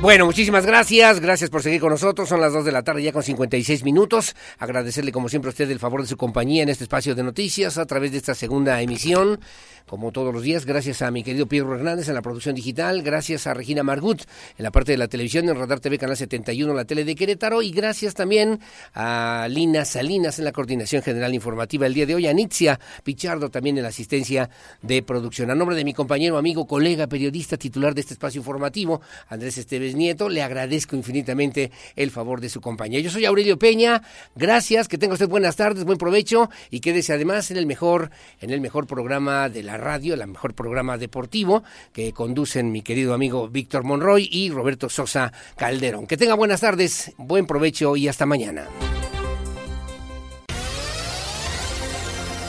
Bueno, 0.00 0.26
muchísimas 0.26 0.64
gracias. 0.64 1.18
Gracias 1.18 1.50
por 1.50 1.60
seguir 1.60 1.80
con 1.80 1.90
nosotros. 1.90 2.28
Son 2.28 2.40
las 2.40 2.52
2 2.52 2.64
de 2.64 2.70
la 2.70 2.84
tarde 2.84 3.02
ya 3.02 3.12
con 3.12 3.24
56 3.24 3.82
minutos. 3.82 4.36
Agradecerle 4.58 5.10
como 5.10 5.28
siempre 5.28 5.48
a 5.48 5.50
usted 5.50 5.68
el 5.68 5.80
favor 5.80 6.02
de 6.02 6.06
su 6.06 6.16
compañía 6.16 6.62
en 6.62 6.68
este 6.68 6.84
espacio 6.84 7.16
de 7.16 7.24
noticias 7.24 7.78
a 7.78 7.86
través 7.86 8.12
de 8.12 8.18
esta 8.18 8.36
segunda 8.36 8.80
emisión 8.80 9.40
como 9.88 10.12
todos 10.12 10.32
los 10.32 10.42
días, 10.42 10.66
gracias 10.66 11.02
a 11.02 11.10
mi 11.10 11.24
querido 11.24 11.46
Pedro 11.46 11.74
Hernández 11.74 12.08
en 12.08 12.14
la 12.14 12.22
producción 12.22 12.54
digital, 12.54 13.02
gracias 13.02 13.46
a 13.46 13.54
Regina 13.54 13.82
Margut 13.82 14.22
en 14.56 14.62
la 14.62 14.70
parte 14.70 14.92
de 14.92 14.98
la 14.98 15.08
televisión, 15.08 15.48
en 15.48 15.56
Radar 15.56 15.80
TV 15.80 15.98
Canal 15.98 16.16
71, 16.16 16.72
la 16.74 16.84
tele 16.84 17.04
de 17.04 17.14
Querétaro, 17.14 17.62
y 17.62 17.72
gracias 17.72 18.14
también 18.14 18.60
a 18.94 19.48
Lina 19.50 19.84
Salinas 19.84 20.38
en 20.38 20.44
la 20.44 20.52
coordinación 20.52 21.02
general 21.02 21.34
informativa 21.34 21.86
el 21.86 21.94
día 21.94 22.06
de 22.06 22.14
hoy, 22.14 22.26
a 22.26 22.34
Nitzia 22.34 22.78
Pichardo 23.02 23.50
también 23.50 23.78
en 23.78 23.82
la 23.82 23.88
asistencia 23.88 24.50
de 24.82 25.02
producción. 25.02 25.50
A 25.50 25.54
nombre 25.54 25.74
de 25.74 25.84
mi 25.84 25.94
compañero, 25.94 26.36
amigo, 26.36 26.66
colega, 26.66 27.06
periodista 27.06 27.56
titular 27.56 27.94
de 27.94 28.02
este 28.02 28.12
espacio 28.12 28.40
informativo, 28.40 29.00
Andrés 29.28 29.56
Esteves 29.56 29.96
Nieto, 29.96 30.28
le 30.28 30.42
agradezco 30.42 30.96
infinitamente 30.96 31.72
el 31.96 32.10
favor 32.10 32.42
de 32.42 32.50
su 32.50 32.60
compañía. 32.60 33.00
Yo 33.00 33.10
soy 33.10 33.24
Aurelio 33.24 33.58
Peña, 33.58 34.02
gracias, 34.36 34.86
que 34.86 34.98
tenga 34.98 35.14
usted 35.14 35.28
buenas 35.28 35.56
tardes, 35.56 35.84
buen 35.84 35.98
provecho 35.98 36.50
y 36.70 36.80
quédese 36.80 37.14
además 37.14 37.50
en 37.50 37.56
el 37.56 37.64
mejor, 37.64 38.10
en 38.40 38.50
el 38.50 38.60
mejor 38.60 38.86
programa 38.86 39.48
de 39.48 39.62
la 39.62 39.77
radio, 39.78 40.14
el 40.14 40.26
mejor 40.26 40.54
programa 40.54 40.98
deportivo 40.98 41.62
que 41.92 42.12
conducen 42.12 42.72
mi 42.72 42.82
querido 42.82 43.14
amigo 43.14 43.48
Víctor 43.48 43.84
Monroy 43.84 44.28
y 44.30 44.50
Roberto 44.50 44.88
Sosa 44.88 45.32
Calderón. 45.56 46.06
Que 46.06 46.16
tenga 46.16 46.34
buenas 46.34 46.60
tardes, 46.60 47.12
buen 47.16 47.46
provecho 47.46 47.96
y 47.96 48.08
hasta 48.08 48.26
mañana. 48.26 48.66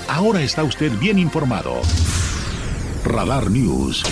Ahora 0.08 0.42
está 0.42 0.64
usted 0.64 0.92
bien 1.00 1.20
informado. 1.20 1.82
Radar 3.06 3.50
News. 3.50 4.04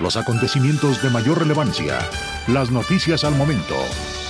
Los 0.00 0.16
acontecimientos 0.16 1.02
de 1.02 1.10
mayor 1.10 1.38
relevancia, 1.38 1.98
las 2.46 2.70
noticias 2.70 3.24
al 3.24 3.34
momento 3.34 3.74